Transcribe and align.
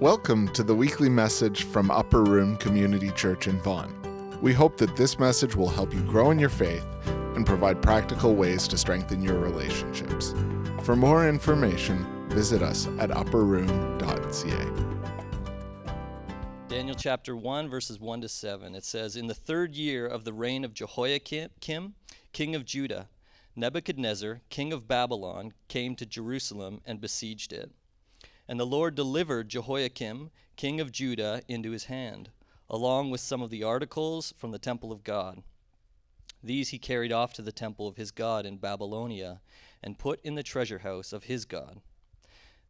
Welcome 0.00 0.48
to 0.54 0.64
the 0.64 0.74
weekly 0.74 1.08
message 1.08 1.62
from 1.62 1.88
Upper 1.88 2.24
Room 2.24 2.56
Community 2.56 3.12
Church 3.12 3.46
in 3.46 3.60
Vaughan. 3.60 3.94
We 4.42 4.52
hope 4.52 4.76
that 4.78 4.96
this 4.96 5.20
message 5.20 5.54
will 5.54 5.68
help 5.68 5.94
you 5.94 6.00
grow 6.00 6.32
in 6.32 6.38
your 6.40 6.48
faith 6.48 6.84
and 7.06 7.46
provide 7.46 7.80
practical 7.80 8.34
ways 8.34 8.66
to 8.68 8.76
strengthen 8.76 9.22
your 9.22 9.38
relationships. 9.38 10.34
For 10.82 10.96
more 10.96 11.28
information, 11.28 12.28
visit 12.28 12.60
us 12.60 12.88
at 12.98 13.10
upperroom.ca. 13.10 14.66
Daniel 16.66 16.96
chapter 16.96 17.36
1, 17.36 17.68
verses 17.68 18.00
1 18.00 18.20
to 18.22 18.28
7. 18.28 18.74
It 18.74 18.84
says, 18.84 19.14
In 19.14 19.28
the 19.28 19.32
third 19.32 19.76
year 19.76 20.08
of 20.08 20.24
the 20.24 20.32
reign 20.32 20.64
of 20.64 20.74
Jehoiakim, 20.74 21.94
king 22.32 22.54
of 22.56 22.64
Judah, 22.64 23.08
Nebuchadnezzar, 23.54 24.40
king 24.50 24.72
of 24.72 24.88
Babylon, 24.88 25.54
came 25.68 25.94
to 25.94 26.04
Jerusalem 26.04 26.80
and 26.84 27.00
besieged 27.00 27.52
it. 27.52 27.70
And 28.48 28.60
the 28.60 28.66
Lord 28.66 28.94
delivered 28.94 29.48
Jehoiakim, 29.48 30.30
king 30.56 30.80
of 30.80 30.92
Judah, 30.92 31.42
into 31.48 31.70
his 31.70 31.84
hand, 31.84 32.30
along 32.68 33.10
with 33.10 33.20
some 33.20 33.40
of 33.40 33.50
the 33.50 33.62
articles 33.62 34.34
from 34.36 34.50
the 34.50 34.58
temple 34.58 34.92
of 34.92 35.04
God. 35.04 35.42
These 36.42 36.68
he 36.68 36.78
carried 36.78 37.12
off 37.12 37.32
to 37.34 37.42
the 37.42 37.52
temple 37.52 37.88
of 37.88 37.96
his 37.96 38.10
God 38.10 38.44
in 38.44 38.58
Babylonia, 38.58 39.40
and 39.82 39.98
put 39.98 40.20
in 40.22 40.34
the 40.34 40.42
treasure 40.42 40.80
house 40.80 41.12
of 41.12 41.24
his 41.24 41.46
God. 41.46 41.80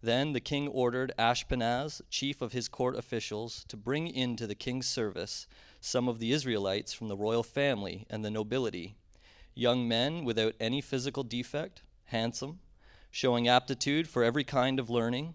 Then 0.00 0.32
the 0.32 0.40
king 0.40 0.68
ordered 0.68 1.12
Ashpenaz, 1.18 2.02
chief 2.10 2.40
of 2.40 2.52
his 2.52 2.68
court 2.68 2.94
officials, 2.94 3.64
to 3.68 3.76
bring 3.76 4.06
into 4.06 4.46
the 4.46 4.54
king's 4.54 4.86
service 4.86 5.46
some 5.80 6.08
of 6.08 6.18
the 6.18 6.30
Israelites 6.30 6.92
from 6.92 7.08
the 7.08 7.16
royal 7.16 7.42
family 7.42 8.06
and 8.08 8.24
the 8.24 8.30
nobility, 8.30 8.94
young 9.54 9.88
men 9.88 10.24
without 10.24 10.54
any 10.60 10.80
physical 10.80 11.24
defect, 11.24 11.82
handsome, 12.06 12.60
showing 13.10 13.48
aptitude 13.48 14.06
for 14.06 14.22
every 14.22 14.44
kind 14.44 14.78
of 14.78 14.90
learning 14.90 15.34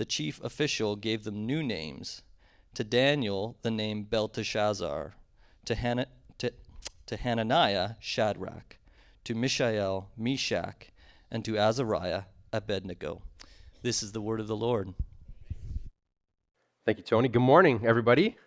the 0.00 0.06
chief 0.06 0.42
official 0.42 0.96
gave 0.96 1.24
them 1.24 1.44
new 1.44 1.62
names. 1.62 2.22
To 2.72 2.82
Daniel, 2.82 3.58
the 3.60 3.70
name 3.70 4.04
Belteshazzar. 4.04 5.14
To, 5.66 5.74
Han- 5.74 6.06
to, 6.38 6.52
to 7.04 7.16
Hananiah, 7.18 7.96
Shadrach. 8.00 8.78
To 9.24 9.34
Mishael, 9.34 10.08
Meshach. 10.16 10.90
And 11.30 11.44
to 11.44 11.58
Azariah, 11.58 12.22
Abednego. 12.50 13.20
This 13.82 14.02
is 14.02 14.12
the 14.12 14.22
word 14.22 14.40
of 14.40 14.46
the 14.46 14.56
Lord. 14.56 14.94
Thank 16.86 16.96
you, 16.96 17.04
Tony. 17.04 17.28
Good 17.28 17.40
morning, 17.40 17.82
everybody. 17.84 18.38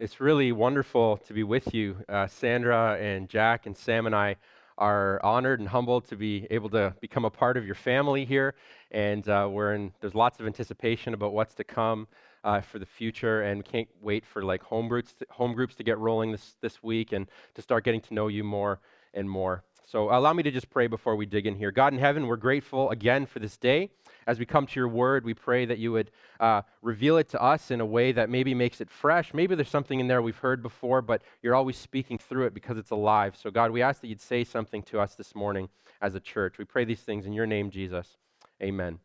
It's 0.00 0.22
really 0.22 0.52
wonderful 0.52 1.18
to 1.18 1.34
be 1.34 1.42
with 1.42 1.74
you. 1.74 1.98
Uh, 2.08 2.26
Sandra 2.26 2.96
and 2.98 3.28
Jack 3.28 3.66
and 3.66 3.76
Sam 3.76 4.06
and 4.06 4.14
I 4.14 4.36
are 4.78 5.20
honored 5.24 5.60
and 5.60 5.68
humbled 5.68 6.06
to 6.08 6.16
be 6.16 6.46
able 6.50 6.70
to 6.70 6.94
become 7.00 7.24
a 7.24 7.30
part 7.30 7.56
of 7.56 7.64
your 7.66 7.74
family 7.74 8.24
here. 8.24 8.54
And 8.90 9.28
uh, 9.28 9.48
we're 9.50 9.74
in, 9.74 9.92
there's 10.00 10.14
lots 10.14 10.40
of 10.40 10.46
anticipation 10.46 11.14
about 11.14 11.32
what's 11.32 11.54
to 11.56 11.64
come 11.64 12.08
uh, 12.44 12.60
for 12.60 12.78
the 12.78 12.86
future. 12.86 13.42
And 13.42 13.64
can't 13.64 13.88
wait 14.00 14.24
for 14.24 14.42
like 14.42 14.62
home 14.62 14.88
groups, 14.88 15.12
to, 15.14 15.26
home 15.30 15.54
groups 15.54 15.74
to 15.76 15.84
get 15.84 15.98
rolling 15.98 16.32
this, 16.32 16.56
this 16.60 16.82
week 16.82 17.12
and 17.12 17.26
to 17.54 17.62
start 17.62 17.84
getting 17.84 18.00
to 18.02 18.14
know 18.14 18.28
you 18.28 18.44
more 18.44 18.80
and 19.14 19.28
more. 19.28 19.62
So 19.84 20.10
allow 20.10 20.32
me 20.32 20.42
to 20.42 20.50
just 20.50 20.70
pray 20.70 20.86
before 20.86 21.16
we 21.16 21.26
dig 21.26 21.46
in 21.46 21.56
here. 21.56 21.70
God 21.70 21.92
in 21.92 21.98
heaven, 21.98 22.26
we're 22.26 22.36
grateful 22.36 22.90
again 22.90 23.26
for 23.26 23.38
this 23.38 23.56
day. 23.56 23.90
As 24.26 24.38
we 24.38 24.46
come 24.46 24.66
to 24.66 24.80
your 24.80 24.88
word, 24.88 25.24
we 25.24 25.34
pray 25.34 25.64
that 25.66 25.78
you 25.78 25.92
would 25.92 26.10
uh, 26.38 26.62
reveal 26.80 27.16
it 27.16 27.28
to 27.30 27.42
us 27.42 27.70
in 27.70 27.80
a 27.80 27.86
way 27.86 28.12
that 28.12 28.30
maybe 28.30 28.54
makes 28.54 28.80
it 28.80 28.88
fresh. 28.88 29.34
Maybe 29.34 29.54
there's 29.54 29.68
something 29.68 29.98
in 29.98 30.06
there 30.06 30.22
we've 30.22 30.36
heard 30.36 30.62
before, 30.62 31.02
but 31.02 31.22
you're 31.42 31.54
always 31.54 31.76
speaking 31.76 32.18
through 32.18 32.46
it 32.46 32.54
because 32.54 32.78
it's 32.78 32.90
alive. 32.90 33.36
So, 33.36 33.50
God, 33.50 33.72
we 33.72 33.82
ask 33.82 34.00
that 34.00 34.06
you'd 34.06 34.20
say 34.20 34.44
something 34.44 34.82
to 34.84 35.00
us 35.00 35.16
this 35.16 35.34
morning 35.34 35.68
as 36.00 36.14
a 36.14 36.20
church. 36.20 36.58
We 36.58 36.64
pray 36.64 36.84
these 36.84 37.00
things 37.00 37.26
in 37.26 37.32
your 37.32 37.46
name, 37.46 37.70
Jesus. 37.70 38.16
Amen. 38.62 39.00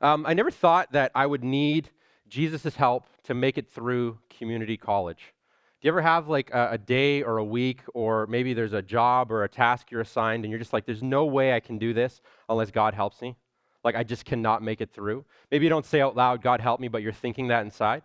Um, 0.00 0.26
I 0.26 0.34
never 0.34 0.50
thought 0.50 0.92
that 0.92 1.10
I 1.14 1.26
would 1.26 1.42
need 1.42 1.90
Jesus' 2.28 2.76
help 2.76 3.06
to 3.24 3.34
make 3.34 3.58
it 3.58 3.68
through 3.68 4.18
community 4.28 4.76
college. 4.76 5.32
Do 5.80 5.86
you 5.86 5.92
ever 5.92 6.02
have 6.02 6.28
like 6.28 6.50
a, 6.50 6.70
a, 6.72 6.78
day 6.78 7.22
or 7.22 7.38
a 7.38 7.44
week, 7.44 7.82
or 7.94 8.26
maybe 8.26 8.52
there's 8.52 8.72
a 8.72 8.82
job 8.82 9.30
or 9.30 9.44
a 9.44 9.48
task 9.48 9.92
you're 9.92 10.00
assigned, 10.00 10.44
and 10.44 10.50
you're 10.50 10.58
just 10.58 10.72
like, 10.72 10.84
there's 10.84 11.04
no 11.04 11.24
way 11.24 11.54
I 11.54 11.60
can 11.60 11.78
do 11.78 11.94
this 11.94 12.20
unless 12.48 12.72
God 12.72 12.94
helps 12.94 13.22
me? 13.22 13.36
Like, 13.84 13.94
I 13.94 14.02
just 14.02 14.24
cannot 14.24 14.60
make 14.60 14.80
it 14.80 14.90
through. 14.90 15.24
Maybe 15.52 15.66
you 15.66 15.70
don't 15.70 15.86
say 15.86 16.00
out 16.00 16.16
loud, 16.16 16.42
God 16.42 16.60
help 16.60 16.80
me, 16.80 16.88
but 16.88 17.02
you're 17.02 17.12
thinking 17.12 17.48
that 17.48 17.64
inside. 17.64 18.02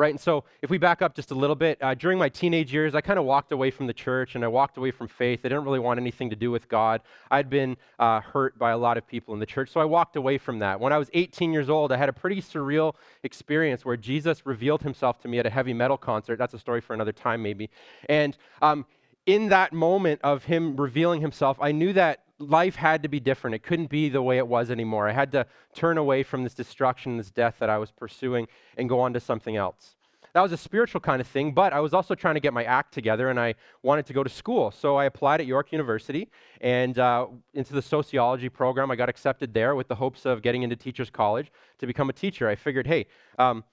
Right? 0.00 0.14
And 0.14 0.18
so, 0.18 0.44
if 0.62 0.70
we 0.70 0.78
back 0.78 1.02
up 1.02 1.14
just 1.14 1.30
a 1.30 1.34
little 1.34 1.54
bit, 1.54 1.76
uh, 1.82 1.92
during 1.92 2.18
my 2.18 2.30
teenage 2.30 2.72
years, 2.72 2.94
I 2.94 3.02
kind 3.02 3.18
of 3.18 3.26
walked 3.26 3.52
away 3.52 3.70
from 3.70 3.86
the 3.86 3.92
church 3.92 4.34
and 4.34 4.42
I 4.42 4.48
walked 4.48 4.78
away 4.78 4.92
from 4.92 5.08
faith. 5.08 5.40
I 5.40 5.50
didn't 5.50 5.64
really 5.64 5.78
want 5.78 6.00
anything 6.00 6.30
to 6.30 6.36
do 6.36 6.50
with 6.50 6.70
God. 6.70 7.02
I'd 7.30 7.50
been 7.50 7.76
uh, 7.98 8.22
hurt 8.22 8.58
by 8.58 8.70
a 8.70 8.78
lot 8.78 8.96
of 8.96 9.06
people 9.06 9.34
in 9.34 9.40
the 9.40 9.44
church, 9.44 9.68
so 9.68 9.78
I 9.78 9.84
walked 9.84 10.16
away 10.16 10.38
from 10.38 10.60
that. 10.60 10.80
When 10.80 10.90
I 10.90 10.96
was 10.96 11.10
18 11.12 11.52
years 11.52 11.68
old, 11.68 11.92
I 11.92 11.98
had 11.98 12.08
a 12.08 12.14
pretty 12.14 12.40
surreal 12.40 12.94
experience 13.24 13.84
where 13.84 13.98
Jesus 13.98 14.46
revealed 14.46 14.80
himself 14.80 15.20
to 15.20 15.28
me 15.28 15.38
at 15.38 15.44
a 15.44 15.50
heavy 15.50 15.74
metal 15.74 15.98
concert. 15.98 16.38
That's 16.38 16.54
a 16.54 16.58
story 16.58 16.80
for 16.80 16.94
another 16.94 17.12
time, 17.12 17.42
maybe. 17.42 17.68
And 18.08 18.38
um, 18.62 18.86
in 19.26 19.50
that 19.50 19.74
moment 19.74 20.22
of 20.24 20.44
him 20.44 20.76
revealing 20.78 21.20
himself, 21.20 21.58
I 21.60 21.72
knew 21.72 21.92
that 21.92 22.24
life 22.40 22.74
had 22.74 23.02
to 23.02 23.08
be 23.08 23.20
different. 23.20 23.54
It 23.54 23.62
couldn't 23.62 23.90
be 23.90 24.08
the 24.08 24.22
way 24.22 24.38
it 24.38 24.46
was 24.46 24.70
anymore. 24.70 25.08
I 25.08 25.12
had 25.12 25.30
to 25.32 25.46
turn 25.74 25.98
away 25.98 26.22
from 26.22 26.42
this 26.42 26.54
destruction, 26.54 27.16
this 27.16 27.30
death 27.30 27.56
that 27.60 27.70
I 27.70 27.78
was 27.78 27.90
pursuing, 27.90 28.48
and 28.76 28.88
go 28.88 29.00
on 29.00 29.12
to 29.12 29.20
something 29.20 29.56
else. 29.56 29.96
That 30.32 30.42
was 30.42 30.52
a 30.52 30.56
spiritual 30.56 31.00
kind 31.00 31.20
of 31.20 31.26
thing, 31.26 31.52
but 31.52 31.72
I 31.72 31.80
was 31.80 31.92
also 31.92 32.14
trying 32.14 32.34
to 32.34 32.40
get 32.40 32.52
my 32.52 32.62
act 32.62 32.94
together 32.94 33.30
and 33.30 33.40
I 33.40 33.54
wanted 33.82 34.06
to 34.06 34.12
go 34.12 34.22
to 34.22 34.30
school. 34.30 34.70
So 34.70 34.96
I 34.96 35.06
applied 35.06 35.40
at 35.40 35.46
York 35.46 35.72
University 35.72 36.28
and 36.60 36.96
uh, 36.98 37.26
into 37.52 37.72
the 37.72 37.82
sociology 37.82 38.48
program. 38.48 38.92
I 38.92 38.96
got 38.96 39.08
accepted 39.08 39.52
there 39.52 39.74
with 39.74 39.88
the 39.88 39.96
hopes 39.96 40.26
of 40.26 40.40
getting 40.40 40.62
into 40.62 40.76
teachers' 40.76 41.10
college 41.10 41.50
to 41.78 41.86
become 41.86 42.10
a 42.10 42.12
teacher. 42.12 42.48
I 42.48 42.54
figured, 42.54 42.86
hey, 42.86 43.06
um, 43.40 43.64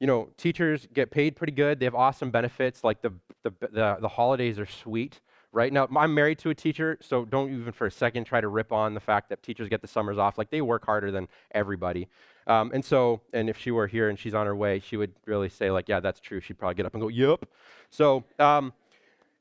you 0.00 0.06
know, 0.06 0.30
teachers 0.38 0.88
get 0.92 1.10
paid 1.10 1.36
pretty 1.36 1.52
good. 1.52 1.80
They 1.80 1.86
have 1.86 1.94
awesome 1.94 2.30
benefits, 2.30 2.82
like 2.82 3.02
the, 3.02 3.12
the, 3.42 3.52
the, 3.60 3.96
the 4.00 4.08
holidays 4.08 4.58
are 4.58 4.66
sweet 4.66 5.20
right? 5.56 5.72
Now, 5.72 5.88
I'm 5.96 6.12
married 6.12 6.38
to 6.40 6.50
a 6.50 6.54
teacher, 6.54 6.98
so 7.00 7.24
don't 7.24 7.50
even 7.50 7.72
for 7.72 7.86
a 7.86 7.90
second 7.90 8.24
try 8.24 8.42
to 8.42 8.48
rip 8.48 8.72
on 8.72 8.92
the 8.92 9.00
fact 9.00 9.30
that 9.30 9.42
teachers 9.42 9.70
get 9.70 9.80
the 9.80 9.88
summers 9.88 10.18
off. 10.18 10.36
Like, 10.36 10.50
they 10.50 10.60
work 10.60 10.84
harder 10.84 11.10
than 11.10 11.28
everybody. 11.52 12.08
Um, 12.46 12.70
and 12.74 12.84
so, 12.84 13.22
and 13.32 13.48
if 13.48 13.58
she 13.58 13.70
were 13.70 13.86
here 13.86 14.10
and 14.10 14.18
she's 14.18 14.34
on 14.34 14.44
her 14.44 14.54
way, 14.54 14.80
she 14.80 14.98
would 14.98 15.14
really 15.24 15.48
say, 15.48 15.70
like, 15.70 15.88
yeah, 15.88 15.98
that's 15.98 16.20
true. 16.20 16.40
She'd 16.40 16.58
probably 16.58 16.74
get 16.74 16.84
up 16.84 16.92
and 16.92 17.00
go, 17.00 17.08
yep. 17.08 17.46
So, 17.88 18.22
um, 18.38 18.74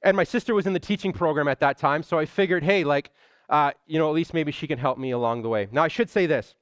and 0.03 0.15
my 0.15 0.23
sister 0.23 0.55
was 0.55 0.65
in 0.65 0.71
the 0.71 0.79
teaching 0.79 1.11
program 1.11 1.49
at 1.49 1.59
that 1.59 1.77
time, 1.77 2.01
so 2.01 2.17
I 2.17 2.25
figured, 2.25 2.63
hey, 2.63 2.85
like, 2.85 3.11
uh, 3.49 3.71
you 3.85 3.99
know, 3.99 4.07
at 4.07 4.15
least 4.15 4.33
maybe 4.33 4.53
she 4.53 4.67
can 4.67 4.79
help 4.79 4.97
me 4.97 5.11
along 5.11 5.41
the 5.41 5.49
way. 5.49 5.67
Now, 5.69 5.83
I 5.83 5.89
should 5.89 6.09
say 6.09 6.27
this 6.27 6.55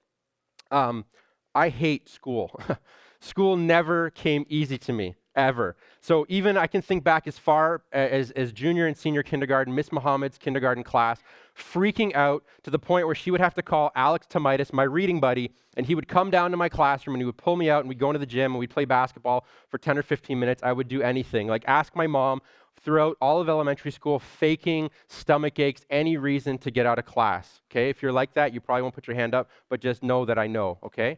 um, 0.72 1.06
I 1.54 1.70
hate 1.70 2.10
school. 2.10 2.60
school 3.20 3.56
never 3.56 4.10
came 4.10 4.48
easy 4.50 4.80
to 4.80 4.94
me 4.94 5.14
ever. 5.36 5.76
So 6.02 6.26
even 6.30 6.58
I 6.58 6.68
can 6.68 6.82
think 6.82 7.04
back 7.04 7.28
as 7.28 7.38
far 7.38 7.82
as, 7.92 8.32
as 8.32 8.52
junior 8.52 8.88
and 8.88 8.98
senior 8.98 9.24
kindergarten, 9.24 9.74
Miss 9.74 9.92
Muhammad's 9.92 10.38
kindergarten 10.38 10.84
class, 10.84 11.20
freaking 11.58 12.14
out 12.16 12.44
to 12.64 12.72
the 12.72 12.80
point 12.80 13.06
where 13.06 13.16
she 13.16 13.32
would 13.32 13.42
have 13.42 13.54
to 13.56 13.62
call 13.62 13.92
Alex 13.96 14.28
Tomitis, 14.28 14.74
my 14.74 14.84
reading 14.84 15.20
buddy, 15.20 15.52
and 15.78 15.86
he 15.86 15.96
would 15.96 16.08
come 16.08 16.30
down 16.30 16.52
to 16.52 16.58
my 16.58 16.70
classroom 16.70 17.16
and 17.16 17.22
he 17.22 17.26
would 17.26 17.38
pull 17.38 17.56
me 17.56 17.70
out 17.70 17.82
and 17.82 17.90
we'd 17.90 18.00
go 18.00 18.10
into 18.10 18.20
the 18.20 18.26
gym 18.26 18.52
and 18.52 18.60
we'd 18.60 18.70
play 18.70 18.86
basketball 18.86 19.46
for 19.70 19.78
10 19.78 19.98
or 19.98 20.04
15 20.04 20.40
minutes. 20.40 20.62
I 20.64 20.72
would 20.72 20.88
do 20.88 21.02
anything. 21.02 21.48
Like 21.48 21.64
ask 21.68 21.96
my 21.96 22.08
mom 22.08 22.42
throughout 22.84 23.18
all 23.22 23.40
of 23.40 23.50
elementary 23.50 23.92
school, 23.92 24.20
faking 24.20 24.90
stomach 25.08 25.58
aches, 25.60 25.86
any 25.90 26.18
reason 26.18 26.58
to 26.60 26.72
get 26.72 26.86
out 26.86 27.00
of 27.00 27.06
class. 27.06 27.62
Okay? 27.72 27.90
If 27.90 28.02
you're 28.02 28.12
like 28.12 28.34
that, 28.34 28.54
you 28.54 28.60
probably 28.60 28.82
won't 28.82 28.94
put 28.94 29.08
your 29.08 29.16
hand 29.16 29.34
up, 29.34 29.50
but 29.70 29.80
just 29.80 30.04
know 30.04 30.26
that 30.26 30.38
I 30.38 30.48
know, 30.48 30.80
okay? 30.84 31.18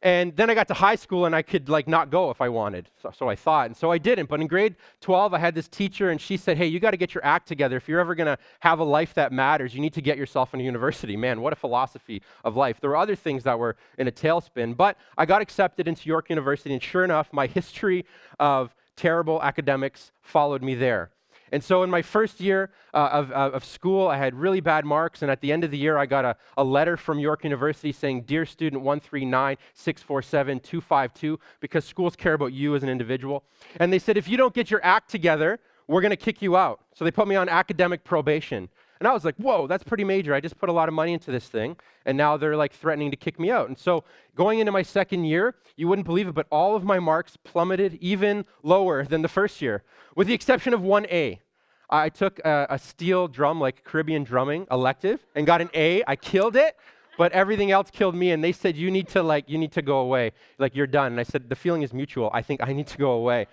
And 0.00 0.36
then 0.36 0.48
I 0.48 0.54
got 0.54 0.68
to 0.68 0.74
high 0.74 0.94
school 0.94 1.26
and 1.26 1.34
I 1.34 1.42
could 1.42 1.68
like 1.68 1.88
not 1.88 2.08
go 2.08 2.30
if 2.30 2.40
I 2.40 2.48
wanted. 2.48 2.88
So, 3.02 3.10
so, 3.10 3.28
I 3.28 3.34
thought. 3.34 3.66
And 3.66 3.76
so 3.76 3.90
I 3.90 3.98
didn't. 3.98 4.28
But 4.28 4.40
in 4.40 4.46
grade 4.46 4.76
12, 5.00 5.34
I 5.34 5.38
had 5.38 5.56
this 5.56 5.66
teacher 5.66 6.10
and 6.10 6.20
she 6.20 6.36
said, 6.36 6.56
Hey, 6.56 6.66
you 6.66 6.78
got 6.78 6.92
to 6.92 6.96
get 6.96 7.14
your 7.14 7.24
act 7.24 7.48
together. 7.48 7.76
If 7.76 7.88
you're 7.88 7.98
ever 7.98 8.14
going 8.14 8.26
to 8.26 8.38
have 8.60 8.78
a 8.78 8.84
life 8.84 9.14
that 9.14 9.32
matters, 9.32 9.74
you 9.74 9.80
need 9.80 9.94
to 9.94 10.00
get 10.00 10.16
yourself 10.16 10.54
into 10.54 10.64
university. 10.64 11.16
Man, 11.16 11.40
what 11.40 11.52
a 11.52 11.56
philosophy 11.56 12.22
of 12.44 12.54
life. 12.54 12.80
There 12.80 12.90
were 12.90 12.96
other 12.96 13.16
things 13.16 13.42
that 13.42 13.58
were 13.58 13.74
in 13.98 14.06
a 14.06 14.12
tailspin, 14.12 14.76
but 14.76 14.96
I 15.16 15.26
got 15.26 15.42
accepted 15.42 15.88
into 15.88 16.08
York 16.08 16.30
University. 16.30 16.74
And 16.74 16.82
sure 16.82 17.02
enough, 17.02 17.32
my 17.32 17.48
history 17.48 18.04
of 18.38 18.74
terrible 18.94 19.42
academics 19.42 20.12
followed 20.22 20.62
me 20.62 20.76
there. 20.76 21.10
And 21.52 21.62
so 21.62 21.82
in 21.82 21.90
my 21.90 22.02
first 22.02 22.40
year 22.40 22.70
uh, 22.92 23.08
of, 23.12 23.30
uh, 23.30 23.50
of 23.52 23.64
school, 23.64 24.08
I 24.08 24.16
had 24.16 24.34
really 24.34 24.60
bad 24.60 24.84
marks. 24.84 25.22
And 25.22 25.30
at 25.30 25.40
the 25.40 25.52
end 25.52 25.64
of 25.64 25.70
the 25.70 25.78
year, 25.78 25.98
I 25.98 26.06
got 26.06 26.24
a, 26.24 26.36
a 26.56 26.64
letter 26.64 26.96
from 26.96 27.18
York 27.18 27.44
University 27.44 27.92
saying, 27.92 28.22
Dear 28.22 28.44
student 28.46 28.82
139 28.82 29.56
647 29.74 30.60
252, 30.60 31.38
because 31.60 31.84
schools 31.84 32.16
care 32.16 32.34
about 32.34 32.52
you 32.52 32.74
as 32.74 32.82
an 32.82 32.88
individual. 32.88 33.44
And 33.76 33.92
they 33.92 33.98
said, 33.98 34.16
If 34.16 34.28
you 34.28 34.36
don't 34.36 34.54
get 34.54 34.70
your 34.70 34.84
act 34.84 35.10
together, 35.10 35.58
we're 35.86 36.02
going 36.02 36.10
to 36.10 36.16
kick 36.16 36.42
you 36.42 36.56
out. 36.56 36.80
So 36.94 37.04
they 37.04 37.10
put 37.10 37.26
me 37.26 37.36
on 37.36 37.48
academic 37.48 38.04
probation. 38.04 38.68
And 39.00 39.08
I 39.08 39.12
was 39.12 39.24
like, 39.24 39.36
whoa, 39.36 39.66
that's 39.66 39.84
pretty 39.84 40.04
major. 40.04 40.34
I 40.34 40.40
just 40.40 40.58
put 40.58 40.68
a 40.68 40.72
lot 40.72 40.88
of 40.88 40.94
money 40.94 41.12
into 41.12 41.30
this 41.30 41.46
thing, 41.46 41.76
and 42.04 42.18
now 42.18 42.36
they're 42.36 42.56
like 42.56 42.72
threatening 42.72 43.10
to 43.10 43.16
kick 43.16 43.38
me 43.38 43.50
out. 43.50 43.68
And 43.68 43.78
so 43.78 44.04
going 44.34 44.58
into 44.58 44.72
my 44.72 44.82
second 44.82 45.24
year, 45.24 45.54
you 45.76 45.86
wouldn't 45.88 46.06
believe 46.06 46.28
it, 46.28 46.34
but 46.34 46.46
all 46.50 46.74
of 46.74 46.84
my 46.84 46.98
marks 46.98 47.36
plummeted 47.36 47.98
even 48.00 48.44
lower 48.62 49.04
than 49.04 49.22
the 49.22 49.28
first 49.28 49.62
year, 49.62 49.84
with 50.16 50.26
the 50.26 50.34
exception 50.34 50.74
of 50.74 50.82
one 50.82 51.06
A. 51.06 51.40
I 51.90 52.10
took 52.10 52.38
a, 52.40 52.66
a 52.70 52.78
steel 52.78 53.28
drum, 53.28 53.60
like 53.60 53.82
Caribbean 53.82 54.24
drumming 54.24 54.66
elective, 54.70 55.24
and 55.34 55.46
got 55.46 55.60
an 55.60 55.70
A. 55.74 56.02
I 56.06 56.16
killed 56.16 56.56
it, 56.56 56.76
but 57.16 57.32
everything 57.32 57.70
else 57.70 57.90
killed 57.90 58.14
me. 58.14 58.32
And 58.32 58.44
they 58.44 58.52
said, 58.52 58.76
you 58.76 58.90
need 58.90 59.08
to 59.08 59.22
like, 59.22 59.48
you 59.48 59.56
need 59.56 59.72
to 59.72 59.82
go 59.82 60.00
away. 60.00 60.32
Like 60.58 60.76
you're 60.76 60.86
done. 60.86 61.12
And 61.12 61.20
I 61.20 61.22
said, 61.22 61.48
the 61.48 61.56
feeling 61.56 61.82
is 61.82 61.94
mutual. 61.94 62.30
I 62.34 62.42
think 62.42 62.60
I 62.62 62.72
need 62.72 62.88
to 62.88 62.98
go 62.98 63.12
away. 63.12 63.46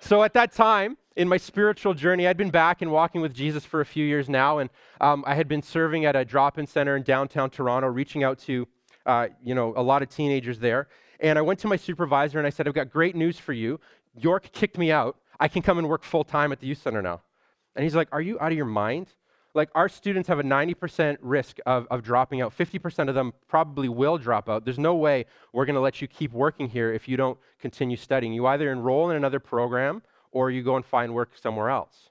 So 0.00 0.22
at 0.22 0.32
that 0.32 0.52
time, 0.52 0.96
in 1.16 1.28
my 1.28 1.38
spiritual 1.38 1.94
journey, 1.94 2.26
I'd 2.26 2.36
been 2.36 2.50
back 2.50 2.82
and 2.82 2.92
walking 2.92 3.22
with 3.22 3.34
Jesus 3.34 3.64
for 3.64 3.80
a 3.80 3.86
few 3.86 4.04
years 4.04 4.28
now, 4.28 4.58
and 4.58 4.68
um, 5.00 5.24
I 5.26 5.34
had 5.34 5.48
been 5.48 5.62
serving 5.62 6.04
at 6.04 6.14
a 6.14 6.24
drop-in 6.24 6.66
center 6.66 6.94
in 6.94 7.02
downtown 7.02 7.48
Toronto, 7.48 7.88
reaching 7.88 8.22
out 8.22 8.38
to, 8.40 8.68
uh, 9.06 9.28
you 9.42 9.54
know, 9.54 9.72
a 9.76 9.82
lot 9.82 10.02
of 10.02 10.10
teenagers 10.10 10.58
there. 10.58 10.88
And 11.18 11.38
I 11.38 11.42
went 11.42 11.58
to 11.60 11.68
my 11.68 11.76
supervisor 11.76 12.38
and 12.38 12.46
I 12.46 12.50
said, 12.50 12.68
"I've 12.68 12.74
got 12.74 12.90
great 12.90 13.16
news 13.16 13.38
for 13.38 13.54
you. 13.54 13.80
York 14.14 14.52
kicked 14.52 14.76
me 14.76 14.92
out. 14.92 15.16
I 15.40 15.48
can 15.48 15.62
come 15.62 15.78
and 15.78 15.88
work 15.88 16.04
full 16.04 16.24
time 16.24 16.52
at 16.52 16.60
the 16.60 16.66
youth 16.66 16.82
center 16.82 17.00
now." 17.00 17.22
And 17.74 17.82
he's 17.82 17.94
like, 17.94 18.08
"Are 18.12 18.20
you 18.20 18.38
out 18.38 18.52
of 18.52 18.56
your 18.56 18.66
mind? 18.66 19.08
Like 19.54 19.70
our 19.74 19.88
students 19.88 20.28
have 20.28 20.38
a 20.38 20.42
90% 20.42 21.16
risk 21.22 21.56
of, 21.64 21.86
of 21.90 22.02
dropping 22.02 22.42
out. 22.42 22.54
50% 22.54 23.08
of 23.08 23.14
them 23.14 23.32
probably 23.48 23.88
will 23.88 24.18
drop 24.18 24.50
out. 24.50 24.66
There's 24.66 24.78
no 24.78 24.94
way 24.94 25.24
we're 25.54 25.64
going 25.64 25.76
to 25.76 25.80
let 25.80 26.02
you 26.02 26.08
keep 26.08 26.32
working 26.32 26.68
here 26.68 26.92
if 26.92 27.08
you 27.08 27.16
don't 27.16 27.38
continue 27.58 27.96
studying. 27.96 28.34
You 28.34 28.46
either 28.46 28.70
enroll 28.70 29.08
in 29.08 29.16
another 29.16 29.40
program." 29.40 30.02
Or 30.36 30.50
you 30.50 30.62
go 30.62 30.76
and 30.76 30.84
find 30.84 31.14
work 31.14 31.30
somewhere 31.40 31.70
else. 31.70 32.10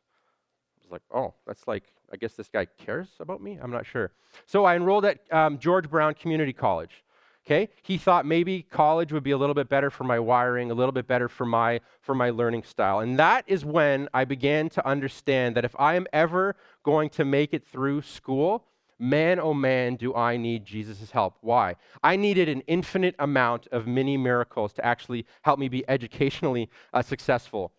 I 0.80 0.82
was 0.84 0.92
like, 0.92 1.04
oh, 1.14 1.36
that's 1.46 1.68
like, 1.68 1.84
I 2.12 2.18
guess 2.18 2.34
this 2.34 2.50
guy 2.50 2.66
cares 2.66 3.10
about 3.20 3.40
me? 3.40 3.60
I'm 3.62 3.70
not 3.70 3.86
sure. 3.86 4.10
So 4.48 4.66
I 4.66 4.76
enrolled 4.76 5.06
at 5.06 5.20
um, 5.32 5.60
George 5.60 5.88
Brown 5.88 6.16
Community 6.16 6.52
College. 6.52 7.04
Okay, 7.46 7.70
he 7.84 8.00
thought 8.00 8.26
maybe 8.26 8.64
college 8.64 9.14
would 9.14 9.22
be 9.22 9.30
a 9.30 9.38
little 9.38 9.54
bit 9.54 9.70
better 9.70 9.92
for 9.92 10.04
my 10.04 10.18
wiring, 10.18 10.72
a 10.72 10.74
little 10.74 10.92
bit 10.92 11.06
better 11.06 11.30
for 11.30 11.46
my 11.46 11.80
for 12.02 12.16
my 12.16 12.32
learning 12.32 12.64
style. 12.64 13.02
And 13.02 13.20
that 13.20 13.44
is 13.46 13.64
when 13.64 14.10
I 14.16 14.26
began 14.26 14.68
to 14.70 14.88
understand 14.88 15.56
that 15.56 15.64
if 15.64 15.76
I 15.78 15.94
am 15.94 16.08
ever 16.12 16.56
going 16.82 17.12
to 17.12 17.24
make 17.24 17.54
it 17.54 17.64
through 17.64 18.02
school, 18.02 18.66
man 18.98 19.40
oh 19.40 19.54
man 19.54 19.96
do 19.96 20.16
I 20.16 20.38
need 20.38 20.66
Jesus' 20.66 21.12
help. 21.12 21.36
Why? 21.42 21.76
I 22.04 22.16
needed 22.16 22.50
an 22.50 22.62
infinite 22.66 23.14
amount 23.20 23.68
of 23.68 23.86
mini 23.86 24.18
miracles 24.18 24.74
to 24.74 24.84
actually 24.84 25.28
help 25.44 25.60
me 25.60 25.70
be 25.70 25.88
educationally 25.88 26.68
uh, 26.94 27.04
successful. 27.04 27.72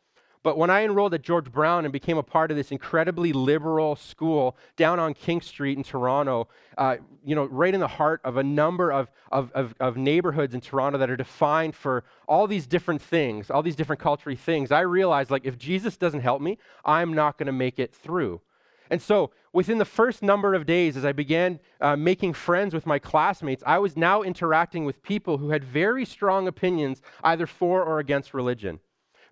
But 0.47 0.57
when 0.57 0.71
I 0.71 0.85
enrolled 0.85 1.13
at 1.13 1.23
George 1.23 1.51
Brown 1.51 1.85
and 1.87 1.93
became 1.93 2.19
a 2.19 2.23
part 2.23 2.53
of 2.53 2.57
this 2.57 2.71
incredibly 2.71 3.33
liberal 3.33 3.97
school 3.97 4.57
down 4.77 5.01
on 5.01 5.13
King 5.13 5.41
Street 5.41 5.77
in 5.77 5.83
Toronto, 5.83 6.47
uh, 6.79 6.99
you 7.25 7.35
know, 7.35 7.47
right 7.47 7.75
in 7.75 7.81
the 7.81 7.89
heart 7.89 8.21
of 8.23 8.37
a 8.37 8.45
number 8.45 8.93
of, 8.93 9.11
of, 9.33 9.51
of, 9.57 9.75
of, 9.81 9.97
neighborhoods 9.97 10.55
in 10.55 10.61
Toronto 10.61 10.99
that 10.99 11.11
are 11.11 11.17
defined 11.17 11.75
for 11.75 12.05
all 12.29 12.47
these 12.47 12.65
different 12.65 13.03
things, 13.03 13.51
all 13.51 13.61
these 13.61 13.75
different 13.75 14.01
cultural 14.01 14.37
things, 14.37 14.71
I 14.71 14.83
realized 14.83 15.33
like 15.33 15.45
if 15.45 15.59
Jesus 15.59 15.97
doesn't 15.97 16.21
help 16.21 16.41
me, 16.41 16.59
I'm 16.85 17.13
not 17.13 17.39
going 17.39 17.49
to 17.49 17.53
make 17.53 17.81
it 17.81 17.93
through. 17.93 18.41
And 18.89 19.03
so, 19.03 19.33
within 19.53 19.79
the 19.79 19.85
first 19.85 20.23
number 20.23 20.55
of 20.55 20.65
days, 20.65 20.97
as 20.97 21.05
I 21.05 21.11
began 21.11 21.59
uh, 21.81 21.97
making 21.97 22.35
friends 22.35 22.73
with 22.73 22.87
my 22.87 23.01
classmates, 23.01 23.65
I 23.67 23.79
was 23.79 23.97
now 23.97 24.23
interacting 24.23 24.85
with 24.85 25.03
people 25.03 25.39
who 25.39 25.51
had 25.51 25.65
very 25.65 26.05
strong 26.05 26.47
opinions 26.47 27.03
either 27.25 27.49
for 27.49 27.83
or 27.83 27.99
against 27.99 28.33
religion. 28.33 28.79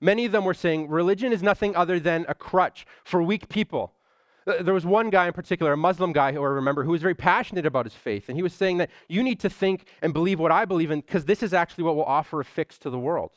Many 0.04 0.26
of 0.26 0.32
them 0.32 0.44
were 0.44 0.52
saying 0.52 0.90
religion 0.90 1.32
is 1.32 1.42
nothing 1.42 1.74
other 1.74 1.98
than 1.98 2.26
a 2.28 2.34
crutch 2.34 2.84
for 3.04 3.22
weak 3.22 3.48
people. 3.48 3.94
Uh, 4.46 4.62
there 4.62 4.74
was 4.74 4.84
one 4.84 5.08
guy 5.08 5.28
in 5.28 5.32
particular, 5.32 5.72
a 5.72 5.78
Muslim 5.78 6.12
guy 6.12 6.30
who 6.30 6.42
I 6.42 6.48
remember, 6.48 6.84
who 6.84 6.90
was 6.90 7.00
very 7.00 7.14
passionate 7.14 7.64
about 7.64 7.86
his 7.86 7.94
faith. 7.94 8.28
And 8.28 8.36
he 8.36 8.42
was 8.42 8.52
saying 8.52 8.76
that 8.76 8.90
you 9.08 9.22
need 9.22 9.40
to 9.40 9.48
think 9.48 9.86
and 10.02 10.12
believe 10.12 10.38
what 10.38 10.52
I 10.52 10.66
believe 10.66 10.90
in 10.90 11.00
because 11.00 11.24
this 11.24 11.42
is 11.42 11.54
actually 11.54 11.84
what 11.84 11.96
will 11.96 12.04
offer 12.04 12.38
a 12.40 12.44
fix 12.44 12.76
to 12.80 12.90
the 12.90 12.98
world. 12.98 13.30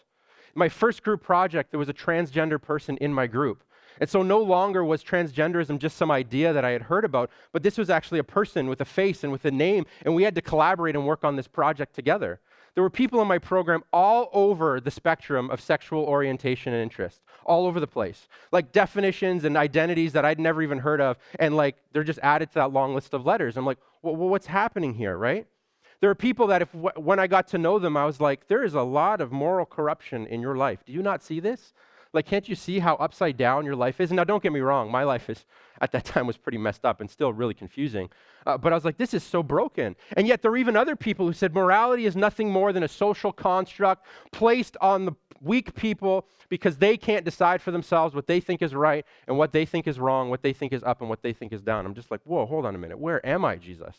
In 0.54 0.60
my 0.60 0.68
first 0.68 1.04
group 1.04 1.24
project, 1.24 1.72
there 1.72 1.80
was 1.80 1.88
a 1.88 1.94
transgender 1.94 2.62
person 2.62 2.98
in 2.98 3.14
my 3.14 3.28
group. 3.28 3.64
And 4.02 4.10
so 4.10 4.22
no 4.22 4.40
longer 4.40 4.84
was 4.84 5.02
transgenderism 5.06 5.80
just 5.80 5.96
some 5.96 6.12
idea 6.12 6.52
that 6.52 6.66
I 6.66 6.72
had 6.72 6.82
heard 6.82 7.06
about, 7.06 7.32
but 7.54 7.64
this 7.64 7.78
was 7.78 7.90
actually 7.90 8.20
a 8.20 8.26
person 8.26 8.68
with 8.68 8.82
a 8.82 8.86
face 8.86 9.24
and 9.24 9.32
with 9.32 9.46
a 9.46 9.52
name, 9.52 9.86
and 10.04 10.14
we 10.14 10.24
had 10.24 10.36
to 10.36 10.42
collaborate 10.42 10.96
and 10.98 11.08
work 11.08 11.24
on 11.24 11.38
this 11.38 11.48
project 11.48 11.96
together. 11.96 12.42
There 12.78 12.84
were 12.84 12.92
people 12.92 13.24
in 13.24 13.28
my 13.28 13.40
program 13.40 13.84
all 13.92 14.30
over 14.34 14.80
the 14.80 14.92
spectrum 14.92 15.50
of 15.50 15.60
sexual 15.60 16.04
orientation 16.04 16.74
and 16.74 16.84
interest, 16.84 17.24
all 17.44 17.66
over 17.66 17.80
the 17.80 17.88
place. 17.88 18.28
Like 18.52 18.72
definitions 18.72 19.46
and 19.46 19.58
identities 19.58 20.14
that 20.14 20.26
I'd 20.26 20.40
never 20.40 20.62
even 20.62 20.78
heard 20.78 21.02
of, 21.02 21.18
and 21.40 21.58
like 21.58 21.78
they're 21.92 22.04
just 22.04 22.20
added 22.22 22.50
to 22.50 22.54
that 22.60 22.74
long 22.74 22.94
list 22.94 23.16
of 23.16 23.26
letters. 23.26 23.58
I'm 23.58 23.66
like, 23.66 23.80
well, 24.04 24.16
what's 24.16 24.46
happening 24.46 24.94
here, 24.94 25.18
right? 25.18 25.48
There 26.02 26.12
are 26.12 26.16
people 26.16 26.46
that 26.46 26.62
if 26.62 26.76
when 26.76 27.18
I 27.18 27.26
got 27.26 27.48
to 27.48 27.58
know 27.58 27.80
them, 27.80 27.98
I 27.98 28.06
was 28.06 28.22
like, 28.22 28.48
there 28.48 28.64
is 28.64 28.76
a 28.76 28.84
lot 28.84 29.22
of 29.22 29.32
moral 29.32 29.66
corruption 29.66 30.28
in 30.28 30.40
your 30.40 30.56
life. 30.56 30.86
Do 30.86 30.94
you 30.94 31.02
not 31.02 31.24
see 31.24 31.40
this? 31.40 31.74
Like, 32.18 32.26
can't 32.26 32.50
you 32.50 32.56
see 32.56 32.80
how 32.80 32.96
upside 32.96 33.38
down 33.38 33.64
your 33.64 33.76
life 33.76 34.02
is? 34.02 34.10
And 34.10 34.16
now, 34.16 34.24
don't 34.24 34.42
get 34.42 34.52
me 34.52 34.60
wrong, 34.60 34.90
my 34.90 35.04
life 35.04 35.30
is 35.30 35.46
at 35.82 35.92
that 35.92 36.04
time 36.04 36.26
was 36.26 36.36
pretty 36.36 36.58
messed 36.58 36.84
up 36.84 37.00
and 37.00 37.08
still 37.08 37.32
really 37.32 37.54
confusing. 37.54 38.10
Uh, 38.44 38.58
but 38.58 38.74
I 38.74 38.76
was 38.76 38.84
like, 38.84 38.98
this 38.98 39.14
is 39.14 39.22
so 39.22 39.44
broken. 39.44 39.96
And 40.14 40.28
yet, 40.28 40.42
there 40.42 40.50
were 40.50 40.58
even 40.58 40.76
other 40.76 40.96
people 40.96 41.28
who 41.28 41.34
said 41.34 41.54
morality 41.54 42.08
is 42.08 42.16
nothing 42.16 42.50
more 42.50 42.74
than 42.74 42.82
a 42.82 42.88
social 42.88 43.32
construct 43.32 44.08
placed 44.32 44.76
on 44.82 45.06
the 45.06 45.12
weak 45.42 45.76
people 45.76 46.26
because 46.50 46.78
they 46.80 46.98
can't 46.98 47.24
decide 47.24 47.62
for 47.62 47.70
themselves 47.70 48.16
what 48.16 48.26
they 48.26 48.40
think 48.40 48.64
is 48.64 48.74
right 48.74 49.06
and 49.28 49.38
what 49.38 49.52
they 49.52 49.64
think 49.64 49.86
is 49.86 50.00
wrong, 50.00 50.32
what 50.32 50.42
they 50.42 50.54
think 50.54 50.74
is 50.74 50.82
up 50.82 51.02
and 51.02 51.12
what 51.12 51.22
they 51.22 51.34
think 51.34 51.54
is 51.54 51.62
down. 51.62 51.86
I'm 51.86 51.94
just 51.94 52.10
like, 52.10 52.22
whoa, 52.24 52.48
hold 52.48 52.66
on 52.66 52.74
a 52.74 52.80
minute. 52.80 52.98
Where 52.98 53.24
am 53.24 53.46
I, 53.46 53.58
Jesus? 53.58 53.96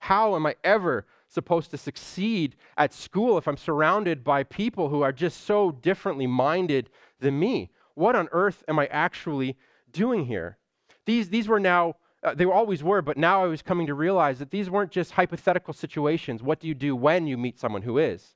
How 0.00 0.34
am 0.34 0.44
I 0.44 0.56
ever 0.64 1.06
supposed 1.28 1.70
to 1.70 1.78
succeed 1.78 2.56
at 2.76 2.92
school 2.92 3.38
if 3.38 3.48
I'm 3.48 3.56
surrounded 3.56 4.22
by 4.22 4.42
people 4.42 4.88
who 4.88 5.02
are 5.02 5.12
just 5.12 5.44
so 5.46 5.70
differently 5.70 6.26
minded 6.26 6.90
than 7.24 7.38
me? 7.38 7.70
What 7.94 8.14
on 8.14 8.28
earth 8.30 8.62
am 8.68 8.78
I 8.78 8.86
actually 8.86 9.56
doing 9.90 10.26
here? 10.26 10.58
These, 11.06 11.28
these 11.30 11.48
were 11.48 11.60
now, 11.60 11.96
uh, 12.22 12.34
they 12.34 12.44
always 12.44 12.84
were, 12.84 13.02
but 13.02 13.16
now 13.16 13.44
I 13.44 13.48
was 13.48 13.62
coming 13.62 13.86
to 13.88 13.94
realize 13.94 14.38
that 14.38 14.50
these 14.50 14.70
weren't 14.70 14.92
just 14.92 15.12
hypothetical 15.12 15.74
situations. 15.74 16.42
What 16.42 16.60
do 16.60 16.68
you 16.68 16.74
do 16.74 16.94
when 16.94 17.26
you 17.26 17.36
meet 17.36 17.58
someone 17.58 17.82
who 17.82 17.98
is? 17.98 18.34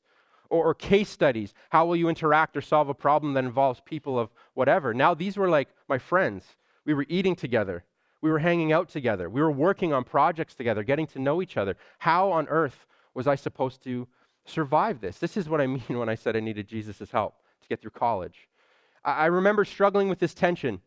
Or, 0.50 0.64
or 0.64 0.74
case 0.74 1.10
studies. 1.10 1.54
How 1.70 1.86
will 1.86 1.96
you 1.96 2.08
interact 2.08 2.56
or 2.56 2.60
solve 2.60 2.88
a 2.88 2.94
problem 2.94 3.34
that 3.34 3.44
involves 3.44 3.80
people 3.80 4.18
of 4.18 4.30
whatever? 4.54 4.94
Now 4.94 5.14
these 5.14 5.36
were 5.36 5.48
like 5.48 5.68
my 5.88 5.98
friends. 5.98 6.44
We 6.84 6.94
were 6.94 7.06
eating 7.08 7.36
together. 7.36 7.84
We 8.20 8.30
were 8.30 8.38
hanging 8.38 8.72
out 8.72 8.88
together. 8.88 9.28
We 9.28 9.42
were 9.42 9.52
working 9.52 9.92
on 9.92 10.04
projects 10.04 10.54
together, 10.54 10.82
getting 10.82 11.06
to 11.08 11.18
know 11.18 11.42
each 11.42 11.56
other. 11.56 11.76
How 11.98 12.30
on 12.32 12.48
earth 12.48 12.86
was 13.14 13.26
I 13.26 13.36
supposed 13.36 13.82
to 13.84 14.08
survive 14.44 15.00
this? 15.00 15.18
This 15.18 15.36
is 15.36 15.48
what 15.48 15.60
I 15.60 15.66
mean 15.66 15.82
when 15.88 16.08
I 16.08 16.14
said 16.14 16.36
I 16.36 16.40
needed 16.40 16.66
Jesus' 16.66 17.10
help 17.10 17.34
to 17.62 17.68
get 17.68 17.80
through 17.80 17.92
college. 17.92 18.47
I, 19.12 19.26
remember 19.26 19.64
struggling 19.64 20.08
with 20.08 20.18
this 20.18 20.34
tension 20.34 20.80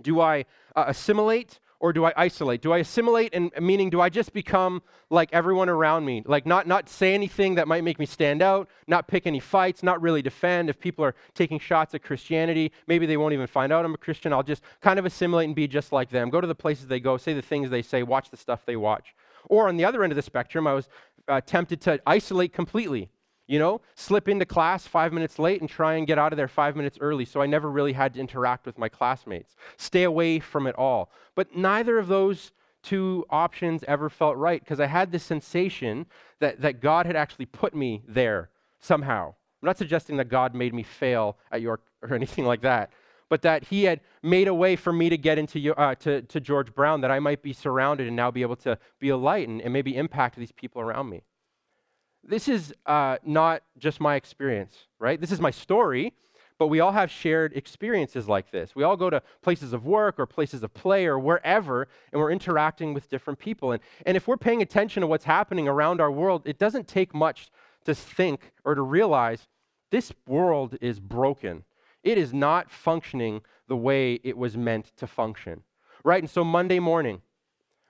do 0.00 0.20
I 0.20 0.46
uh, 0.74 0.84
assimilate 0.88 1.60
or 1.78 1.92
do 1.92 2.04
I 2.04 2.12
isolate? 2.16 2.62
Do 2.62 2.72
I 2.72 2.78
assimilate 2.78 3.34
and 3.34 3.50
meaning 3.60 3.90
do 3.90 4.00
I 4.00 4.08
just 4.08 4.32
become 4.32 4.82
like 5.10 5.28
everyone 5.32 5.68
around 5.68 6.04
me? 6.04 6.22
Like 6.24 6.46
not 6.46 6.66
not 6.66 6.88
say 6.88 7.12
anything 7.12 7.56
that 7.56 7.68
might 7.68 7.84
make 7.84 7.98
me 7.98 8.06
stand 8.06 8.40
out, 8.40 8.68
not 8.86 9.08
pick 9.08 9.26
any 9.26 9.40
fights, 9.40 9.82
not 9.82 10.00
really 10.00 10.22
defend. 10.22 10.70
If 10.70 10.78
people 10.78 11.04
are 11.04 11.14
taking 11.34 11.58
shots 11.58 11.92
at 11.94 12.02
Christianity, 12.02 12.72
maybe 12.86 13.04
they 13.04 13.16
won't 13.16 13.34
even 13.34 13.48
find 13.48 13.72
out 13.72 13.84
I'm 13.84 13.94
a 13.94 13.98
Christian. 13.98 14.32
I'll 14.32 14.42
just 14.42 14.62
kind 14.80 14.98
of 14.98 15.04
assimilate 15.06 15.46
and 15.46 15.56
be 15.56 15.66
just 15.66 15.92
like 15.92 16.08
them. 16.10 16.30
Go 16.30 16.40
to 16.40 16.46
the 16.46 16.54
places 16.54 16.86
they 16.86 17.00
go, 17.00 17.16
say 17.16 17.34
the 17.34 17.42
things 17.42 17.68
they 17.68 17.82
say, 17.82 18.02
watch 18.02 18.30
the 18.30 18.36
stuff 18.36 18.64
they 18.64 18.76
watch. 18.76 19.14
Or 19.46 19.68
on 19.68 19.76
the 19.76 19.84
other 19.84 20.04
end 20.04 20.12
of 20.12 20.16
the 20.16 20.22
spectrum, 20.22 20.66
I 20.68 20.74
was 20.74 20.88
uh, 21.26 21.40
tempted 21.40 21.80
to 21.82 22.00
isolate 22.06 22.52
completely 22.52 23.10
you 23.46 23.58
know, 23.58 23.80
slip 23.94 24.28
into 24.28 24.46
class 24.46 24.86
five 24.86 25.12
minutes 25.12 25.38
late 25.38 25.60
and 25.60 25.68
try 25.68 25.94
and 25.94 26.06
get 26.06 26.18
out 26.18 26.32
of 26.32 26.36
there 26.36 26.48
five 26.48 26.76
minutes 26.76 26.98
early 27.00 27.24
so 27.24 27.40
I 27.40 27.46
never 27.46 27.70
really 27.70 27.92
had 27.92 28.14
to 28.14 28.20
interact 28.20 28.66
with 28.66 28.78
my 28.78 28.88
classmates. 28.88 29.56
Stay 29.76 30.04
away 30.04 30.38
from 30.38 30.66
it 30.66 30.76
all. 30.76 31.10
But 31.34 31.56
neither 31.56 31.98
of 31.98 32.08
those 32.08 32.52
two 32.82 33.24
options 33.30 33.84
ever 33.86 34.08
felt 34.08 34.36
right 34.36 34.60
because 34.60 34.80
I 34.80 34.86
had 34.86 35.12
this 35.12 35.22
sensation 35.22 36.06
that, 36.40 36.60
that 36.60 36.80
God 36.80 37.06
had 37.06 37.16
actually 37.16 37.46
put 37.46 37.74
me 37.74 38.02
there 38.06 38.50
somehow. 38.80 39.28
I'm 39.62 39.66
not 39.66 39.78
suggesting 39.78 40.16
that 40.16 40.28
God 40.28 40.54
made 40.54 40.74
me 40.74 40.82
fail 40.82 41.38
at 41.50 41.60
York 41.60 41.82
or 42.02 42.14
anything 42.14 42.44
like 42.44 42.62
that, 42.62 42.90
but 43.28 43.42
that 43.42 43.64
He 43.64 43.84
had 43.84 44.00
made 44.22 44.48
a 44.48 44.54
way 44.54 44.76
for 44.76 44.92
me 44.92 45.08
to 45.08 45.16
get 45.16 45.38
into 45.38 45.74
uh, 45.78 45.94
to, 45.96 46.22
to 46.22 46.40
George 46.40 46.74
Brown, 46.74 47.00
that 47.02 47.10
I 47.10 47.20
might 47.20 47.42
be 47.42 47.52
surrounded 47.52 48.08
and 48.08 48.16
now 48.16 48.30
be 48.30 48.42
able 48.42 48.56
to 48.56 48.78
be 48.98 49.10
a 49.10 49.16
light 49.16 49.48
and, 49.48 49.60
and 49.60 49.72
maybe 49.72 49.96
impact 49.96 50.36
these 50.36 50.52
people 50.52 50.82
around 50.82 51.08
me 51.08 51.22
this 52.24 52.48
is 52.48 52.72
uh, 52.86 53.18
not 53.24 53.62
just 53.78 54.00
my 54.00 54.14
experience, 54.14 54.76
right? 54.98 55.20
This 55.20 55.32
is 55.32 55.40
my 55.40 55.50
story, 55.50 56.12
but 56.58 56.68
we 56.68 56.80
all 56.80 56.92
have 56.92 57.10
shared 57.10 57.52
experiences 57.56 58.28
like 58.28 58.50
this. 58.50 58.76
We 58.76 58.84
all 58.84 58.96
go 58.96 59.10
to 59.10 59.20
places 59.42 59.72
of 59.72 59.84
work 59.84 60.20
or 60.20 60.26
places 60.26 60.62
of 60.62 60.72
play 60.72 61.06
or 61.06 61.18
wherever, 61.18 61.88
and 62.12 62.20
we're 62.20 62.30
interacting 62.30 62.94
with 62.94 63.10
different 63.10 63.38
people. 63.38 63.72
And, 63.72 63.82
and 64.06 64.16
if 64.16 64.28
we're 64.28 64.36
paying 64.36 64.62
attention 64.62 65.00
to 65.00 65.06
what's 65.06 65.24
happening 65.24 65.66
around 65.66 66.00
our 66.00 66.10
world, 66.10 66.42
it 66.44 66.58
doesn't 66.58 66.86
take 66.86 67.14
much 67.14 67.50
to 67.84 67.94
think 67.94 68.52
or 68.64 68.76
to 68.76 68.82
realize 68.82 69.48
this 69.90 70.12
world 70.26 70.76
is 70.80 71.00
broken. 71.00 71.64
It 72.04 72.16
is 72.16 72.32
not 72.32 72.70
functioning 72.70 73.42
the 73.66 73.76
way 73.76 74.20
it 74.22 74.36
was 74.36 74.56
meant 74.56 74.92
to 74.98 75.06
function. 75.06 75.62
Right? 76.04 76.22
And 76.22 76.30
so 76.30 76.44
Monday 76.44 76.78
morning, 76.78 77.22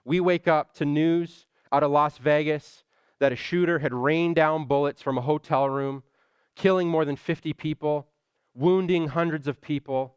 we 0.05 0.19
wake 0.19 0.47
up 0.47 0.73
to 0.75 0.85
news 0.85 1.45
out 1.71 1.83
of 1.83 1.91
Las 1.91 2.17
Vegas 2.17 2.83
that 3.19 3.31
a 3.31 3.35
shooter 3.35 3.79
had 3.79 3.93
rained 3.93 4.35
down 4.35 4.65
bullets 4.65 5.01
from 5.01 5.17
a 5.17 5.21
hotel 5.21 5.69
room, 5.69 6.03
killing 6.55 6.87
more 6.87 7.05
than 7.05 7.15
50 7.15 7.53
people, 7.53 8.07
wounding 8.53 9.07
hundreds 9.07 9.47
of 9.47 9.61
people, 9.61 10.15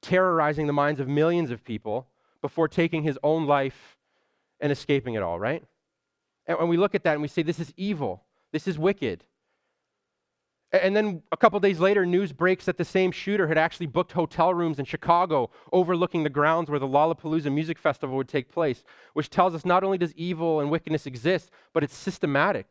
terrorizing 0.00 0.66
the 0.66 0.72
minds 0.72 1.00
of 1.00 1.08
millions 1.08 1.50
of 1.50 1.64
people 1.64 2.08
before 2.42 2.68
taking 2.68 3.02
his 3.02 3.18
own 3.22 3.46
life 3.46 3.96
and 4.60 4.70
escaping 4.70 5.14
it 5.14 5.22
all, 5.22 5.38
right? 5.38 5.62
And 6.46 6.58
when 6.58 6.68
we 6.68 6.76
look 6.76 6.94
at 6.94 7.04
that 7.04 7.12
and 7.14 7.22
we 7.22 7.28
say, 7.28 7.42
this 7.42 7.58
is 7.58 7.72
evil, 7.76 8.22
this 8.52 8.68
is 8.68 8.78
wicked. 8.78 9.24
And 10.82 10.96
then 10.96 11.22
a 11.30 11.36
couple 11.36 11.60
days 11.60 11.78
later, 11.78 12.04
news 12.04 12.32
breaks 12.32 12.64
that 12.64 12.78
the 12.78 12.84
same 12.84 13.12
shooter 13.12 13.46
had 13.46 13.56
actually 13.56 13.86
booked 13.86 14.10
hotel 14.10 14.52
rooms 14.52 14.80
in 14.80 14.84
Chicago 14.84 15.50
overlooking 15.72 16.24
the 16.24 16.30
grounds 16.30 16.68
where 16.68 16.80
the 16.80 16.88
Lollapalooza 16.88 17.52
Music 17.52 17.78
Festival 17.78 18.16
would 18.16 18.28
take 18.28 18.50
place, 18.50 18.82
which 19.12 19.30
tells 19.30 19.54
us 19.54 19.64
not 19.64 19.84
only 19.84 19.98
does 19.98 20.12
evil 20.14 20.58
and 20.58 20.72
wickedness 20.72 21.06
exist, 21.06 21.52
but 21.72 21.84
it's 21.84 21.96
systematic. 21.96 22.66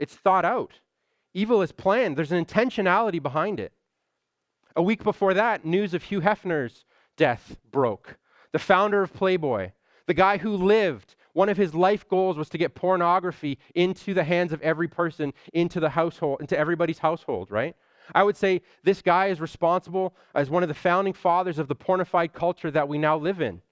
It's 0.00 0.16
thought 0.16 0.44
out. 0.44 0.80
Evil 1.32 1.62
is 1.62 1.70
planned, 1.70 2.16
there's 2.16 2.32
an 2.32 2.44
intentionality 2.44 3.22
behind 3.22 3.60
it. 3.60 3.72
A 4.74 4.82
week 4.82 5.04
before 5.04 5.34
that, 5.34 5.64
news 5.64 5.94
of 5.94 6.02
Hugh 6.02 6.22
Hefner's 6.22 6.84
death 7.16 7.56
broke. 7.70 8.18
The 8.50 8.58
founder 8.58 9.02
of 9.02 9.14
Playboy, 9.14 9.70
the 10.08 10.14
guy 10.14 10.38
who 10.38 10.56
lived 10.56 11.14
one 11.32 11.48
of 11.48 11.56
his 11.56 11.74
life 11.74 12.08
goals 12.08 12.36
was 12.36 12.48
to 12.50 12.58
get 12.58 12.74
pornography 12.74 13.58
into 13.74 14.14
the 14.14 14.24
hands 14.24 14.52
of 14.52 14.60
every 14.62 14.88
person, 14.88 15.32
into 15.52 15.80
the 15.80 15.90
household, 15.90 16.40
into 16.40 16.58
everybody's 16.58 16.98
household, 16.98 17.50
right? 17.50 17.76
I 18.14 18.22
would 18.22 18.36
say 18.36 18.62
this 18.82 19.02
guy 19.02 19.26
is 19.26 19.40
responsible 19.40 20.14
as 20.34 20.50
one 20.50 20.62
of 20.62 20.68
the 20.68 20.74
founding 20.74 21.12
fathers 21.12 21.58
of 21.58 21.68
the 21.68 21.76
pornified 21.76 22.32
culture 22.32 22.70
that 22.70 22.88
we 22.88 22.98
now 22.98 23.16
live 23.16 23.40
in. 23.40 23.62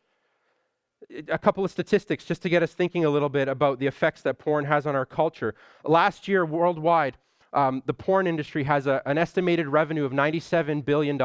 A 1.29 1.39
couple 1.39 1.65
of 1.65 1.71
statistics 1.71 2.25
just 2.25 2.43
to 2.43 2.49
get 2.49 2.63
us 2.63 2.73
thinking 2.73 3.05
a 3.05 3.11
little 3.11 3.29
bit 3.29 3.49
about 3.49 3.79
the 3.79 3.87
effects 3.87 4.23
that 4.23 4.39
porn 4.39 4.65
has 4.65 4.87
on 4.87 4.95
our 4.95 5.07
culture. 5.07 5.55
Last 5.85 6.29
year, 6.29 6.45
worldwide, 6.45 7.17
um, 7.53 7.83
the 7.87 7.95
porn 7.95 8.27
industry 8.27 8.65
has 8.65 8.87
a, 8.87 9.01
an 9.07 9.17
estimated 9.17 9.69
revenue 9.69 10.05
of 10.05 10.13
$97 10.13 10.85
billion. 10.85 11.21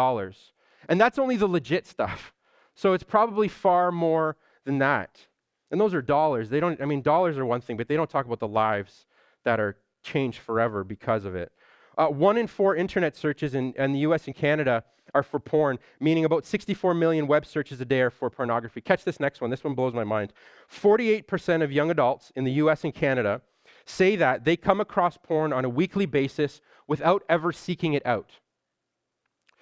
And 0.90 1.02
that's 1.02 1.20
only 1.20 1.38
the 1.38 1.48
legit 1.48 1.88
stuff. 1.88 2.34
So 2.76 2.94
it's 2.94 3.04
probably 3.04 3.48
far 3.48 3.92
more 3.92 4.38
than 4.66 4.80
that. 4.80 5.28
And 5.74 5.82
those 5.82 5.96
are 5.96 6.04
dollars. 6.04 6.52
They 6.52 6.60
don't, 6.60 6.80
I 6.80 6.86
mean, 6.86 7.02
dollars 7.02 7.36
are 7.36 7.48
one 7.48 7.60
thing, 7.60 7.78
but 7.78 7.88
they 7.88 7.96
don't 7.96 8.08
talk 8.08 8.28
about 8.28 8.40
the 8.40 8.48
lives 8.48 9.08
that 9.44 9.60
are 9.60 9.76
changed 10.04 10.38
forever 10.38 10.84
because 10.84 11.26
of 11.26 11.36
it. 11.36 11.52
Uh, 11.98 12.10
one 12.10 12.38
in 12.38 12.46
four 12.46 12.76
internet 12.76 13.16
searches 13.16 13.56
in, 13.56 13.74
in 13.74 13.92
the 13.92 14.00
US 14.02 14.28
and 14.28 14.36
Canada 14.36 14.84
are 15.16 15.24
for 15.24 15.40
porn, 15.40 15.80
meaning 16.00 16.26
about 16.26 16.46
64 16.46 16.94
million 16.94 17.26
web 17.26 17.44
searches 17.44 17.82
a 17.82 17.86
day 17.86 18.02
are 18.02 18.12
for 18.12 18.30
pornography. 18.30 18.82
Catch 18.82 19.04
this 19.04 19.20
next 19.20 19.42
one. 19.42 19.50
This 19.50 19.64
one 19.64 19.74
blows 19.74 19.96
my 19.96 20.04
mind. 20.04 20.32
48% 20.72 21.64
of 21.64 21.72
young 21.72 21.90
adults 21.90 22.32
in 22.36 22.44
the 22.44 22.52
US 22.52 22.84
and 22.84 22.94
Canada 22.94 23.42
say 23.84 24.16
that 24.16 24.46
they 24.46 24.56
come 24.56 24.80
across 24.80 25.18
porn 25.18 25.52
on 25.52 25.66
a 25.66 25.70
weekly 25.70 26.06
basis 26.06 26.62
without 26.88 27.24
ever 27.28 27.52
seeking 27.52 27.94
it 27.94 28.06
out. 28.06 28.34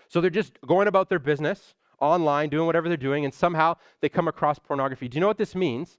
So 0.09 0.19
they're 0.19 0.29
just 0.29 0.59
going 0.67 0.89
about 0.89 1.07
their 1.07 1.19
business 1.19 1.73
online, 2.01 2.49
doing 2.49 2.65
whatever 2.65 2.87
they're 2.87 2.97
doing, 2.97 3.23
and 3.23 3.33
somehow 3.33 3.75
they 4.01 4.09
come 4.09 4.27
across 4.27 4.59
pornography. 4.59 5.07
Do 5.07 5.15
you 5.15 5.21
know 5.21 5.27
what 5.27 5.37
this 5.37 5.55
means? 5.55 5.97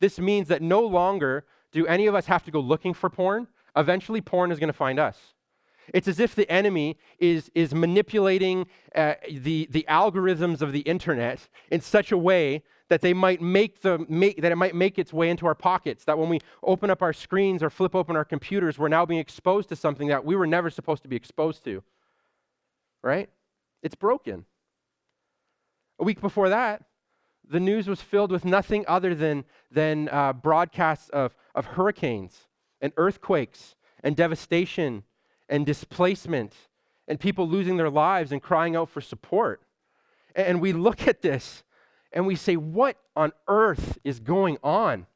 This 0.00 0.18
means 0.18 0.48
that 0.48 0.60
no 0.60 0.80
longer 0.82 1.46
do 1.72 1.86
any 1.86 2.06
of 2.06 2.14
us 2.14 2.26
have 2.26 2.44
to 2.44 2.50
go 2.50 2.60
looking 2.60 2.92
for 2.92 3.08
porn. 3.08 3.46
Eventually, 3.76 4.20
porn 4.20 4.52
is 4.52 4.58
going 4.58 4.68
to 4.68 4.72
find 4.72 4.98
us. 4.98 5.18
It's 5.92 6.08
as 6.08 6.20
if 6.20 6.34
the 6.34 6.50
enemy 6.50 6.96
is, 7.18 7.50
is 7.54 7.74
manipulating 7.74 8.66
uh, 8.94 9.14
the, 9.30 9.68
the 9.70 9.84
algorithms 9.88 10.62
of 10.62 10.72
the 10.72 10.80
internet 10.80 11.48
in 11.70 11.80
such 11.80 12.10
a 12.12 12.18
way 12.18 12.62
that 12.88 13.00
they 13.00 13.12
might 13.12 13.40
make 13.40 13.80
the 13.80 14.04
make, 14.08 14.40
that 14.42 14.52
it 14.52 14.56
might 14.56 14.74
make 14.74 14.98
its 14.98 15.12
way 15.12 15.30
into 15.30 15.46
our 15.46 15.54
pockets. 15.54 16.04
That 16.04 16.18
when 16.18 16.28
we 16.28 16.40
open 16.62 16.90
up 16.90 17.02
our 17.02 17.12
screens 17.12 17.62
or 17.62 17.70
flip 17.70 17.94
open 17.94 18.14
our 18.14 18.24
computers, 18.24 18.78
we're 18.78 18.88
now 18.88 19.06
being 19.06 19.20
exposed 19.20 19.68
to 19.70 19.76
something 19.76 20.08
that 20.08 20.24
we 20.24 20.36
were 20.36 20.46
never 20.46 20.70
supposed 20.70 21.02
to 21.02 21.08
be 21.08 21.16
exposed 21.16 21.64
to. 21.64 21.82
Right? 23.02 23.28
It's 23.82 23.94
broken. 23.94 24.44
A 25.98 26.04
week 26.04 26.20
before 26.20 26.48
that, 26.48 26.82
the 27.48 27.60
news 27.60 27.88
was 27.88 28.00
filled 28.00 28.32
with 28.32 28.44
nothing 28.44 28.84
other 28.88 29.14
than, 29.14 29.44
than 29.70 30.08
uh, 30.08 30.32
broadcasts 30.32 31.08
of, 31.10 31.34
of 31.54 31.66
hurricanes 31.66 32.48
and 32.80 32.92
earthquakes 32.96 33.76
and 34.02 34.16
devastation 34.16 35.04
and 35.48 35.66
displacement 35.66 36.54
and 37.06 37.20
people 37.20 37.48
losing 37.48 37.76
their 37.76 37.90
lives 37.90 38.32
and 38.32 38.42
crying 38.42 38.76
out 38.76 38.88
for 38.88 39.00
support. 39.00 39.62
And 40.34 40.60
we 40.60 40.72
look 40.72 41.06
at 41.06 41.22
this 41.22 41.62
and 42.12 42.26
we 42.26 42.34
say, 42.34 42.56
What 42.56 42.96
on 43.14 43.32
earth 43.46 43.98
is 44.04 44.20
going 44.20 44.58
on? 44.62 45.06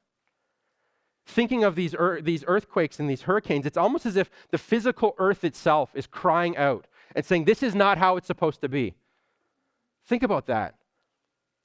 Thinking 1.26 1.64
of 1.64 1.74
these, 1.74 1.94
er- 1.94 2.20
these 2.22 2.44
earthquakes 2.46 3.00
and 3.00 3.08
these 3.08 3.22
hurricanes, 3.22 3.66
it's 3.66 3.76
almost 3.76 4.06
as 4.06 4.16
if 4.16 4.30
the 4.50 4.58
physical 4.58 5.14
earth 5.18 5.44
itself 5.44 5.90
is 5.94 6.06
crying 6.06 6.56
out 6.56 6.86
and 7.14 7.24
saying, 7.24 7.44
This 7.44 7.62
is 7.62 7.74
not 7.74 7.98
how 7.98 8.16
it's 8.16 8.26
supposed 8.26 8.60
to 8.60 8.68
be. 8.68 8.94
Think 10.08 10.22
about 10.22 10.46
that. 10.46 10.74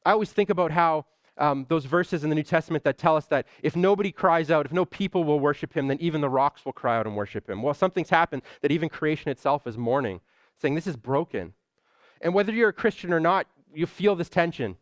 I 0.05 0.12
always 0.12 0.31
think 0.31 0.50
about 0.50 0.71
how 0.71 1.05
um, 1.38 1.65
those 1.69 1.85
verses 1.85 2.25
in 2.25 2.29
the 2.29 2.35
New 2.35 2.43
Testament 2.43 2.83
that 2.83 2.97
tell 2.97 3.15
us 3.15 3.25
that 3.27 3.47
if 3.63 3.75
nobody 3.75 4.12
cries 4.12 4.51
out, 4.51 4.65
if 4.65 4.73
no 4.73 4.83
people 4.83 5.23
will 5.23 5.39
worship 5.39 5.73
him, 5.73 5.88
then 5.88 5.97
even 6.01 6.19
the 6.19 6.29
rocks 6.29 6.65
will 6.65 6.73
cry 6.73 6.97
out 6.97 7.07
and 7.07 7.15
worship 7.15 7.50
him. 7.50 7.63
Well, 7.63 7.73
something's 7.73 8.09
happened 8.09 8.43
that 8.62 8.71
even 8.71 8.89
creation 8.89 9.31
itself 9.31 9.65
is 9.65 9.77
mourning, 9.77 10.19
saying 10.57 10.75
this 10.75 10.88
is 10.88 10.97
broken. 10.97 11.53
And 12.21 12.33
whether 12.33 12.51
you're 12.51 12.69
a 12.69 12.73
Christian 12.73 13.13
or 13.13 13.19
not, 13.21 13.47
you 13.73 13.85
feel 13.85 14.13
this 14.13 14.29
tension. 14.29 14.75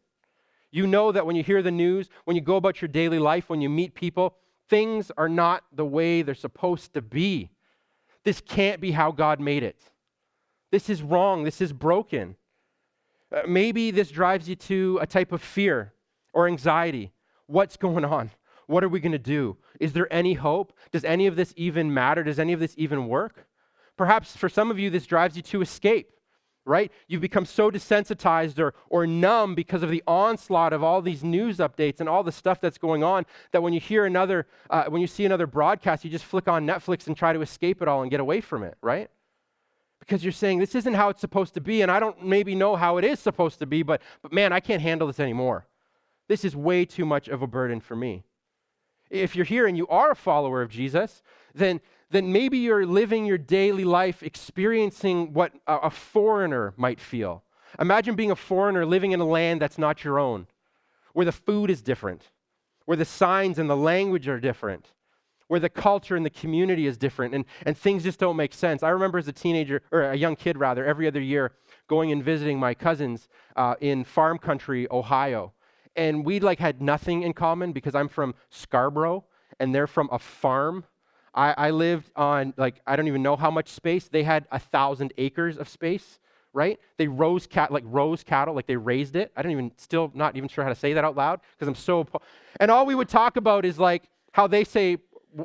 You 0.72 0.88
know 0.88 1.12
that 1.12 1.26
when 1.26 1.36
you 1.36 1.44
hear 1.44 1.62
the 1.62 1.72
news, 1.72 2.10
when 2.26 2.36
you 2.36 2.42
go 2.42 2.56
about 2.56 2.82
your 2.82 2.90
daily 2.90 3.20
life, 3.20 3.48
when 3.48 3.62
you 3.62 3.70
meet 3.70 3.94
people, 3.94 4.36
things 4.70 5.12
are 5.18 5.30
not 5.30 5.64
the 5.72 5.86
way 5.86 6.24
they're 6.24 6.34
supposed 6.34 6.94
to 6.96 7.02
be. 7.02 7.52
This 8.24 8.42
can't 8.42 8.82
be 8.82 8.92
how 8.92 9.12
God 9.12 9.40
made 9.40 9.64
it. 9.64 9.82
This 10.72 10.90
is 10.90 11.04
wrong. 11.04 11.44
This 11.44 11.62
is 11.62 11.74
broken. 11.74 12.36
Uh, 13.32 13.42
maybe 13.48 13.92
this 13.92 14.12
drives 14.12 14.50
you 14.50 14.56
to 14.56 15.00
a 15.02 15.08
type 15.08 15.32
of 15.32 15.42
fear 15.42 15.94
or 16.34 16.48
anxiety. 16.48 17.12
What's 17.48 17.78
going 17.78 18.06
on? 18.06 18.32
What 18.68 18.84
are 18.84 18.90
we 18.90 19.00
going 19.00 19.12
to 19.12 19.20
do? 19.20 19.58
Is 19.80 19.94
there 19.94 20.12
any 20.12 20.34
hope? 20.34 20.74
Does 20.92 21.04
any 21.04 21.28
of 21.28 21.36
this 21.36 21.54
even 21.58 21.94
matter? 21.94 22.24
Does 22.24 22.40
any 22.40 22.54
of 22.54 22.60
this 22.60 22.74
even 22.78 23.08
work? 23.08 23.48
Perhaps 23.98 24.36
for 24.36 24.50
some 24.50 24.72
of 24.72 24.80
you, 24.80 24.90
this 24.90 25.06
drives 25.06 25.36
you 25.36 25.42
to 25.44 25.62
escape, 25.62 26.12
right? 26.66 26.92
You've 27.08 27.22
become 27.22 27.46
so 27.46 27.70
desensitized 27.70 28.60
or, 28.60 28.74
or 28.90 29.06
numb 29.06 29.56
because 29.56 29.84
of 29.84 29.90
the 29.90 30.04
onslaught 30.08 30.74
of 30.74 30.84
all 30.84 31.02
these 31.02 31.24
news 31.24 31.58
updates 31.58 32.00
and 32.00 32.08
all 32.08 32.24
the 32.24 32.32
stuff 32.32 32.62
that's 32.62 32.78
going 32.78 33.04
on 33.04 33.26
that 33.52 33.62
when 33.62 33.74
you 33.74 33.80
hear 33.80 34.06
another, 34.06 34.48
uh, 34.70 34.86
when 34.86 35.02
you 35.02 35.08
see 35.08 35.26
another 35.26 35.48
broadcast, 35.48 36.06
you 36.06 36.10
just 36.10 36.26
flick 36.26 36.48
on 36.48 36.66
Netflix 36.66 37.08
and 37.08 37.18
try 37.18 37.34
to 37.34 37.42
escape 37.42 37.82
it 37.82 37.88
all 37.88 38.02
and 38.02 38.12
get 38.12 38.20
away 38.20 38.42
from 38.42 38.64
it, 38.64 38.78
right? 38.82 39.10
Because 40.02 40.24
you're 40.24 40.34
saying 40.34 40.60
this 40.60 40.76
isn't 40.76 40.96
how 40.96 41.08
it's 41.08 41.22
supposed 41.22 41.54
to 41.54 41.62
be 41.62 41.82
and 41.82 41.90
i 41.90 42.00
don't 42.00 42.22
maybe 42.22 42.54
know 42.54 42.76
how 42.76 42.98
it 42.98 43.06
is 43.06 43.20
supposed 43.20 43.60
to 43.60 43.66
be 43.66 43.82
but, 43.84 44.02
but 44.22 44.34
man 44.34 44.52
i 44.52 44.60
can't 44.60 44.82
handle 44.82 45.08
this 45.08 45.20
anymore. 45.20 45.66
This 46.28 46.46
is 46.46 46.56
way 46.56 46.86
too 46.86 47.06
much 47.06 47.28
of 47.28 47.42
a 47.42 47.48
burden 47.48 47.82
for 47.82 47.94
me. 47.94 48.24
If 49.10 49.36
you're 49.36 49.44
here 49.44 49.68
and 49.68 49.76
you 49.76 49.86
are 49.88 50.12
a 50.12 50.16
follower 50.16 50.62
of 50.62 50.70
jesus 50.70 51.24
then 51.54 51.80
then 52.10 52.34
maybe 52.34 52.58
you're 52.58 52.86
living 52.86 53.26
your 53.26 53.38
daily 53.38 53.86
life 53.86 54.22
experiencing 54.22 55.32
what 55.32 55.54
a, 55.66 55.78
a 55.78 55.90
foreigner 55.90 56.74
might 56.76 57.00
feel. 57.00 57.44
Imagine 57.80 58.16
being 58.16 58.32
a 58.32 58.36
foreigner 58.36 58.86
living 58.86 59.14
in 59.14 59.22
a 59.22 59.26
land 59.26 59.62
that's 59.62 59.78
not 59.78 60.04
your 60.04 60.20
own 60.20 60.48
where 61.14 61.26
the 61.26 61.32
food 61.32 61.70
is 61.70 61.82
different 61.82 62.30
where 62.86 62.98
the 62.98 63.06
signs 63.06 63.60
and 63.60 63.70
the 63.70 63.78
language 63.78 64.28
are 64.28 64.40
different 64.40 64.88
where 65.52 65.60
the 65.60 65.68
culture 65.68 66.16
and 66.16 66.26
the 66.26 66.30
community 66.30 66.88
is 66.88 66.98
different 66.98 67.36
and, 67.36 67.44
and 67.66 67.78
things 67.78 68.04
just 68.04 68.18
don't 68.18 68.38
make 68.38 68.54
sense. 68.54 68.84
I 68.84 68.90
remember 68.92 69.18
as 69.18 69.28
a 69.28 69.34
teenager, 69.34 69.82
or 69.92 70.04
a 70.04 70.16
young 70.16 70.38
kid 70.38 70.58
rather, 70.58 70.86
every 70.86 71.08
other 71.08 71.20
year 71.20 71.52
going 71.90 72.14
and 72.14 72.24
visiting 72.24 72.58
my 72.58 72.74
cousins 72.74 73.28
uh, 73.58 73.76
in 73.82 74.06
farm 74.06 74.38
country, 74.38 74.88
Ohio. 74.90 75.52
And 75.98 76.26
we 76.26 76.40
like 76.40 76.58
had 76.58 76.82
nothing 76.82 77.24
in 77.24 77.34
common 77.34 77.74
because 77.74 77.96
I'm 77.96 78.08
from 78.08 78.34
Scarborough 78.50 79.26
and 79.60 79.76
they're 79.76 79.88
from 79.88 80.08
a 80.14 80.20
farm. 80.20 80.86
I, 81.36 81.54
I 81.58 81.72
lived 81.72 82.10
on 82.16 82.54
like, 82.56 82.80
I 82.88 82.96
don't 82.96 83.10
even 83.10 83.22
know 83.22 83.36
how 83.36 83.52
much 83.52 83.68
space. 83.68 84.08
They 84.08 84.24
had 84.24 84.48
a 84.54 84.60
thousand 84.60 85.12
acres 85.18 85.58
of 85.58 85.68
space 85.68 86.20
right? 86.54 86.82
They 86.98 87.08
rose 87.08 87.48
cat 87.48 87.72
like 87.72 87.84
rose 87.86 88.24
cattle, 88.24 88.54
like 88.54 88.68
they 88.68 88.76
raised 88.76 89.16
it. 89.16 89.32
I 89.38 89.42
don't 89.42 89.54
even 89.54 89.72
still 89.78 90.12
not 90.14 90.36
even 90.36 90.50
sure 90.50 90.66
how 90.66 90.70
to 90.70 90.76
say 90.76 90.92
that 90.92 91.06
out 91.06 91.16
loud 91.16 91.40
because 91.54 91.70
I'm 91.70 91.76
so. 91.76 92.06
And 92.60 92.70
all 92.70 92.86
we 92.86 92.94
would 92.94 93.08
talk 93.08 93.38
about 93.38 93.64
is 93.64 93.80
like 93.80 94.10
how 94.34 94.48
they 94.48 94.66
say 94.66 94.98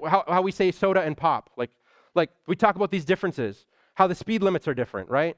how, 0.08 0.24
how 0.26 0.42
we 0.42 0.52
say 0.52 0.70
soda 0.70 1.02
and 1.02 1.16
pop. 1.16 1.50
Like, 1.56 1.70
like 2.14 2.30
we 2.46 2.56
talk 2.56 2.76
about 2.76 2.90
these 2.90 3.04
differences, 3.04 3.66
how 3.94 4.06
the 4.06 4.14
speed 4.14 4.42
limits 4.42 4.66
are 4.68 4.74
different, 4.74 5.08
right? 5.08 5.36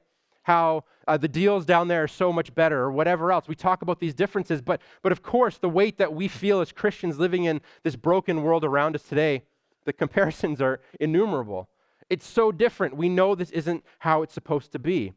how 0.49 0.83
uh, 1.07 1.15
the 1.15 1.27
deals 1.27 1.63
down 1.63 1.87
there 1.87 2.03
are 2.03 2.07
so 2.07 2.33
much 2.33 2.53
better 2.55 2.79
or 2.79 2.91
whatever 2.91 3.31
else. 3.31 3.47
We 3.47 3.53
talk 3.53 3.83
about 3.83 3.99
these 3.99 4.15
differences, 4.15 4.61
but, 4.61 4.81
but 5.03 5.11
of 5.11 5.21
course, 5.21 5.57
the 5.57 5.69
weight 5.69 5.99
that 5.99 6.13
we 6.13 6.27
feel 6.27 6.59
as 6.59 6.71
Christians 6.71 7.19
living 7.19 7.43
in 7.43 7.61
this 7.83 7.95
broken 7.95 8.41
world 8.41 8.63
around 8.63 8.95
us 8.95 9.03
today, 9.03 9.43
the 9.85 9.93
comparisons 10.03 10.59
are 10.59 10.81
innumerable. 10.99 11.69
It's 12.09 12.25
so 12.27 12.51
different. 12.51 12.97
We 12.97 13.09
know 13.09 13.35
this 13.35 13.51
isn't 13.51 13.83
how 13.99 14.23
it's 14.23 14.33
supposed 14.33 14.71
to 14.71 14.79
be. 14.79 15.13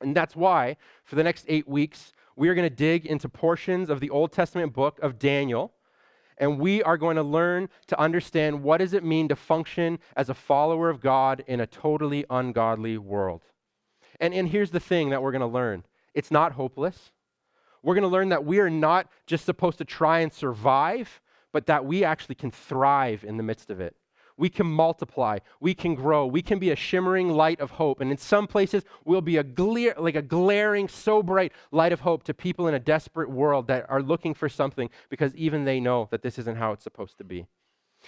And 0.00 0.16
that's 0.16 0.34
why, 0.34 0.78
for 1.04 1.16
the 1.16 1.24
next 1.24 1.44
eight 1.48 1.68
weeks, 1.68 2.12
we 2.34 2.48
are 2.48 2.54
going 2.54 2.68
to 2.68 2.74
dig 2.74 3.04
into 3.04 3.28
portions 3.28 3.90
of 3.90 4.00
the 4.00 4.08
Old 4.08 4.32
Testament 4.32 4.72
book 4.72 4.98
of 5.00 5.18
Daniel 5.18 5.72
and 6.38 6.58
we 6.58 6.82
are 6.82 6.96
going 6.96 7.16
to 7.16 7.22
learn 7.22 7.68
to 7.86 7.98
understand 7.98 8.62
what 8.62 8.78
does 8.78 8.92
it 8.92 9.04
mean 9.04 9.28
to 9.28 9.36
function 9.36 9.98
as 10.16 10.28
a 10.28 10.34
follower 10.34 10.90
of 10.90 11.00
God 11.00 11.44
in 11.46 11.60
a 11.60 11.66
totally 11.66 12.24
ungodly 12.28 12.98
world. 12.98 13.42
And, 14.20 14.34
and 14.34 14.48
here's 14.48 14.70
the 14.70 14.80
thing 14.80 15.10
that 15.10 15.22
we're 15.22 15.32
going 15.32 15.40
to 15.40 15.46
learn 15.46 15.84
it's 16.14 16.30
not 16.30 16.52
hopeless. 16.52 17.12
We're 17.82 17.94
going 17.94 18.02
to 18.02 18.08
learn 18.08 18.30
that 18.30 18.44
we 18.44 18.58
are 18.58 18.70
not 18.70 19.08
just 19.26 19.44
supposed 19.44 19.78
to 19.78 19.84
try 19.84 20.20
and 20.20 20.32
survive, 20.32 21.20
but 21.52 21.66
that 21.66 21.84
we 21.84 22.04
actually 22.04 22.34
can 22.34 22.50
thrive 22.50 23.22
in 23.22 23.36
the 23.36 23.42
midst 23.42 23.70
of 23.70 23.80
it. 23.80 23.94
We 24.36 24.48
can 24.50 24.66
multiply. 24.66 25.38
We 25.60 25.74
can 25.74 25.94
grow. 25.94 26.26
We 26.26 26.42
can 26.42 26.58
be 26.58 26.70
a 26.70 26.76
shimmering 26.76 27.30
light 27.30 27.60
of 27.60 27.70
hope. 27.72 28.00
And 28.00 28.10
in 28.10 28.18
some 28.18 28.46
places, 28.46 28.84
we'll 29.04 29.22
be 29.22 29.38
a 29.38 29.42
glare, 29.42 29.94
like 29.98 30.16
a 30.16 30.22
glaring, 30.22 30.88
so 30.88 31.22
bright 31.22 31.52
light 31.70 31.92
of 31.92 32.00
hope 32.00 32.24
to 32.24 32.34
people 32.34 32.68
in 32.68 32.74
a 32.74 32.78
desperate 32.78 33.30
world 33.30 33.66
that 33.68 33.88
are 33.88 34.02
looking 34.02 34.34
for 34.34 34.48
something 34.48 34.90
because 35.08 35.34
even 35.34 35.64
they 35.64 35.80
know 35.80 36.08
that 36.10 36.22
this 36.22 36.38
isn't 36.38 36.56
how 36.56 36.72
it's 36.72 36.84
supposed 36.84 37.16
to 37.18 37.24
be. 37.24 37.46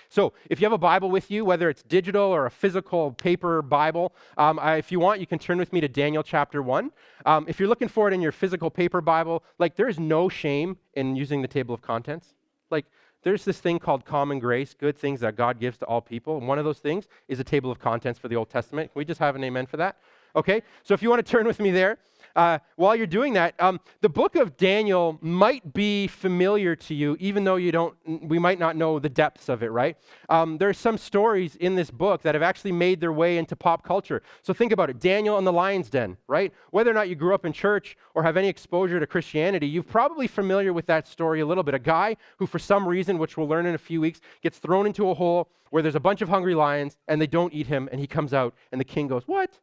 So, 0.09 0.33
if 0.49 0.61
you 0.61 0.65
have 0.65 0.73
a 0.73 0.79
Bible 0.79 1.11
with 1.11 1.31
you, 1.31 1.45
whether 1.45 1.69
it's 1.69 1.83
digital 1.83 2.23
or 2.23 2.47
a 2.47 2.51
physical 2.51 3.13
paper 3.13 3.63
Bible, 3.63 4.15
um, 4.37 4.59
I, 4.59 4.77
if 4.77 4.93
you 4.93 5.01
want, 5.01 5.21
you 5.21 5.27
can 5.27 5.39
turn 5.39 5.59
with 5.59 5.73
me 5.73 5.81
to 5.81 5.89
Daniel 5.89 6.23
chapter 6.23 6.63
1. 6.63 6.91
Um, 7.27 7.47
if 7.49 7.59
you're 7.59 7.69
looking 7.69 7.89
for 7.89 8.09
it 8.09 8.15
in 8.15 8.21
your 8.21 8.33
physical 8.33 8.71
paper 8.71 9.01
Bible, 9.01 9.43
like 9.59 9.77
there 9.77 9.89
is 9.89 9.99
no 9.99 10.29
shame 10.29 10.77
in 10.95 11.17
using 11.17 11.43
the 11.43 11.49
table 11.49 11.75
of 11.75 11.83
contents. 11.83 12.35
Like, 12.71 12.87
there's 13.23 13.45
this 13.45 13.61
thing 13.61 13.79
called 13.79 14.05
common 14.05 14.39
grace, 14.39 14.75
good 14.75 14.97
things 14.97 15.21
that 15.21 15.37
God 15.37 15.59
gives 15.59 15.79
to 15.79 15.87
all 15.87 16.01
people. 16.01 16.39
And 16.39 16.47
one 16.47 16.59
of 16.59 16.65
those 16.65 16.79
things 16.79 17.09
is 17.27 17.41
a 17.41 17.45
table 17.45 17.71
of 17.71 17.79
contents 17.79 18.19
for 18.19 18.29
the 18.29 18.37
Old 18.37 18.51
Testament. 18.51 18.93
Can 18.93 18.99
we 18.99 19.05
just 19.05 19.21
have 19.21 19.37
an 19.37 19.45
amen 19.45 19.67
for 19.67 19.77
that? 19.77 19.97
Okay, 20.37 20.63
so 20.83 20.95
if 20.95 21.03
you 21.03 21.11
want 21.11 21.25
to 21.25 21.31
turn 21.31 21.47
with 21.47 21.59
me 21.59 21.71
there, 21.71 21.99
uh, 22.39 22.57
while 22.77 22.95
you're 22.95 23.05
doing 23.05 23.33
that, 23.33 23.53
um, 23.61 23.81
the 24.01 24.09
book 24.09 24.37
of 24.37 24.57
Daniel 24.57 25.19
might 25.21 25.73
be 25.75 26.07
familiar 26.07 26.77
to 26.77 26.95
you, 26.95 27.17
even 27.19 27.43
though 27.43 27.57
you 27.57 27.73
don't, 27.73 27.97
we 28.07 28.39
might 28.39 28.61
not 28.61 28.77
know 28.77 29.01
the 29.01 29.09
depths 29.09 29.49
of 29.49 29.65
it, 29.65 29.73
right? 29.73 29.97
Um, 30.29 30.57
there 30.57 30.69
are 30.69 30.75
some 30.75 30.99
stories 30.99 31.57
in 31.57 31.75
this 31.75 31.91
book 31.91 32.23
that 32.23 32.37
have 32.37 32.43
actually 32.45 32.71
made 32.71 33.01
their 33.01 33.13
way 33.13 33.39
into 33.39 33.57
pop 33.57 33.83
culture. 33.83 34.23
So 34.43 34.55
think 34.55 34.71
about 34.71 34.89
it 34.89 35.01
Daniel 35.01 35.37
and 35.37 35.45
the 35.45 35.53
lion's 35.53 35.91
den, 35.91 36.17
right? 36.29 36.55
Whether 36.71 36.93
or 36.93 36.95
not 36.95 37.09
you 37.09 37.17
grew 37.17 37.35
up 37.35 37.45
in 37.45 37.53
church 37.53 37.97
or 38.15 38.23
have 38.23 38.37
any 38.37 38.47
exposure 38.47 39.01
to 39.01 39.07
Christianity, 39.09 39.67
you're 39.67 39.83
probably 39.83 40.29
familiar 40.29 40.73
with 40.73 40.87
that 40.87 41.09
story 41.09 41.41
a 41.41 41.47
little 41.47 41.65
bit. 41.65 41.75
A 41.75 41.81
guy 41.81 42.17
who, 42.37 42.47
for 42.47 42.61
some 42.61 42.87
reason, 42.87 43.19
which 43.19 43.37
we'll 43.37 43.49
learn 43.49 43.67
in 43.67 43.75
a 43.75 43.79
few 43.79 44.01
weeks, 44.01 44.21
gets 44.43 44.59
thrown 44.59 44.87
into 44.87 45.11
a 45.11 45.15
hole 45.15 45.51
where 45.71 45.83
there's 45.83 45.97
a 45.97 46.01
bunch 46.01 46.23
of 46.23 46.29
hungry 46.29 46.55
lions 46.55 46.99
and 47.09 47.21
they 47.21 47.27
don't 47.27 47.53
eat 47.53 47.67
him, 47.67 47.89
and 47.91 48.01
he 48.01 48.07
comes 48.07 48.33
out, 48.33 48.55
and 48.71 48.81
the 48.81 48.85
king 48.85 49.09
goes, 49.09 49.25
What? 49.27 49.59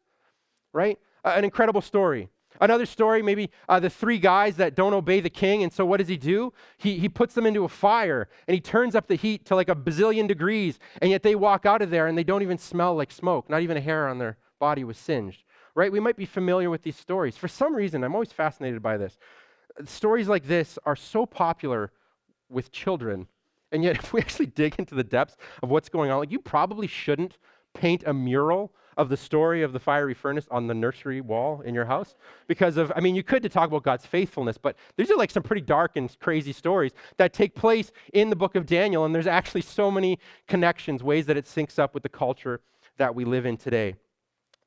Right? 0.74 1.00
Uh, 1.24 1.36
an 1.38 1.46
incredible 1.46 1.82
story. 1.82 2.28
Another 2.62 2.86
story, 2.86 3.22
maybe 3.22 3.50
uh, 3.68 3.80
the 3.80 3.90
three 3.90 4.18
guys 4.18 4.56
that 4.58 4.76
don't 4.76 4.94
obey 4.94 5.20
the 5.20 5.30
king. 5.30 5.64
And 5.64 5.72
so 5.72 5.86
what 5.86 5.98
does 5.98 6.08
he 6.08 6.18
do? 6.18 6.54
He, 6.78 6.98
he 7.00 7.10
puts 7.10 7.34
them 7.34 7.46
into 7.46 7.64
a 7.64 7.70
fire 7.70 8.30
and 8.48 8.56
he 8.56 8.62
turns 8.62 8.96
up 8.96 9.08
the 9.08 9.16
heat 9.16 9.46
to 9.46 9.56
like 9.56 9.70
a 9.70 9.76
bazillion 9.76 10.28
degrees. 10.28 10.80
And 11.02 11.12
yet 11.12 11.24
they 11.24 11.36
walk 11.36 11.66
out 11.66 11.82
of 11.82 11.90
there 11.90 12.08
and 12.08 12.18
they 12.18 12.24
don't 12.24 12.42
even 12.42 12.58
smell 12.58 12.96
like 12.96 13.12
smoke. 13.12 13.50
Not 13.50 13.62
even 13.62 13.78
a 13.78 13.82
hair 13.82 14.08
on 14.08 14.18
their 14.18 14.38
body 14.60 14.84
was 14.84 14.98
singed. 14.98 15.44
Right? 15.76 15.92
We 15.92 16.00
might 16.00 16.16
be 16.16 16.26
familiar 16.26 16.70
with 16.70 16.84
these 16.84 16.96
stories. 16.96 17.36
For 17.36 17.50
some 17.50 17.76
reason, 17.76 18.04
I'm 18.04 18.14
always 18.14 18.32
fascinated 18.32 18.82
by 18.82 18.98
this. 18.98 19.18
Stories 19.86 20.30
like 20.30 20.48
this 20.48 20.80
are 20.86 20.96
so 20.96 21.26
popular 21.26 21.92
with 22.50 22.72
children. 22.72 23.28
And 23.72 23.84
yet, 23.84 23.98
if 24.04 24.14
we 24.14 24.22
actually 24.22 24.46
dig 24.48 24.76
into 24.80 24.96
the 24.96 25.04
depths 25.04 25.36
of 25.62 25.70
what's 25.70 25.90
going 25.90 26.12
on, 26.12 26.20
like 26.20 26.32
you 26.32 26.40
probably 26.40 26.88
shouldn't 26.88 27.38
paint 27.74 28.04
a 28.06 28.14
mural 28.14 28.74
of 28.98 29.10
the 29.10 29.18
story 29.18 29.62
of 29.62 29.74
the 29.74 29.80
fiery 29.80 30.14
furnace 30.14 30.48
on 30.50 30.68
the 30.68 30.74
nursery 30.74 31.22
wall 31.22 31.62
in 31.62 31.76
your 31.76 31.86
house 31.86 32.16
because 32.48 32.78
of, 32.78 32.92
I 32.96 33.02
mean, 33.02 33.16
you 33.16 33.24
could 33.24 33.44
to 33.44 33.50
talk 33.50 33.68
about 33.68 33.84
God's 33.84 34.06
faithfulness, 34.06 34.58
but 34.58 34.78
these 34.98 35.12
are 35.12 35.18
like 35.18 35.32
some 35.32 35.44
pretty 35.44 35.62
dark 35.62 35.98
and 35.98 36.16
crazy 36.20 36.54
stories 36.54 36.92
that 37.18 37.34
take 37.34 37.56
place 37.56 37.92
in 38.14 38.30
the 38.30 38.36
book 38.36 38.56
of 38.56 38.66
Daniel, 38.66 39.06
and 39.06 39.14
there's 39.14 39.28
actually 39.28 39.62
so 39.62 39.92
many 39.92 40.20
connections, 40.48 41.04
ways 41.04 41.26
that 41.26 41.38
it 41.38 41.46
syncs 41.46 41.80
up 41.80 41.94
with 41.94 42.04
the 42.04 42.10
culture 42.10 42.62
that 42.98 43.14
we 43.14 43.26
live 43.26 43.46
in 43.46 43.58
today. 43.58 43.96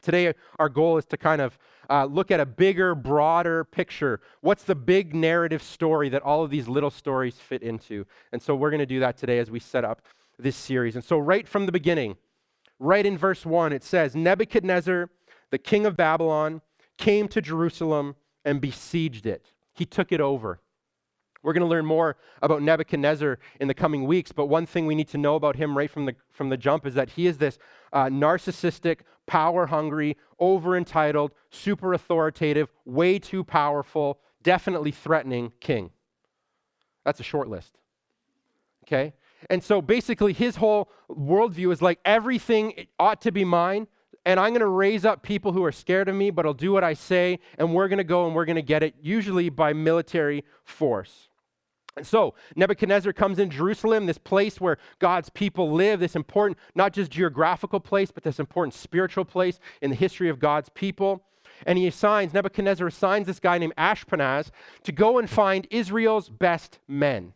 Today, 0.03 0.33
our 0.59 0.69
goal 0.69 0.99
is 0.99 1.07
to 1.07 1.17
kind 1.17 1.41
of 1.41 1.59
uh, 1.91 2.05
look 2.05 2.31
at 2.31 2.38
a 2.38 2.47
bigger, 2.47 2.95
broader 2.95 3.64
picture. 3.64 4.21
What's 4.43 4.62
the 4.62 4.75
big 4.75 5.14
narrative 5.14 5.62
story 5.62 6.09
that 6.11 6.23
all 6.23 6.45
of 6.45 6.51
these 6.51 6.69
little 6.69 6.91
stories 6.91 7.35
fit 7.35 7.62
into? 7.62 8.07
And 8.33 8.41
so 8.41 8.55
we're 8.55 8.71
going 8.71 8.79
to 8.79 8.87
do 8.87 9.01
that 9.01 9.17
today 9.17 9.38
as 9.38 9.51
we 9.51 9.59
set 9.59 9.85
up 9.85 10.03
this 10.38 10.55
series. 10.55 10.95
And 10.95 11.05
so, 11.05 11.19
right 11.19 11.49
from 11.49 11.67
the 11.67 11.73
beginning, 11.73 12.17
right 12.79 13.05
in 13.05 13.19
verse 13.19 13.45
1, 13.45 13.73
it 13.73 13.85
says 13.85 14.14
Nebuchadnezzar, 14.14 15.11
the 15.51 15.59
king 15.59 15.87
of 15.87 15.97
Babylon, 15.97 16.61
came 16.97 17.29
to 17.29 17.41
Jerusalem 17.41 18.17
and 18.45 18.61
besieged 18.61 19.27
it. 19.27 19.53
He 19.73 19.85
took 19.85 20.12
it 20.12 20.21
over. 20.21 20.61
We're 21.43 21.53
going 21.53 21.62
to 21.62 21.69
learn 21.69 21.87
more 21.87 22.17
about 22.43 22.62
Nebuchadnezzar 22.62 23.38
in 23.61 23.69
the 23.69 23.75
coming 23.75 24.07
weeks, 24.07 24.33
but 24.33 24.47
one 24.47 24.67
thing 24.67 24.87
we 24.87 24.95
need 24.95 25.09
to 25.09 25.19
know 25.19 25.37
about 25.37 25.57
him 25.57 25.77
right 25.77 25.91
from 25.91 26.05
the, 26.05 26.17
from 26.31 26.49
the 26.49 26.57
jump 26.57 26.85
is 26.85 26.95
that 26.95 27.11
he 27.11 27.27
is 27.27 27.38
this 27.38 27.59
uh, 27.93 28.07
narcissistic, 28.07 29.01
power 29.27 29.67
hungry, 29.67 30.17
over 30.41 30.77
entitled, 30.77 31.33
super 31.51 31.95
authoritative, 31.95 32.71
way 32.85 33.19
too 33.19 33.45
powerful, 33.45 34.19
definitely 34.43 34.91
threatening 34.91 35.53
king. 35.61 35.91
That's 37.05 37.21
a 37.21 37.25
short 37.25 37.49
list. 37.49 37.79
Okay? 38.85 39.14
And 39.51 39.62
so 39.62 39.81
basically, 39.81 40.33
his 40.33 40.57
whole 40.57 40.90
worldview 41.11 41.72
is 41.72 41.81
like 41.81 42.01
everything 42.05 42.87
ought 42.98 43.20
to 43.22 43.33
be 43.33 43.44
mine, 43.44 43.87
and 44.24 44.38
I'm 44.38 44.51
going 44.51 44.61
to 44.61 44.66
raise 44.66 45.05
up 45.05 45.22
people 45.22 45.53
who 45.53 45.64
are 45.64 45.72
scared 45.72 46.09
of 46.09 46.14
me, 46.14 46.31
but 46.31 46.44
I'll 46.44 46.55
do 46.55 46.72
what 46.72 46.85
I 46.85 46.94
say, 46.94 47.38
and 47.57 47.74
we're 47.74 47.88
going 47.88 47.98
to 47.98 48.05
go 48.05 48.27
and 48.27 48.35
we're 48.35 48.44
going 48.44 48.57
to 48.57 48.62
get 48.62 48.83
it, 48.83 48.94
usually 49.01 49.48
by 49.48 49.72
military 49.72 50.44
force. 50.64 51.29
And 51.96 52.07
so 52.07 52.35
Nebuchadnezzar 52.55 53.12
comes 53.12 53.38
in 53.38 53.51
Jerusalem, 53.51 54.07
this 54.07 54.18
place 54.18 54.61
where 54.61 54.79
God's 54.98 55.31
people 55.31 55.72
live, 55.72 55.98
this 55.98 56.14
important, 56.14 56.59
not 56.74 56.92
just 56.92 57.11
geographical 57.11 57.81
place, 57.81 58.11
but 58.11 58.22
this 58.22 58.38
important 58.38 58.74
spiritual 58.74 59.24
place 59.24 59.59
in 59.83 59.90
the 59.90 59.96
history 59.96 60.29
of 60.29 60.38
God's 60.38 60.68
people. 60.68 61.24
And 61.66 61.77
he 61.77 61.88
assigns, 61.88 62.33
Nebuchadnezzar 62.33 62.87
assigns 62.87 63.27
this 63.27 63.40
guy 63.40 63.59
named 63.59 63.74
Ashpenaz 63.77 64.51
to 64.85 64.92
go 64.92 65.18
and 65.18 65.29
find 65.29 65.66
Israel's 65.70 66.29
best 66.29 66.79
men. 66.87 67.33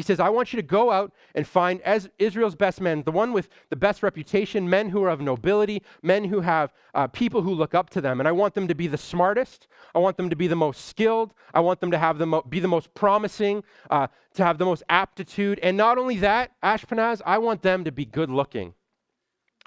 He 0.00 0.02
says, 0.02 0.18
I 0.18 0.30
want 0.30 0.50
you 0.50 0.56
to 0.56 0.62
go 0.62 0.90
out 0.90 1.12
and 1.34 1.46
find 1.46 1.82
Israel's 2.18 2.54
best 2.54 2.80
men, 2.80 3.02
the 3.02 3.10
one 3.10 3.34
with 3.34 3.50
the 3.68 3.76
best 3.76 4.02
reputation, 4.02 4.70
men 4.70 4.88
who 4.88 5.02
are 5.02 5.10
of 5.10 5.20
nobility, 5.20 5.82
men 6.02 6.24
who 6.24 6.40
have 6.40 6.72
uh, 6.94 7.06
people 7.08 7.42
who 7.42 7.52
look 7.52 7.74
up 7.74 7.90
to 7.90 8.00
them. 8.00 8.18
And 8.18 8.26
I 8.26 8.32
want 8.32 8.54
them 8.54 8.66
to 8.68 8.74
be 8.74 8.86
the 8.86 8.96
smartest. 8.96 9.66
I 9.94 9.98
want 9.98 10.16
them 10.16 10.30
to 10.30 10.36
be 10.36 10.46
the 10.46 10.56
most 10.56 10.86
skilled. 10.86 11.34
I 11.52 11.60
want 11.60 11.80
them 11.80 11.90
to 11.90 11.98
have 11.98 12.16
the 12.16 12.24
mo- 12.24 12.40
be 12.48 12.60
the 12.60 12.66
most 12.66 12.94
promising, 12.94 13.62
uh, 13.90 14.06
to 14.36 14.42
have 14.42 14.56
the 14.56 14.64
most 14.64 14.84
aptitude. 14.88 15.60
And 15.62 15.76
not 15.76 15.98
only 15.98 16.16
that, 16.20 16.52
Ashpenaz, 16.62 17.20
I 17.26 17.36
want 17.36 17.60
them 17.60 17.84
to 17.84 17.92
be 17.92 18.06
good 18.06 18.30
looking. 18.30 18.72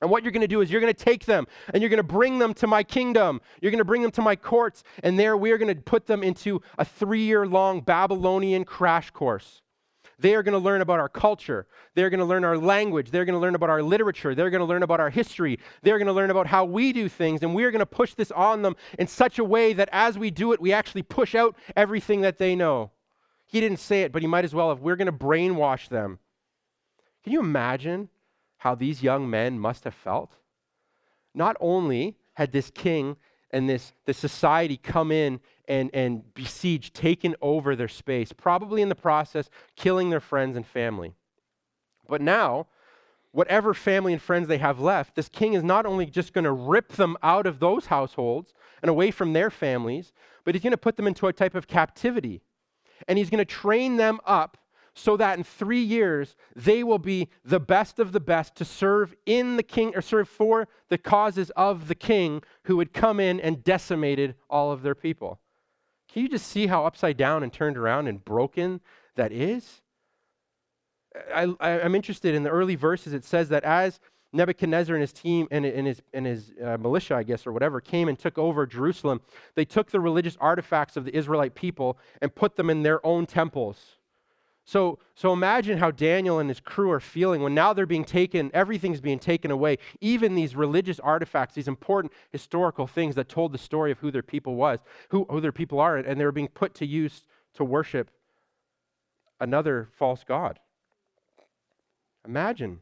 And 0.02 0.10
what 0.10 0.24
you're 0.24 0.32
going 0.32 0.41
to 0.41 0.48
do 0.48 0.62
is 0.62 0.72
you're 0.72 0.82
going 0.82 0.91
to 0.91 1.06
take 1.06 1.26
them 1.26 1.46
and 1.72 1.84
you're 1.84 1.91
going 1.91 1.98
to 1.98 2.04
bring 2.04 2.39
them 2.39 2.56
to 2.56 2.65
my 2.65 2.82
kingdom. 2.82 3.39
You're 3.62 3.69
going 3.69 3.78
to 3.78 3.86
bring 3.86 4.02
them 4.02 4.10
to 4.12 4.24
my 4.24 4.36
courts. 4.36 4.84
And 5.04 5.19
there 5.19 5.38
we 5.38 5.52
are 5.52 5.60
going 5.60 5.76
to 5.76 5.80
put 5.80 6.08
them 6.08 6.24
into 6.24 6.60
a 6.80 6.86
three 6.86 7.22
year 7.22 7.46
long 7.46 7.82
Babylonian 7.82 8.65
crash 8.65 9.12
course. 9.12 9.62
They 10.19 10.36
are 10.36 10.43
going 10.43 10.54
to 10.54 10.60
learn 10.60 10.82
about 10.82 10.99
our 10.99 11.10
culture. 11.10 11.67
They're 11.95 12.10
going 12.10 12.19
to 12.19 12.26
learn 12.26 12.43
our 12.43 12.58
language. 12.58 13.12
They're 13.12 13.26
going 13.26 13.34
to 13.34 13.39
learn 13.39 13.56
about 13.56 13.69
our 13.69 13.84
literature. 13.84 14.36
They're 14.36 14.49
going 14.49 14.62
to 14.62 14.65
learn 14.65 14.84
about 14.84 14.99
our 14.99 15.10
history. 15.10 15.60
They're 15.82 15.97
going 15.97 16.08
to 16.08 16.13
learn 16.13 16.32
about 16.32 16.47
how 16.47 16.65
we 16.65 16.93
do 16.93 17.10
things. 17.10 17.43
And 17.43 17.56
we're 17.56 17.71
going 17.71 17.80
to 17.80 17.86
push 17.86 18.13
this 18.13 18.32
on 18.32 18.62
them 18.62 18.76
in 18.99 19.08
such 19.08 19.39
a 19.39 19.43
way 19.43 19.73
that 19.73 19.89
as 19.91 20.17
we 20.17 20.32
do 20.32 20.54
it, 20.54 20.62
we 20.62 20.73
actually 20.73 21.04
push 21.04 21.36
out 21.36 21.56
everything 21.76 22.21
that 22.21 22.38
they 22.38 22.56
know. 22.56 22.91
He 23.47 23.60
didn't 23.60 23.80
say 23.80 24.02
it, 24.02 24.12
but 24.12 24.21
he 24.21 24.28
might 24.28 24.45
as 24.45 24.56
well 24.56 24.69
have. 24.69 24.82
We're 24.82 24.95
going 24.95 25.06
to 25.06 25.12
brainwash 25.12 25.89
them. 25.89 26.19
Can 27.23 27.34
you 27.34 27.39
imagine 27.39 28.10
how 28.58 28.76
these 28.76 29.04
young 29.04 29.30
men 29.30 29.60
must 29.60 29.84
have 29.84 29.93
felt? 29.93 30.36
Not 31.34 31.56
only 31.60 32.17
had 32.34 32.52
this 32.52 32.71
king 32.71 33.17
and 33.53 33.69
this, 33.69 33.93
this 34.05 34.17
society 34.17 34.75
come 34.75 35.11
in 35.11 35.39
and, 35.67 35.91
and 35.93 36.33
besiege, 36.33 36.91
taken 36.91 37.35
over 37.41 37.75
their 37.75 37.87
space, 37.87 38.33
probably 38.33 38.81
in 38.81 38.89
the 38.89 38.95
process, 38.95 39.49
killing 39.75 40.09
their 40.09 40.19
friends 40.19 40.57
and 40.57 40.65
family. 40.65 41.13
But 42.09 42.19
now, 42.19 42.67
whatever 43.31 43.73
family 43.73 44.11
and 44.11 44.21
friends 44.21 44.47
they 44.47 44.57
have 44.57 44.79
left, 44.79 45.15
this 45.15 45.29
king 45.29 45.53
is 45.53 45.63
not 45.63 45.85
only 45.85 46.05
just 46.05 46.33
going 46.33 46.43
to 46.43 46.51
rip 46.51 46.93
them 46.93 47.15
out 47.23 47.45
of 47.45 47.59
those 47.59 47.85
households 47.85 48.53
and 48.81 48.89
away 48.89 49.11
from 49.11 49.31
their 49.33 49.49
families, 49.49 50.11
but 50.43 50.55
he's 50.55 50.63
going 50.63 50.71
to 50.71 50.77
put 50.77 50.97
them 50.97 51.07
into 51.07 51.27
a 51.27 51.33
type 51.33 51.55
of 51.55 51.67
captivity. 51.67 52.41
And 53.07 53.17
he's 53.17 53.29
going 53.29 53.39
to 53.39 53.45
train 53.45 53.97
them 53.97 54.19
up 54.25 54.57
so 54.95 55.17
that 55.17 55.38
in 55.38 55.43
three 55.43 55.82
years 55.82 56.36
they 56.56 56.84
will 56.84 56.99
be 56.99 57.29
the 57.43 57.60
best 57.60 57.99
of 57.99 58.12
the 58.12 58.19
best 58.19 58.56
to 58.56 58.65
serve 58.65 59.15
in 59.25 59.58
the 59.58 59.63
king 59.63 59.95
or 59.95 60.01
serve 60.01 60.29
for 60.29 60.67
the 60.89 60.97
causes 60.97 61.49
of 61.51 61.88
the 61.88 61.95
king 61.95 62.43
who 62.65 62.79
had 62.79 62.93
come 62.93 63.19
in 63.19 63.39
and 63.39 63.63
decimated 63.63 64.36
all 64.49 64.71
of 64.71 64.84
their 64.84 64.95
people. 64.95 65.39
Can 66.12 66.21
you 66.21 66.29
just 66.29 66.47
see 66.47 66.67
how 66.67 66.86
upside 66.86 67.17
down 67.17 67.41
and 67.41 67.51
turned 67.51 67.77
around 67.77 68.08
and 68.08 68.23
broken 68.23 68.82
that 69.15 69.32
is? 69.32 69.82
I, 71.34 71.56
am 71.60 71.95
interested 71.95 72.36
in 72.36 72.43
the 72.43 72.49
early 72.49 72.75
verses. 72.75 73.13
It 73.13 73.25
says 73.25 73.49
that 73.49 73.63
as 73.63 73.99
Nebuchadnezzar 74.32 74.95
and 74.95 75.01
his 75.01 75.13
team 75.13 75.47
and, 75.51 75.65
and 75.65 75.88
his, 75.88 76.01
and 76.13 76.25
his 76.25 76.51
uh, 76.63 76.77
militia, 76.77 77.15
I 77.15 77.23
guess, 77.23 77.45
or 77.45 77.51
whatever, 77.51 77.79
came 77.79 78.08
and 78.08 78.17
took 78.17 78.38
over 78.38 78.65
Jerusalem, 78.65 79.21
they 79.56 79.65
took 79.65 79.91
the 79.91 79.99
religious 79.99 80.38
artifacts 80.39 80.97
of 80.97 81.06
the 81.06 81.15
Israelite 81.15 81.53
people 81.53 81.97
and 82.21 82.34
put 82.34 82.56
them 82.56 82.69
in 82.69 82.82
their 82.82 83.06
own 83.06 83.25
temples. 83.25 83.97
So, 84.65 84.99
so 85.13 85.34
imagine 85.34 85.78
how 85.78 85.91
Daniel 85.91 86.39
and 86.39 86.49
his 86.49 86.62
crew 86.62 86.89
are 86.91 87.02
feeling 87.02 87.41
when 87.41 87.54
now 87.54 87.73
they're 87.73 87.86
being 87.86 88.06
taken, 88.06 88.49
everything's 88.54 89.02
being 89.02 89.19
taken 89.19 89.52
away. 89.52 89.78
Even 89.99 90.36
these 90.36 90.56
religious 90.56 90.99
artifacts, 91.02 91.54
these 91.56 91.67
important 91.67 92.13
historical 92.32 92.88
things 92.88 93.15
that 93.15 93.28
told 93.28 93.52
the 93.52 93.58
story 93.58 93.91
of 93.91 93.99
who 93.99 94.10
their 94.10 94.23
people 94.23 94.56
was, 94.56 94.80
who, 95.10 95.26
who 95.30 95.41
their 95.41 95.52
people 95.52 95.80
are, 95.80 95.97
and 95.97 96.19
they 96.19 96.26
were 96.26 96.32
being 96.32 96.47
put 96.47 96.73
to 96.76 96.86
use 96.86 97.26
to 97.56 97.65
worship 97.65 98.10
another 99.39 99.89
false 99.97 100.23
god. 100.23 100.60
Imagine. 102.26 102.80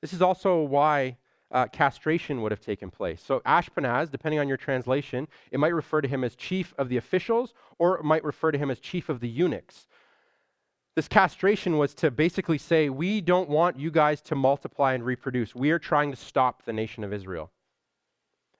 This 0.00 0.12
is 0.12 0.20
also 0.20 0.60
why 0.60 1.18
uh, 1.52 1.66
castration 1.66 2.40
would 2.42 2.50
have 2.50 2.60
taken 2.60 2.90
place. 2.90 3.22
So, 3.22 3.40
Ashpenaz, 3.40 4.10
depending 4.10 4.40
on 4.40 4.48
your 4.48 4.56
translation, 4.56 5.28
it 5.50 5.60
might 5.60 5.74
refer 5.74 6.00
to 6.00 6.08
him 6.08 6.24
as 6.24 6.34
chief 6.34 6.74
of 6.78 6.88
the 6.88 6.96
officials 6.96 7.54
or 7.78 7.98
it 7.98 8.04
might 8.04 8.24
refer 8.24 8.50
to 8.50 8.58
him 8.58 8.70
as 8.70 8.80
chief 8.80 9.08
of 9.08 9.20
the 9.20 9.28
eunuchs. 9.28 9.86
This 10.94 11.08
castration 11.08 11.78
was 11.78 11.94
to 11.94 12.10
basically 12.10 12.58
say, 12.58 12.88
We 12.88 13.20
don't 13.20 13.48
want 13.48 13.78
you 13.78 13.90
guys 13.90 14.20
to 14.22 14.34
multiply 14.34 14.94
and 14.94 15.04
reproduce. 15.04 15.54
We 15.54 15.70
are 15.70 15.78
trying 15.78 16.10
to 16.10 16.16
stop 16.16 16.64
the 16.64 16.72
nation 16.72 17.04
of 17.04 17.12
Israel. 17.12 17.50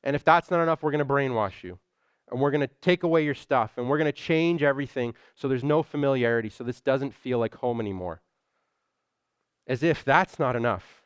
And 0.04 0.16
if 0.16 0.24
that's 0.24 0.50
not 0.50 0.62
enough, 0.62 0.82
we're 0.82 0.90
going 0.90 1.06
to 1.06 1.12
brainwash 1.12 1.62
you. 1.62 1.78
And 2.30 2.40
we're 2.40 2.50
going 2.50 2.66
to 2.66 2.74
take 2.80 3.02
away 3.02 3.24
your 3.24 3.34
stuff. 3.34 3.72
And 3.76 3.88
we're 3.88 3.98
going 3.98 4.10
to 4.10 4.12
change 4.12 4.62
everything 4.62 5.14
so 5.34 5.48
there's 5.48 5.64
no 5.64 5.82
familiarity, 5.82 6.48
so 6.48 6.64
this 6.64 6.80
doesn't 6.80 7.14
feel 7.14 7.38
like 7.38 7.54
home 7.56 7.80
anymore. 7.80 8.22
As 9.66 9.82
if 9.82 10.04
that's 10.04 10.38
not 10.38 10.56
enough. 10.56 11.01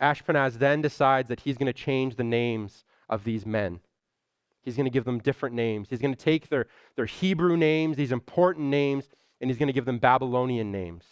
Ashpenaz 0.00 0.58
then 0.58 0.80
decides 0.82 1.28
that 1.28 1.40
he's 1.40 1.56
going 1.56 1.66
to 1.66 1.72
change 1.72 2.16
the 2.16 2.24
names 2.24 2.84
of 3.08 3.24
these 3.24 3.44
men. 3.44 3.80
He's 4.62 4.76
going 4.76 4.86
to 4.86 4.90
give 4.90 5.04
them 5.04 5.18
different 5.18 5.54
names. 5.54 5.88
He's 5.88 6.00
going 6.00 6.14
to 6.14 6.24
take 6.24 6.48
their, 6.48 6.66
their 6.96 7.06
Hebrew 7.06 7.56
names, 7.56 7.96
these 7.96 8.12
important 8.12 8.66
names, 8.66 9.08
and 9.40 9.48
he's 9.48 9.58
going 9.58 9.68
to 9.68 9.72
give 9.72 9.86
them 9.86 9.98
Babylonian 9.98 10.70
names. 10.70 11.04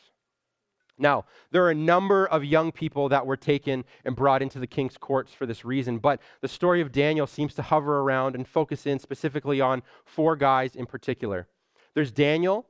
Now, 0.99 1.27
there 1.51 1.64
are 1.64 1.70
a 1.70 1.75
number 1.75 2.27
of 2.27 2.44
young 2.44 2.72
people 2.72 3.09
that 3.11 3.27
were 3.27 3.37
taken 3.37 3.85
and 4.05 4.16
brought 4.16 4.40
into 4.42 4.59
the 4.59 4.66
king's 4.66 4.96
courts 4.96 5.33
for 5.33 5.44
this 5.44 5.64
reason, 5.64 5.99
but 5.99 6.20
the 6.40 6.49
story 6.49 6.81
of 6.81 6.90
Daniel 6.90 7.27
seems 7.27 7.55
to 7.55 7.62
hover 7.62 8.01
around 8.01 8.35
and 8.35 8.49
focus 8.49 8.87
in 8.87 8.99
specifically 8.99 9.61
on 9.61 9.83
four 10.05 10.37
guys 10.37 10.75
in 10.75 10.87
particular. 10.87 11.49
There's 11.94 12.11
Daniel, 12.11 12.66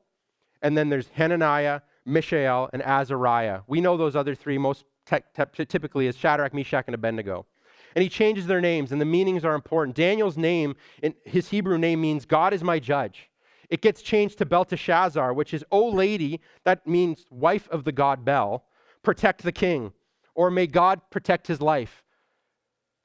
and 0.61 0.77
then 0.77 0.89
there's 0.89 1.09
Hananiah, 1.09 1.83
Mishael, 2.05 2.69
and 2.73 2.83
Azariah. 2.83 3.61
We 3.69 3.81
know 3.81 3.97
those 3.97 4.17
other 4.17 4.35
three 4.35 4.59
most 4.59 4.85
typically 5.07 6.07
is 6.07 6.17
Shadrach, 6.17 6.55
Meshach, 6.55 6.85
and 6.87 6.95
Abednego. 6.95 7.47
And 7.95 8.03
he 8.03 8.09
changes 8.09 8.47
their 8.47 8.61
names, 8.61 8.93
and 8.93 9.01
the 9.01 9.07
meanings 9.07 9.45
are 9.45 9.55
important. 9.55 9.97
Daniel's 9.97 10.37
name, 10.37 10.77
his 11.25 11.49
Hebrew 11.49 11.79
name 11.79 12.01
means 12.01 12.27
God 12.27 12.53
is 12.53 12.63
my 12.63 12.79
judge. 12.79 13.31
It 13.71 13.81
gets 13.81 14.03
changed 14.03 14.39
to 14.39 14.47
Belteshazzar, 14.47 15.33
which 15.33 15.55
is, 15.55 15.65
O 15.71 15.89
lady, 15.89 16.41
that 16.65 16.87
means 16.87 17.25
wife 17.31 17.69
of 17.71 17.85
the 17.85 17.93
god 17.93 18.25
Bel, 18.25 18.65
protect 19.03 19.43
the 19.43 19.53
king, 19.53 19.93
or 20.35 20.51
may 20.51 20.67
God 20.67 21.01
protect 21.11 21.47
his 21.47 21.61
life. 21.61 22.05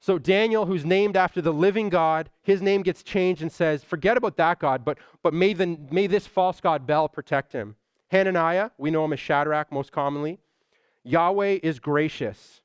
So 0.01 0.17
Daniel, 0.17 0.65
who's 0.65 0.83
named 0.83 1.15
after 1.15 1.41
the 1.41 1.53
living 1.53 1.89
God, 1.89 2.29
his 2.41 2.61
name 2.61 2.81
gets 2.81 3.03
changed 3.03 3.41
and 3.41 3.51
says, 3.51 3.83
forget 3.83 4.17
about 4.17 4.35
that 4.37 4.59
God, 4.59 4.83
but, 4.83 4.97
but 5.21 5.33
may, 5.33 5.53
the, 5.53 5.77
may 5.91 6.07
this 6.07 6.25
false 6.25 6.59
God 6.59 6.87
Bel 6.87 7.07
protect 7.07 7.53
him. 7.53 7.75
Hananiah, 8.09 8.71
we 8.77 8.91
know 8.91 9.05
him 9.05 9.13
as 9.13 9.19
Shadrach 9.19 9.71
most 9.71 9.91
commonly. 9.91 10.39
Yahweh 11.03 11.59
is 11.63 11.79
gracious. 11.79 12.61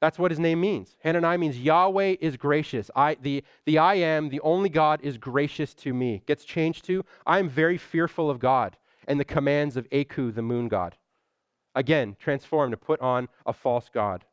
That's 0.00 0.18
what 0.18 0.30
his 0.30 0.40
name 0.40 0.60
means. 0.60 0.96
Hananiah 1.02 1.38
means 1.38 1.58
Yahweh 1.58 2.16
is 2.20 2.36
gracious. 2.36 2.90
I, 2.94 3.16
the, 3.20 3.42
the 3.64 3.78
I 3.78 3.94
am, 3.94 4.28
the 4.28 4.40
only 4.40 4.68
God, 4.68 5.00
is 5.02 5.16
gracious 5.16 5.72
to 5.76 5.94
me. 5.94 6.22
Gets 6.26 6.44
changed 6.44 6.84
to 6.86 7.04
I 7.26 7.38
am 7.38 7.48
very 7.48 7.78
fearful 7.78 8.28
of 8.28 8.38
God 8.38 8.76
and 9.08 9.18
the 9.18 9.24
commands 9.24 9.76
of 9.76 9.86
Aku, 9.92 10.30
the 10.30 10.42
moon 10.42 10.68
god. 10.68 10.96
Again, 11.74 12.16
transformed 12.20 12.72
to 12.72 12.76
put 12.76 13.00
on 13.00 13.28
a 13.46 13.52
false 13.52 13.88
God. 13.92 14.24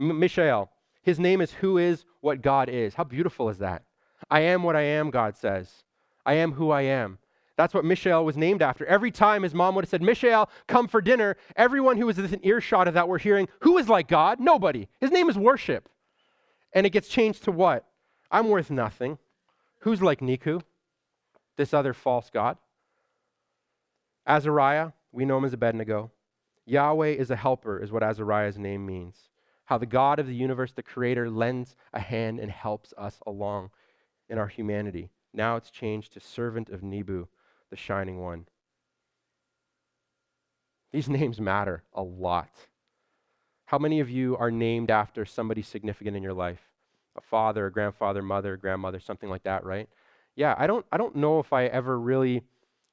M- 0.00 0.18
Mishael, 0.18 0.70
his 1.02 1.18
name 1.18 1.40
is 1.40 1.52
who 1.52 1.78
is 1.78 2.04
what 2.20 2.42
God 2.42 2.68
is. 2.68 2.94
How 2.94 3.04
beautiful 3.04 3.48
is 3.48 3.58
that? 3.58 3.82
I 4.30 4.40
am 4.40 4.62
what 4.62 4.76
I 4.76 4.82
am, 4.82 5.10
God 5.10 5.36
says. 5.36 5.84
I 6.24 6.34
am 6.34 6.52
who 6.52 6.70
I 6.70 6.82
am. 6.82 7.18
That's 7.56 7.74
what 7.74 7.84
Mishael 7.84 8.24
was 8.24 8.36
named 8.36 8.62
after. 8.62 8.86
Every 8.86 9.10
time 9.10 9.42
his 9.42 9.54
mom 9.54 9.74
would 9.74 9.84
have 9.84 9.90
said, 9.90 10.02
Mishael, 10.02 10.48
come 10.66 10.88
for 10.88 11.00
dinner, 11.00 11.36
everyone 11.54 11.98
who 11.98 12.06
was 12.06 12.16
within 12.16 12.40
earshot 12.44 12.88
of 12.88 12.94
that 12.94 13.08
were 13.08 13.18
hearing, 13.18 13.48
Who 13.60 13.78
is 13.78 13.88
like 13.88 14.08
God? 14.08 14.40
Nobody. 14.40 14.88
His 15.00 15.10
name 15.10 15.28
is 15.28 15.36
worship. 15.36 15.88
And 16.72 16.86
it 16.86 16.90
gets 16.90 17.08
changed 17.08 17.44
to 17.44 17.52
what? 17.52 17.84
I'm 18.30 18.48
worth 18.48 18.70
nothing. 18.70 19.18
Who's 19.80 20.00
like 20.00 20.20
Niku? 20.20 20.62
This 21.56 21.74
other 21.74 21.92
false 21.92 22.30
God. 22.30 22.56
Azariah, 24.26 24.92
we 25.10 25.24
know 25.24 25.36
him 25.36 25.44
as 25.44 25.52
Abednego. 25.52 26.10
Yahweh 26.64 27.08
is 27.08 27.30
a 27.30 27.36
helper, 27.36 27.78
is 27.78 27.92
what 27.92 28.02
Azariah's 28.02 28.58
name 28.58 28.86
means. 28.86 29.28
How 29.64 29.78
the 29.78 29.86
God 29.86 30.18
of 30.18 30.26
the 30.26 30.34
universe, 30.34 30.72
the 30.72 30.82
creator, 30.82 31.28
lends 31.28 31.76
a 31.92 32.00
hand 32.00 32.38
and 32.40 32.50
helps 32.50 32.94
us 32.96 33.18
along 33.26 33.70
in 34.28 34.38
our 34.38 34.48
humanity. 34.48 35.10
Now 35.34 35.56
it's 35.56 35.70
changed 35.70 36.12
to 36.12 36.20
servant 36.20 36.68
of 36.68 36.82
Nebu, 36.82 37.26
the 37.72 37.76
shining 37.76 38.20
one. 38.20 38.46
These 40.92 41.08
names 41.18 41.40
matter 41.40 41.82
a 41.92 42.02
lot. 42.02 42.50
How 43.64 43.78
many 43.78 43.98
of 44.00 44.10
you 44.10 44.36
are 44.36 44.50
named 44.50 44.90
after 44.90 45.24
somebody 45.24 45.62
significant 45.62 46.16
in 46.16 46.22
your 46.22 46.34
life? 46.34 46.60
A 47.16 47.20
father, 47.20 47.66
a 47.66 47.72
grandfather, 47.72 48.22
mother, 48.22 48.56
grandmother, 48.56 49.00
something 49.00 49.28
like 49.28 49.42
that, 49.44 49.64
right? 49.64 49.88
Yeah, 50.36 50.54
I 50.56 50.66
don't 50.66 50.86
I 50.92 50.96
don't 50.96 51.16
know 51.16 51.40
if 51.40 51.52
I 51.52 51.64
ever 51.66 51.98
really 51.98 52.42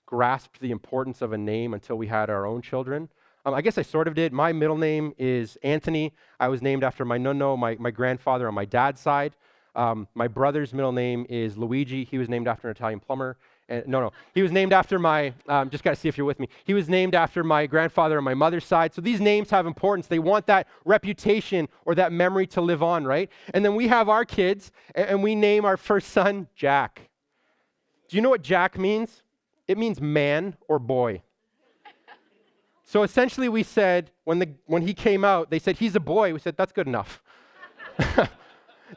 grasped 0.05 0.59
the 0.59 0.71
importance 0.71 1.21
of 1.21 1.33
a 1.33 1.37
name 1.37 1.73
until 1.73 1.97
we 1.97 2.07
had 2.07 2.29
our 2.29 2.45
own 2.45 2.61
children. 2.61 3.09
Um, 3.45 3.53
I 3.53 3.61
guess 3.61 3.77
I 3.77 3.83
sort 3.83 4.07
of 4.07 4.15
did. 4.15 4.33
My 4.33 4.51
middle 4.51 4.77
name 4.77 5.13
is 5.17 5.57
Anthony. 5.63 6.13
I 6.39 6.47
was 6.47 6.61
named 6.61 6.83
after 6.83 7.05
my 7.05 7.17
nonno, 7.17 7.57
my, 7.57 7.75
my 7.79 7.91
grandfather 7.91 8.47
on 8.47 8.53
my 8.53 8.65
dad's 8.65 8.99
side. 8.99 9.33
Um, 9.75 10.07
my 10.15 10.27
brother's 10.27 10.73
middle 10.73 10.91
name 10.91 11.25
is 11.29 11.57
Luigi. 11.57 12.03
He 12.03 12.17
was 12.17 12.27
named 12.27 12.47
after 12.47 12.67
an 12.67 12.71
Italian 12.71 12.99
plumber. 12.99 13.37
And, 13.69 13.87
no, 13.87 14.01
no. 14.01 14.11
He 14.33 14.41
was 14.41 14.51
named 14.51 14.73
after 14.73 14.99
my, 14.99 15.31
um, 15.47 15.69
just 15.69 15.83
got 15.83 15.91
to 15.91 15.95
see 15.95 16.09
if 16.09 16.17
you're 16.17 16.25
with 16.25 16.39
me. 16.39 16.49
He 16.65 16.73
was 16.73 16.89
named 16.89 17.15
after 17.15 17.43
my 17.43 17.67
grandfather 17.67 18.17
on 18.17 18.23
my 18.23 18.33
mother's 18.33 18.65
side. 18.65 18.93
So 18.93 19.01
these 19.01 19.21
names 19.21 19.51
have 19.51 19.67
importance. 19.67 20.07
They 20.07 20.19
want 20.19 20.47
that 20.47 20.67
reputation 20.85 21.69
or 21.85 21.95
that 21.95 22.11
memory 22.11 22.47
to 22.47 22.61
live 22.61 22.83
on, 22.83 23.05
right? 23.05 23.29
And 23.53 23.63
then 23.63 23.75
we 23.75 23.87
have 23.87 24.09
our 24.09 24.25
kids, 24.25 24.71
and, 24.95 25.09
and 25.09 25.23
we 25.23 25.35
name 25.35 25.63
our 25.63 25.77
first 25.77 26.09
son 26.09 26.47
Jack. 26.55 27.09
Do 28.09 28.17
you 28.17 28.21
know 28.21 28.29
what 28.29 28.41
Jack 28.41 28.77
means? 28.77 29.21
It 29.67 29.77
means 29.77 30.01
man 30.01 30.57
or 30.67 30.79
boy. 30.79 31.21
So 32.83 33.03
essentially, 33.03 33.49
we 33.49 33.61
said, 33.61 34.09
when, 34.23 34.39
the, 34.39 34.49
when 34.65 34.81
he 34.81 34.95
came 34.95 35.23
out, 35.23 35.51
they 35.51 35.59
said, 35.59 35.77
he's 35.77 35.95
a 35.95 35.99
boy. 35.99 36.33
We 36.33 36.39
said, 36.39 36.57
that's 36.57 36.71
good 36.71 36.87
enough. 36.87 37.21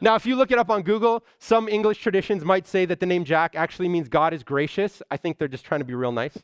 Now, 0.01 0.15
if 0.15 0.25
you 0.25 0.35
look 0.35 0.51
it 0.51 0.57
up 0.57 0.69
on 0.69 0.81
Google, 0.81 1.23
some 1.39 1.67
English 1.67 1.99
traditions 1.99 2.43
might 2.43 2.67
say 2.67 2.85
that 2.85 2.99
the 2.99 3.05
name 3.05 3.23
Jack 3.23 3.55
actually 3.55 3.89
means 3.89 4.09
God 4.09 4.33
is 4.33 4.43
gracious. 4.43 5.01
I 5.11 5.17
think 5.17 5.37
they're 5.37 5.47
just 5.47 5.65
trying 5.65 5.81
to 5.81 5.85
be 5.85 5.93
real 5.93 6.11
nice, 6.11 6.37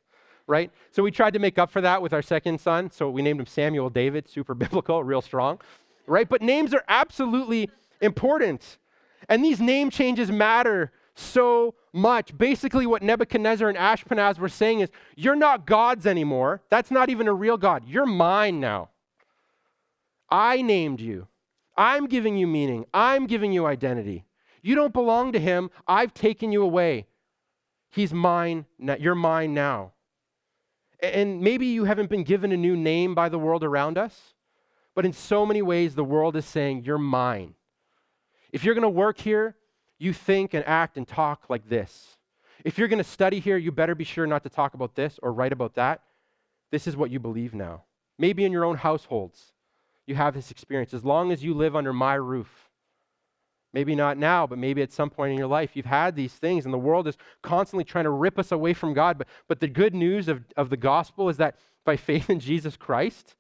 right? 0.48 0.72
So 0.92 1.04
we 1.04 1.12
tried 1.12 1.34
to 1.34 1.40
make 1.40 1.58
up 1.58 1.72
for 1.72 1.82
that 1.82 2.02
with 2.02 2.14
our 2.14 2.22
second 2.22 2.60
son. 2.60 2.92
So 2.92 3.10
we 3.10 3.22
named 3.22 3.40
him 3.40 3.46
Samuel 3.46 3.90
David, 3.90 4.30
super 4.30 4.54
biblical, 4.56 5.04
real 5.04 5.22
strong, 5.22 5.60
right? 6.08 6.28
But 6.28 6.42
names 6.42 6.74
are 6.74 6.84
absolutely 6.88 7.70
important. 8.02 8.78
And 9.28 9.44
these 9.44 9.60
name 9.60 9.90
changes 9.90 10.32
matter 10.32 10.92
so 11.16 11.76
much. 11.92 12.38
Basically, 12.38 12.86
what 12.86 13.02
Nebuchadnezzar 13.02 13.68
and 13.68 13.78
Ashpenaz 13.78 14.40
were 14.40 14.50
saying 14.50 14.80
is, 14.80 14.90
You're 15.16 15.36
not 15.36 15.66
gods 15.66 16.06
anymore. 16.06 16.62
That's 16.70 16.92
not 16.92 17.10
even 17.10 17.28
a 17.28 17.34
real 17.34 17.58
God. 17.58 17.84
You're 17.88 18.06
mine 18.06 18.60
now. 18.60 18.90
I 20.30 20.62
named 20.62 21.02
you. 21.02 21.28
I'm 21.80 22.08
giving 22.08 22.36
you 22.36 22.46
meaning. 22.46 22.86
I'm 22.94 23.26
giving 23.26 23.54
you 23.54 23.66
identity. 23.66 24.26
You 24.62 24.76
don't 24.76 24.92
belong 24.92 25.32
to 25.32 25.40
him. 25.40 25.72
I've 25.88 26.14
taken 26.14 26.52
you 26.52 26.62
away. 26.62 27.08
He's 27.90 28.14
mine. 28.14 28.66
You're 28.78 29.16
mine 29.16 29.54
now. 29.54 29.94
And 31.02 31.40
maybe 31.40 31.68
you 31.68 31.86
haven't 31.86 32.10
been 32.10 32.26
given 32.26 32.52
a 32.52 32.58
new 32.58 32.76
name 32.76 33.16
by 33.16 33.30
the 33.30 33.40
world 33.40 33.64
around 33.64 33.98
us, 33.98 34.34
but 34.94 35.06
in 35.06 35.14
so 35.14 35.46
many 35.46 35.62
ways, 35.62 35.96
the 35.96 36.04
world 36.04 36.36
is 36.36 36.44
saying, 36.44 36.84
You're 36.84 36.98
mine. 36.98 37.56
If 38.52 38.66
you're 38.66 38.76
going 38.76 38.82
to 38.82 38.90
work 38.90 39.18
here, 39.18 39.56
you 39.98 40.12
think 40.12 40.54
and 40.54 40.66
act 40.66 40.98
and 40.98 41.08
talk 41.08 41.50
like 41.50 41.70
this. 41.70 42.18
If 42.66 42.78
you're 42.78 42.90
going 42.90 43.02
to 43.02 43.10
study 43.10 43.40
here, 43.40 43.56
you 43.56 43.72
better 43.72 43.96
be 43.96 44.04
sure 44.04 44.28
not 44.28 44.44
to 44.44 44.50
talk 44.50 44.74
about 44.74 44.96
this 44.96 45.18
or 45.24 45.32
write 45.32 45.54
about 45.54 45.76
that. 45.76 46.02
This 46.72 46.88
is 46.88 46.98
what 46.98 47.10
you 47.10 47.20
believe 47.20 47.54
now. 47.54 47.84
Maybe 48.18 48.44
in 48.44 48.52
your 48.52 48.66
own 48.66 48.76
households, 48.76 49.54
you 50.10 50.16
have 50.16 50.34
this 50.34 50.52
experience. 50.52 50.94
As 50.94 51.06
long 51.06 51.32
as 51.32 51.44
you 51.44 51.54
live 51.54 51.76
under 51.76 51.94
my 51.94 52.16
roof, 52.16 52.70
maybe 53.74 53.96
not 53.96 54.18
now, 54.18 54.48
but 54.48 54.58
maybe 54.58 54.82
at 54.82 54.92
some 54.92 55.10
point 55.10 55.32
in 55.32 55.38
your 55.38 55.48
life, 55.48 55.76
you've 55.76 55.86
had 55.86 56.16
these 56.16 56.34
things, 56.34 56.66
and 56.66 56.74
the 56.74 56.78
world 56.80 57.08
is 57.08 57.18
constantly 57.44 57.84
trying 57.84 58.06
to 58.06 58.10
rip 58.10 58.40
us 58.40 58.52
away 58.52 58.74
from 58.74 58.94
God. 58.94 59.18
But, 59.18 59.28
but 59.48 59.60
the 59.60 59.68
good 59.68 59.94
news 59.94 60.28
of, 60.28 60.44
of 60.58 60.70
the 60.70 60.78
gospel 60.78 61.30
is 61.30 61.38
that 61.38 61.56
by 61.86 61.96
faith 62.10 62.30
in 62.30 62.40
Jesus 62.40 62.76
Christ, 62.76 63.36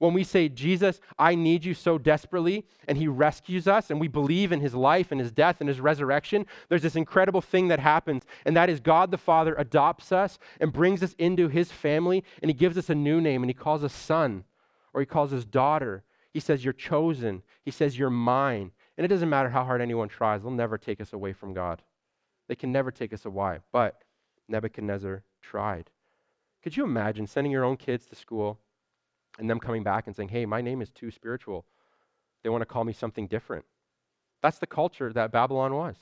when 0.00 0.14
we 0.14 0.24
say, 0.24 0.48
Jesus, 0.48 0.98
I 1.18 1.34
need 1.34 1.62
you 1.62 1.74
so 1.74 1.98
desperately, 1.98 2.64
and 2.88 2.96
he 2.96 3.06
rescues 3.06 3.68
us, 3.68 3.90
and 3.90 4.00
we 4.00 4.08
believe 4.08 4.50
in 4.50 4.60
his 4.60 4.74
life 4.74 5.12
and 5.12 5.20
his 5.20 5.30
death 5.30 5.56
and 5.60 5.68
his 5.68 5.78
resurrection, 5.78 6.46
there's 6.70 6.80
this 6.80 6.96
incredible 6.96 7.42
thing 7.42 7.68
that 7.68 7.80
happens, 7.80 8.22
and 8.46 8.56
that 8.56 8.70
is 8.70 8.80
God 8.80 9.10
the 9.10 9.18
Father 9.18 9.54
adopts 9.56 10.10
us 10.10 10.38
and 10.58 10.72
brings 10.72 11.02
us 11.02 11.14
into 11.18 11.48
his 11.48 11.70
family, 11.70 12.24
and 12.40 12.48
he 12.48 12.54
gives 12.54 12.78
us 12.78 12.88
a 12.88 12.94
new 12.94 13.20
name, 13.20 13.42
and 13.42 13.50
he 13.50 13.54
calls 13.54 13.84
us 13.84 13.92
son, 13.92 14.44
or 14.94 15.00
he 15.00 15.06
calls 15.06 15.34
us 15.34 15.44
daughter. 15.44 16.02
He 16.32 16.40
says, 16.40 16.64
You're 16.64 16.72
chosen. 16.72 17.42
He 17.62 17.70
says, 17.70 17.98
You're 17.98 18.10
mine. 18.10 18.72
And 18.96 19.04
it 19.04 19.08
doesn't 19.08 19.28
matter 19.28 19.50
how 19.50 19.64
hard 19.64 19.80
anyone 19.80 20.08
tries, 20.08 20.42
they'll 20.42 20.50
never 20.50 20.78
take 20.78 21.00
us 21.00 21.12
away 21.12 21.32
from 21.32 21.54
God. 21.54 21.82
They 22.48 22.54
can 22.54 22.72
never 22.72 22.90
take 22.90 23.12
us 23.12 23.24
away. 23.24 23.58
But 23.72 24.02
Nebuchadnezzar 24.48 25.22
tried. 25.40 25.90
Could 26.62 26.76
you 26.76 26.84
imagine 26.84 27.26
sending 27.26 27.52
your 27.52 27.64
own 27.64 27.76
kids 27.76 28.06
to 28.06 28.14
school? 28.14 28.58
and 29.38 29.48
them 29.48 29.58
coming 29.58 29.82
back 29.82 30.06
and 30.06 30.14
saying, 30.14 30.28
hey, 30.28 30.46
my 30.46 30.60
name 30.60 30.82
is 30.82 30.90
too 30.90 31.10
spiritual. 31.10 31.64
They 32.42 32.50
want 32.50 32.62
to 32.62 32.66
call 32.66 32.84
me 32.84 32.92
something 32.92 33.26
different. 33.26 33.64
That's 34.42 34.58
the 34.58 34.66
culture 34.66 35.12
that 35.12 35.32
Babylon 35.32 35.74
was. 35.74 35.96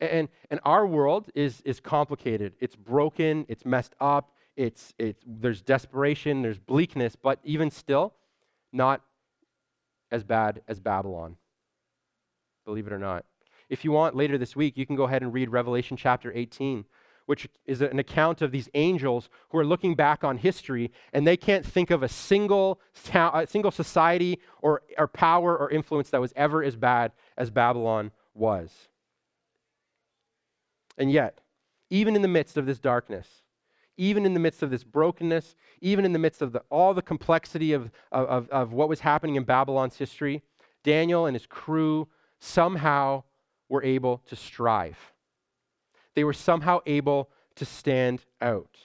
And, 0.00 0.28
and 0.50 0.58
our 0.64 0.86
world 0.86 1.30
is, 1.34 1.60
is 1.64 1.78
complicated. 1.78 2.54
It's 2.60 2.74
broken, 2.74 3.46
it's 3.48 3.64
messed 3.64 3.94
up, 4.00 4.32
it's, 4.56 4.94
it's, 4.98 5.22
there's 5.26 5.62
desperation, 5.62 6.42
there's 6.42 6.58
bleakness, 6.58 7.16
but 7.16 7.38
even 7.44 7.70
still, 7.70 8.14
not 8.72 9.02
as 10.12 10.22
bad 10.22 10.62
as 10.68 10.78
Babylon. 10.78 11.36
Believe 12.64 12.86
it 12.86 12.92
or 12.92 12.98
not. 12.98 13.24
If 13.68 13.84
you 13.84 13.90
want, 13.90 14.14
later 14.14 14.38
this 14.38 14.54
week, 14.54 14.76
you 14.76 14.86
can 14.86 14.94
go 14.94 15.04
ahead 15.04 15.22
and 15.22 15.32
read 15.32 15.48
Revelation 15.50 15.96
chapter 15.96 16.32
18 16.32 16.84
which 17.26 17.48
is 17.66 17.80
an 17.80 17.98
account 17.98 18.42
of 18.42 18.50
these 18.50 18.68
angels 18.74 19.28
who 19.50 19.58
are 19.58 19.64
looking 19.64 19.94
back 19.94 20.24
on 20.24 20.38
history 20.38 20.90
and 21.12 21.26
they 21.26 21.36
can't 21.36 21.64
think 21.64 21.90
of 21.90 22.02
a 22.02 22.08
single, 22.08 22.80
a 23.14 23.46
single 23.46 23.70
society 23.70 24.40
or, 24.60 24.82
or 24.98 25.06
power 25.06 25.56
or 25.56 25.70
influence 25.70 26.10
that 26.10 26.20
was 26.20 26.32
ever 26.36 26.62
as 26.62 26.76
bad 26.76 27.12
as 27.36 27.50
Babylon 27.50 28.10
was. 28.34 28.88
And 30.98 31.10
yet, 31.10 31.40
even 31.90 32.16
in 32.16 32.22
the 32.22 32.28
midst 32.28 32.56
of 32.56 32.66
this 32.66 32.78
darkness, 32.78 33.41
even 33.96 34.24
in 34.24 34.34
the 34.34 34.40
midst 34.40 34.62
of 34.62 34.70
this 34.70 34.84
brokenness, 34.84 35.54
even 35.80 36.04
in 36.04 36.12
the 36.12 36.18
midst 36.18 36.42
of 36.42 36.52
the, 36.52 36.62
all 36.70 36.94
the 36.94 37.02
complexity 37.02 37.72
of, 37.72 37.90
of, 38.10 38.48
of 38.48 38.72
what 38.72 38.88
was 38.88 39.00
happening 39.00 39.36
in 39.36 39.44
Babylon's 39.44 39.96
history, 39.96 40.42
Daniel 40.82 41.26
and 41.26 41.34
his 41.34 41.46
crew 41.46 42.08
somehow 42.40 43.22
were 43.68 43.82
able 43.82 44.22
to 44.26 44.36
strive. 44.36 44.98
They 46.14 46.24
were 46.24 46.32
somehow 46.32 46.80
able 46.86 47.30
to 47.56 47.64
stand 47.64 48.24
out. 48.40 48.76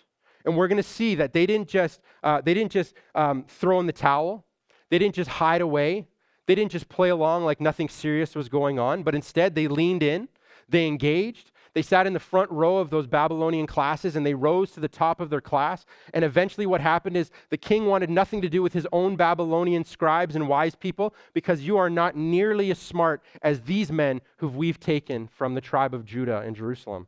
And 0.45 0.55
we're 0.55 0.67
going 0.67 0.77
to 0.77 0.83
see 0.83 1.15
that 1.15 1.33
they 1.33 1.45
didn't 1.45 1.67
just, 1.67 2.01
uh, 2.23 2.41
they 2.41 2.53
didn't 2.53 2.71
just 2.71 2.93
um, 3.15 3.45
throw 3.47 3.79
in 3.79 3.85
the 3.85 3.93
towel, 3.93 4.45
they 4.89 4.97
didn't 4.97 5.15
just 5.15 5.29
hide 5.29 5.61
away, 5.61 6.07
they 6.45 6.55
didn't 6.55 6.71
just 6.71 6.87
play 6.87 7.09
along 7.09 7.43
like 7.43 7.59
nothing 7.59 7.89
serious 7.89 8.33
was 8.33 8.47
going 8.47 8.79
on, 8.79 9.03
but 9.03 9.13
instead 9.13 9.55
they 9.55 9.67
leaned 9.67 10.03
in, 10.03 10.29
they 10.69 10.87
engaged, 10.87 11.51
they 11.77 11.83
sat 11.83 12.07
in 12.07 12.13
the 12.13 12.19
front 12.19 12.49
row 12.49 12.77
of 12.77 12.89
those 12.89 13.05
Babylonian 13.05 13.67
classes 13.67 14.15
and 14.15 14.25
they 14.25 14.33
rose 14.33 14.71
to 14.71 14.79
the 14.79 14.87
top 14.87 15.21
of 15.21 15.29
their 15.29 15.41
class. 15.41 15.85
And 16.11 16.25
eventually, 16.25 16.65
what 16.65 16.81
happened 16.81 17.15
is 17.15 17.29
the 17.51 17.57
king 17.57 17.85
wanted 17.85 18.09
nothing 18.09 18.41
to 18.41 18.49
do 18.49 18.63
with 18.63 18.73
his 18.73 18.87
own 18.91 19.15
Babylonian 19.15 19.83
scribes 19.83 20.35
and 20.35 20.49
wise 20.49 20.73
people 20.73 21.13
because 21.35 21.61
you 21.61 21.77
are 21.77 21.91
not 21.91 22.15
nearly 22.15 22.71
as 22.71 22.79
smart 22.79 23.21
as 23.43 23.61
these 23.61 23.91
men 23.91 24.21
who 24.37 24.47
we've 24.47 24.79
taken 24.79 25.27
from 25.27 25.53
the 25.53 25.61
tribe 25.61 25.93
of 25.93 26.03
Judah 26.03 26.39
and 26.39 26.55
Jerusalem. 26.55 27.05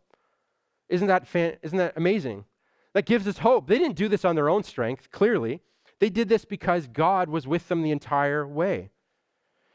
Isn't 0.88 1.08
that, 1.08 1.28
fan- 1.28 1.58
isn't 1.64 1.80
that 1.80 1.94
amazing? 1.96 2.46
That 2.94 3.08
gives 3.08 3.28
us 3.28 3.40
hope. 3.40 3.66
They 3.66 3.80
didn't 3.80 3.98
do 3.98 4.08
this 4.08 4.24
on 4.24 4.36
their 4.36 4.50
own 4.50 4.62
strength, 4.62 5.10
clearly. 5.10 5.62
They 6.00 6.12
did 6.12 6.30
this 6.30 6.46
because 6.46 6.86
God 6.86 7.28
was 7.28 7.48
with 7.48 7.70
them 7.70 7.82
the 7.82 7.90
entire 7.90 8.48
way. 8.48 8.92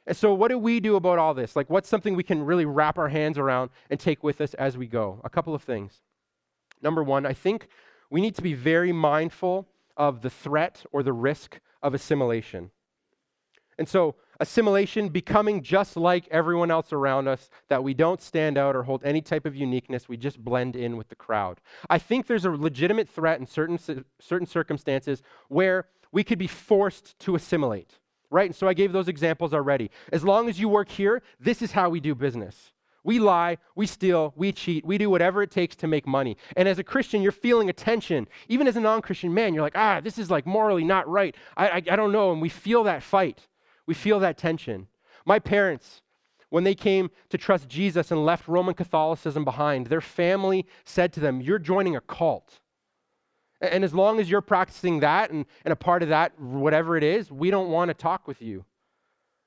And 0.06 0.16
so, 0.16 0.34
what 0.34 0.48
do 0.48 0.58
we 0.58 0.80
do 0.80 0.96
about 0.96 1.18
all 1.18 1.32
this? 1.32 1.56
Like, 1.56 1.70
what's 1.70 1.88
something 1.88 2.14
we 2.14 2.22
can 2.22 2.44
really 2.44 2.66
wrap 2.66 2.98
our 2.98 3.08
hands 3.08 3.38
around 3.38 3.70
and 3.88 3.98
take 3.98 4.22
with 4.22 4.40
us 4.40 4.54
as 4.54 4.76
we 4.76 4.86
go? 4.86 5.20
A 5.24 5.30
couple 5.30 5.54
of 5.54 5.62
things. 5.62 6.02
Number 6.82 7.02
one, 7.02 7.24
I 7.24 7.32
think 7.32 7.68
we 8.10 8.20
need 8.20 8.34
to 8.36 8.42
be 8.42 8.54
very 8.54 8.92
mindful 8.92 9.66
of 9.96 10.20
the 10.20 10.30
threat 10.30 10.84
or 10.92 11.02
the 11.02 11.12
risk 11.12 11.60
of 11.82 11.94
assimilation. 11.94 12.70
And 13.78 13.88
so, 13.88 14.16
assimilation, 14.38 15.08
becoming 15.08 15.62
just 15.62 15.96
like 15.96 16.28
everyone 16.30 16.70
else 16.70 16.92
around 16.92 17.28
us, 17.28 17.48
that 17.68 17.82
we 17.82 17.94
don't 17.94 18.20
stand 18.20 18.58
out 18.58 18.76
or 18.76 18.82
hold 18.82 19.02
any 19.04 19.20
type 19.20 19.46
of 19.46 19.56
uniqueness, 19.56 20.08
we 20.08 20.16
just 20.16 20.38
blend 20.38 20.76
in 20.76 20.96
with 20.96 21.08
the 21.08 21.16
crowd. 21.16 21.60
I 21.88 21.98
think 21.98 22.26
there's 22.26 22.44
a 22.44 22.50
legitimate 22.50 23.08
threat 23.08 23.40
in 23.40 23.46
certain, 23.46 23.78
certain 24.20 24.46
circumstances 24.46 25.22
where 25.48 25.86
we 26.12 26.24
could 26.24 26.38
be 26.38 26.46
forced 26.46 27.18
to 27.20 27.34
assimilate, 27.34 27.98
right? 28.30 28.46
And 28.46 28.56
so 28.56 28.68
I 28.68 28.74
gave 28.74 28.92
those 28.92 29.08
examples 29.08 29.54
already. 29.54 29.90
As 30.12 30.24
long 30.24 30.48
as 30.48 30.58
you 30.58 30.68
work 30.68 30.88
here, 30.88 31.22
this 31.40 31.62
is 31.62 31.72
how 31.72 31.88
we 31.88 32.00
do 32.00 32.14
business. 32.14 32.72
We 33.04 33.18
lie, 33.18 33.58
we 33.76 33.87
steal, 33.87 34.32
we 34.34 34.50
cheat, 34.50 34.84
we 34.84 34.96
do 34.96 35.10
whatever 35.10 35.42
it 35.42 35.50
takes 35.50 35.76
to 35.76 35.87
make 35.87 36.06
money. 36.06 36.38
And 36.56 36.66
as 36.66 36.78
a 36.78 36.84
Christian, 36.84 37.20
you're 37.20 37.32
feeling 37.32 37.68
a 37.68 37.74
tension. 37.74 38.26
Even 38.48 38.66
as 38.66 38.76
a 38.76 38.80
non 38.80 39.02
Christian 39.02 39.32
man, 39.34 39.52
you're 39.52 39.62
like, 39.62 39.76
ah, 39.76 40.00
this 40.00 40.18
is 40.18 40.30
like 40.30 40.46
morally 40.46 40.84
not 40.84 41.06
right. 41.06 41.37
I, 41.56 41.68
I, 41.68 41.76
I 41.76 41.96
don't 41.96 42.12
know. 42.12 42.32
And 42.32 42.40
we 42.40 42.48
feel 42.48 42.82
that 42.84 43.02
fight. 43.02 43.46
We 43.87 43.92
feel 43.92 44.20
that 44.20 44.38
tension. 44.38 44.88
My 45.26 45.38
parents, 45.38 46.00
when 46.48 46.64
they 46.64 46.74
came 46.74 47.10
to 47.28 47.37
trust 47.37 47.68
Jesus 47.68 48.10
and 48.10 48.24
left 48.24 48.48
Roman 48.48 48.74
Catholicism 48.74 49.44
behind, 49.44 49.88
their 49.88 50.00
family 50.00 50.64
said 50.84 51.12
to 51.12 51.20
them, 51.20 51.42
You're 51.42 51.58
joining 51.58 51.96
a 51.96 52.00
cult. 52.00 52.60
And 53.72 53.85
as 53.85 53.94
long 53.94 54.20
as 54.20 54.31
you're 54.31 54.40
practicing 54.40 55.00
that 55.00 55.31
and, 55.31 55.46
and 55.64 55.72
a 55.72 55.77
part 55.77 56.03
of 56.03 56.09
that, 56.11 56.38
whatever 56.38 56.96
it 56.96 57.03
is, 57.03 57.31
we 57.31 57.50
don't 57.50 57.70
want 57.70 57.88
to 57.88 57.94
talk 57.94 58.27
with 58.27 58.42
you. 58.42 58.64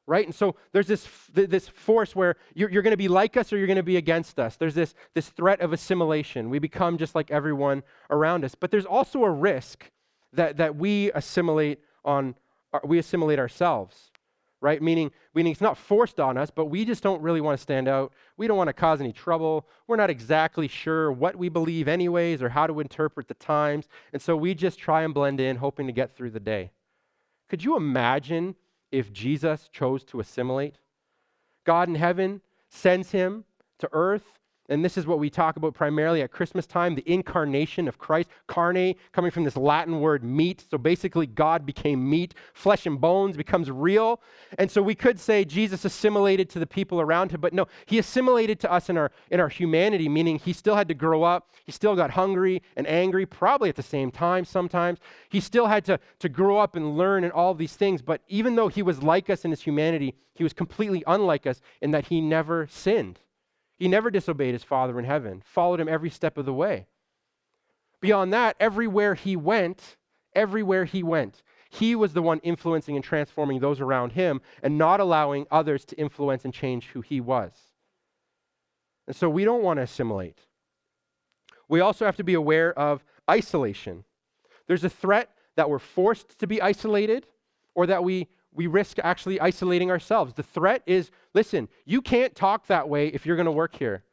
Right? 0.05 0.25
And 0.25 0.33
so 0.33 0.55
there's 0.71 0.87
this, 0.87 1.05
this 1.33 1.67
force 1.67 2.15
where 2.15 2.37
you're, 2.53 2.69
you're 2.69 2.81
going 2.81 2.91
to 2.91 2.97
be 2.97 3.09
like 3.09 3.35
us 3.35 3.51
or 3.51 3.57
you're 3.57 3.67
going 3.67 3.75
to 3.75 3.83
be 3.83 3.97
against 3.97 4.39
us. 4.39 4.55
There's 4.55 4.73
this, 4.73 4.95
this 5.13 5.29
threat 5.29 5.59
of 5.59 5.73
assimilation. 5.73 6.49
We 6.49 6.59
become 6.59 6.97
just 6.97 7.13
like 7.13 7.29
everyone 7.29 7.83
around 8.09 8.45
us. 8.45 8.55
But 8.55 8.71
there's 8.71 8.85
also 8.85 9.25
a 9.25 9.29
risk 9.29 9.91
that, 10.31 10.57
that 10.57 10.77
we 10.77 11.11
assimilate 11.11 11.79
on 12.05 12.35
uh, 12.73 12.79
we 12.83 12.99
assimilate 12.99 13.39
ourselves 13.39 14.11
right? 14.61 14.81
Meaning, 14.81 15.11
meaning 15.33 15.51
it's 15.51 15.61
not 15.61 15.77
forced 15.77 16.19
on 16.19 16.37
us, 16.37 16.49
but 16.49 16.65
we 16.65 16.83
just 16.83 17.03
don't 17.03 17.21
really 17.21 17.41
want 17.41 17.57
to 17.57 17.61
stand 17.61 17.87
out. 17.87 18.13
We 18.37 18.47
don't 18.47 18.57
want 18.57 18.69
to 18.69 18.73
cause 18.73 18.99
any 18.99 19.13
trouble. 19.13 19.67
We're 19.87 19.97
not 19.97 20.09
exactly 20.09 20.67
sure 20.67 21.11
what 21.11 21.35
we 21.35 21.49
believe, 21.49 21.87
anyways, 21.87 22.41
or 22.41 22.49
how 22.49 22.67
to 22.67 22.79
interpret 22.79 23.27
the 23.27 23.35
times. 23.35 23.87
And 24.13 24.21
so 24.21 24.35
we 24.35 24.53
just 24.55 24.79
try 24.79 25.03
and 25.03 25.13
blend 25.13 25.39
in, 25.39 25.57
hoping 25.57 25.87
to 25.87 25.93
get 25.93 26.15
through 26.15 26.31
the 26.31 26.39
day. 26.39 26.71
Could 27.49 27.63
you 27.63 27.77
imagine 27.77 28.55
if 28.91 29.13
Jesus 29.13 29.69
chose 29.71 30.03
to 30.05 30.19
assimilate? 30.19 30.79
God 31.65 31.87
in 31.87 31.95
heaven 31.95 32.41
sends 32.69 33.11
him 33.11 33.45
to 33.79 33.89
earth 33.93 34.36
and 34.69 34.83
this 34.83 34.97
is 34.97 35.07
what 35.07 35.19
we 35.19 35.29
talk 35.29 35.55
about 35.55 35.73
primarily 35.73 36.21
at 36.21 36.31
Christmas 36.31 36.65
time 36.65 36.95
the 36.95 37.09
incarnation 37.11 37.87
of 37.87 37.97
Christ. 37.97 38.29
Carne, 38.47 38.95
coming 39.13 39.31
from 39.31 39.43
this 39.43 39.55
Latin 39.55 40.01
word 40.01 40.23
meat. 40.23 40.65
So 40.69 40.77
basically, 40.77 41.25
God 41.25 41.65
became 41.65 42.09
meat. 42.09 42.33
Flesh 42.53 42.85
and 42.85 42.99
bones 42.99 43.37
becomes 43.37 43.71
real. 43.71 44.21
And 44.57 44.69
so 44.69 44.81
we 44.81 44.95
could 44.95 45.19
say 45.19 45.45
Jesus 45.45 45.85
assimilated 45.85 46.49
to 46.49 46.59
the 46.59 46.67
people 46.67 46.99
around 46.99 47.31
him, 47.31 47.39
but 47.39 47.53
no, 47.53 47.67
he 47.85 47.97
assimilated 47.97 48.59
to 48.61 48.71
us 48.71 48.89
in 48.89 48.97
our, 48.97 49.11
in 49.31 49.39
our 49.39 49.49
humanity, 49.49 50.09
meaning 50.09 50.37
he 50.37 50.53
still 50.53 50.75
had 50.75 50.87
to 50.89 50.93
grow 50.93 51.23
up. 51.23 51.49
He 51.65 51.71
still 51.71 51.95
got 51.95 52.11
hungry 52.11 52.61
and 52.75 52.87
angry, 52.87 53.25
probably 53.25 53.69
at 53.69 53.75
the 53.75 53.83
same 53.83 54.11
time 54.11 54.43
sometimes. 54.43 54.99
He 55.29 55.39
still 55.39 55.67
had 55.67 55.85
to, 55.85 55.99
to 56.19 56.29
grow 56.29 56.57
up 56.57 56.75
and 56.75 56.97
learn 56.97 57.23
and 57.23 57.31
all 57.31 57.53
these 57.53 57.75
things. 57.75 58.01
But 58.01 58.21
even 58.27 58.55
though 58.55 58.67
he 58.67 58.81
was 58.81 59.01
like 59.01 59.29
us 59.29 59.45
in 59.45 59.51
his 59.51 59.61
humanity, 59.61 60.15
he 60.33 60.43
was 60.43 60.53
completely 60.53 61.03
unlike 61.07 61.47
us 61.47 61.61
in 61.81 61.91
that 61.91 62.07
he 62.07 62.21
never 62.21 62.67
sinned. 62.69 63.19
He 63.77 63.87
never 63.87 64.09
disobeyed 64.09 64.53
his 64.53 64.63
Father 64.63 64.97
in 64.97 65.05
heaven, 65.05 65.41
followed 65.45 65.79
him 65.79 65.87
every 65.87 66.09
step 66.09 66.37
of 66.37 66.45
the 66.45 66.53
way. 66.53 66.87
Beyond 68.01 68.33
that, 68.33 68.55
everywhere 68.59 69.15
he 69.15 69.35
went, 69.35 69.97
everywhere 70.35 70.85
he 70.85 71.03
went, 71.03 71.43
he 71.69 71.95
was 71.95 72.13
the 72.13 72.21
one 72.21 72.39
influencing 72.39 72.95
and 72.95 73.03
transforming 73.03 73.59
those 73.59 73.79
around 73.79 74.13
him 74.13 74.41
and 74.63 74.77
not 74.77 74.99
allowing 74.99 75.45
others 75.51 75.85
to 75.85 75.99
influence 75.99 76.45
and 76.45 76.53
change 76.53 76.87
who 76.87 77.01
he 77.01 77.19
was. 77.21 77.51
And 79.05 79.15
so 79.15 79.29
we 79.29 79.45
don't 79.45 79.63
want 79.63 79.77
to 79.77 79.83
assimilate. 79.83 80.39
We 81.67 81.79
also 81.79 82.05
have 82.05 82.15
to 82.17 82.23
be 82.23 82.33
aware 82.33 82.77
of 82.77 83.03
isolation. 83.29 84.05
There's 84.67 84.83
a 84.83 84.89
threat 84.89 85.29
that 85.55 85.69
we're 85.69 85.79
forced 85.79 86.39
to 86.39 86.47
be 86.47 86.61
isolated 86.61 87.27
or 87.75 87.87
that 87.87 88.03
we 88.03 88.27
we 88.57 88.67
risk 88.67 88.97
actually 89.03 89.39
isolating 89.39 89.89
ourselves. 89.91 90.33
The 90.33 90.43
threat 90.43 90.81
is 90.85 91.11
listen, 91.33 91.69
you 91.85 92.01
can't 92.01 92.35
talk 92.35 92.67
that 92.67 92.89
way 92.89 93.07
if 93.07 93.25
you're 93.25 93.37
going 93.37 93.45
to 93.45 93.51
work 93.51 93.75
here. 93.75 94.03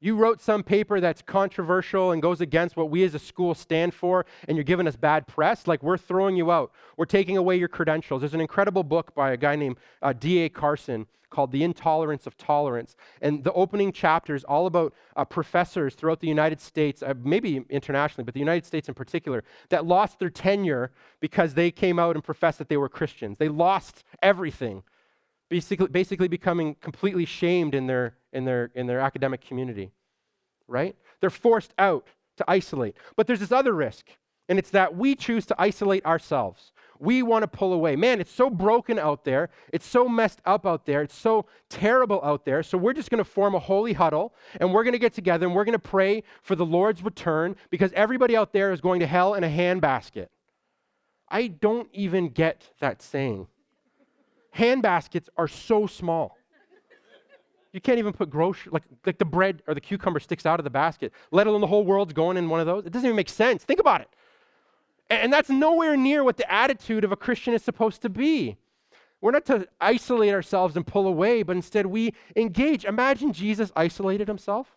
You 0.00 0.14
wrote 0.14 0.40
some 0.40 0.62
paper 0.62 1.00
that's 1.00 1.22
controversial 1.22 2.12
and 2.12 2.22
goes 2.22 2.40
against 2.40 2.76
what 2.76 2.88
we 2.88 3.02
as 3.02 3.14
a 3.14 3.18
school 3.18 3.54
stand 3.54 3.92
for, 3.94 4.26
and 4.46 4.56
you're 4.56 4.64
giving 4.64 4.86
us 4.86 4.94
bad 4.94 5.26
press, 5.26 5.66
like 5.66 5.82
we're 5.82 5.98
throwing 5.98 6.36
you 6.36 6.52
out. 6.52 6.70
We're 6.96 7.04
taking 7.04 7.36
away 7.36 7.56
your 7.56 7.68
credentials. 7.68 8.22
There's 8.22 8.34
an 8.34 8.40
incredible 8.40 8.84
book 8.84 9.12
by 9.14 9.32
a 9.32 9.36
guy 9.36 9.56
named 9.56 9.78
uh, 10.00 10.12
D.A. 10.12 10.50
Carson 10.50 11.06
called 11.30 11.50
The 11.50 11.64
Intolerance 11.64 12.26
of 12.26 12.36
Tolerance. 12.38 12.94
And 13.20 13.42
the 13.42 13.52
opening 13.52 13.92
chapter 13.92 14.34
is 14.34 14.44
all 14.44 14.66
about 14.66 14.94
uh, 15.16 15.24
professors 15.24 15.94
throughout 15.94 16.20
the 16.20 16.28
United 16.28 16.60
States, 16.60 17.02
uh, 17.02 17.14
maybe 17.22 17.64
internationally, 17.68 18.24
but 18.24 18.34
the 18.34 18.40
United 18.40 18.66
States 18.66 18.88
in 18.88 18.94
particular, 18.94 19.42
that 19.68 19.84
lost 19.84 20.20
their 20.20 20.30
tenure 20.30 20.92
because 21.20 21.54
they 21.54 21.70
came 21.70 21.98
out 21.98 22.14
and 22.14 22.24
professed 22.24 22.58
that 22.58 22.68
they 22.68 22.76
were 22.76 22.88
Christians. 22.88 23.36
They 23.38 23.48
lost 23.48 24.04
everything 24.22 24.84
basically, 25.48 25.88
basically 25.88 26.28
becoming 26.28 26.74
completely 26.76 27.24
shamed 27.24 27.74
in 27.74 27.86
their, 27.86 28.14
in, 28.32 28.44
their, 28.44 28.70
in 28.74 28.86
their 28.86 29.00
academic 29.00 29.40
community, 29.40 29.90
right? 30.66 30.96
They're 31.20 31.30
forced 31.30 31.72
out 31.78 32.06
to 32.36 32.44
isolate. 32.48 32.96
But 33.16 33.26
there's 33.26 33.40
this 33.40 33.52
other 33.52 33.72
risk, 33.72 34.06
and 34.48 34.58
it's 34.58 34.70
that 34.70 34.96
we 34.96 35.14
choose 35.14 35.46
to 35.46 35.56
isolate 35.58 36.04
ourselves. 36.06 36.72
We 37.00 37.22
want 37.22 37.44
to 37.44 37.48
pull 37.48 37.72
away. 37.72 37.94
Man, 37.94 38.20
it's 38.20 38.32
so 38.32 38.50
broken 38.50 38.98
out 38.98 39.24
there. 39.24 39.50
It's 39.72 39.86
so 39.86 40.08
messed 40.08 40.40
up 40.44 40.66
out 40.66 40.84
there. 40.84 41.02
It's 41.02 41.14
so 41.14 41.46
terrible 41.68 42.20
out 42.24 42.44
there. 42.44 42.64
So 42.64 42.76
we're 42.76 42.92
just 42.92 43.08
going 43.08 43.22
to 43.22 43.30
form 43.30 43.54
a 43.54 43.60
holy 43.60 43.92
huddle 43.92 44.34
and 44.60 44.74
we're 44.74 44.82
going 44.82 44.94
to 44.94 44.98
get 44.98 45.14
together 45.14 45.46
and 45.46 45.54
we're 45.54 45.64
going 45.64 45.74
to 45.74 45.78
pray 45.78 46.24
for 46.42 46.56
the 46.56 46.66
Lord's 46.66 47.04
return 47.04 47.54
because 47.70 47.92
everybody 47.92 48.36
out 48.36 48.52
there 48.52 48.72
is 48.72 48.80
going 48.80 48.98
to 48.98 49.06
hell 49.06 49.34
in 49.34 49.44
a 49.44 49.48
handbasket. 49.48 50.26
I 51.28 51.46
don't 51.46 51.88
even 51.92 52.30
get 52.30 52.70
that 52.80 53.00
saying 53.00 53.46
hand 54.58 54.82
baskets 54.82 55.30
are 55.36 55.48
so 55.48 55.86
small. 55.86 56.36
You 57.72 57.80
can't 57.80 57.98
even 57.98 58.12
put 58.12 58.28
grocery, 58.28 58.70
like, 58.72 58.82
like 59.06 59.18
the 59.18 59.24
bread 59.24 59.62
or 59.66 59.74
the 59.74 59.80
cucumber 59.80 60.20
sticks 60.20 60.46
out 60.46 60.58
of 60.58 60.64
the 60.64 60.70
basket, 60.70 61.12
let 61.30 61.46
alone 61.46 61.60
the 61.60 61.66
whole 61.66 61.84
world's 61.84 62.12
going 62.12 62.36
in 62.36 62.48
one 62.48 62.60
of 62.60 62.66
those. 62.66 62.84
It 62.84 62.92
doesn't 62.92 63.06
even 63.06 63.16
make 63.16 63.28
sense. 63.28 63.62
Think 63.62 63.78
about 63.78 64.00
it. 64.00 64.08
And 65.10 65.32
that's 65.32 65.48
nowhere 65.48 65.96
near 65.96 66.24
what 66.24 66.36
the 66.36 66.52
attitude 66.52 67.04
of 67.04 67.12
a 67.12 67.16
Christian 67.16 67.54
is 67.54 67.62
supposed 67.62 68.02
to 68.02 68.08
be. 68.08 68.56
We're 69.20 69.30
not 69.30 69.46
to 69.46 69.68
isolate 69.80 70.32
ourselves 70.32 70.76
and 70.76 70.86
pull 70.86 71.06
away, 71.06 71.42
but 71.42 71.56
instead 71.56 71.86
we 71.86 72.14
engage. 72.36 72.84
Imagine 72.84 73.32
Jesus 73.32 73.70
isolated 73.76 74.28
himself. 74.28 74.76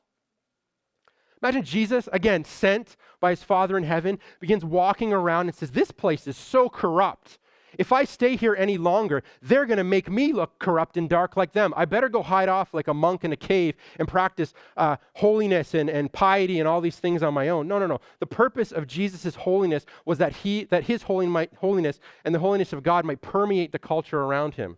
Imagine 1.41 1.63
Jesus, 1.63 2.07
again, 2.13 2.43
sent 2.43 2.97
by 3.19 3.31
his 3.31 3.43
Father 3.43 3.77
in 3.77 3.83
heaven, 3.83 4.19
begins 4.39 4.63
walking 4.63 5.11
around 5.11 5.47
and 5.47 5.55
says, 5.55 5.71
This 5.71 5.91
place 5.91 6.27
is 6.27 6.37
so 6.37 6.69
corrupt. 6.69 7.39
If 7.77 7.91
I 7.91 8.03
stay 8.03 8.35
here 8.35 8.55
any 8.55 8.77
longer, 8.77 9.23
they're 9.41 9.65
going 9.65 9.77
to 9.77 9.83
make 9.83 10.09
me 10.09 10.33
look 10.33 10.59
corrupt 10.59 10.97
and 10.97 11.09
dark 11.09 11.37
like 11.37 11.53
them. 11.53 11.73
I 11.77 11.85
better 11.85 12.09
go 12.09 12.21
hide 12.21 12.49
off 12.49 12.73
like 12.73 12.87
a 12.87 12.93
monk 12.93 13.23
in 13.23 13.31
a 13.31 13.37
cave 13.37 13.75
and 13.97 14.07
practice 14.07 14.53
uh, 14.77 14.97
holiness 15.15 15.73
and, 15.73 15.89
and 15.89 16.11
piety 16.11 16.59
and 16.59 16.67
all 16.67 16.81
these 16.81 16.97
things 16.97 17.23
on 17.23 17.33
my 17.33 17.49
own. 17.49 17.67
No, 17.67 17.79
no, 17.79 17.87
no. 17.87 17.99
The 18.19 18.27
purpose 18.27 18.71
of 18.71 18.87
Jesus' 18.87 19.35
holiness 19.35 19.85
was 20.05 20.17
that, 20.17 20.33
he, 20.37 20.65
that 20.65 20.83
his 20.83 21.03
holiness 21.03 21.99
and 22.25 22.35
the 22.35 22.39
holiness 22.39 22.73
of 22.73 22.83
God 22.83 23.05
might 23.05 23.21
permeate 23.21 23.71
the 23.71 23.79
culture 23.79 24.21
around 24.21 24.55
him, 24.55 24.77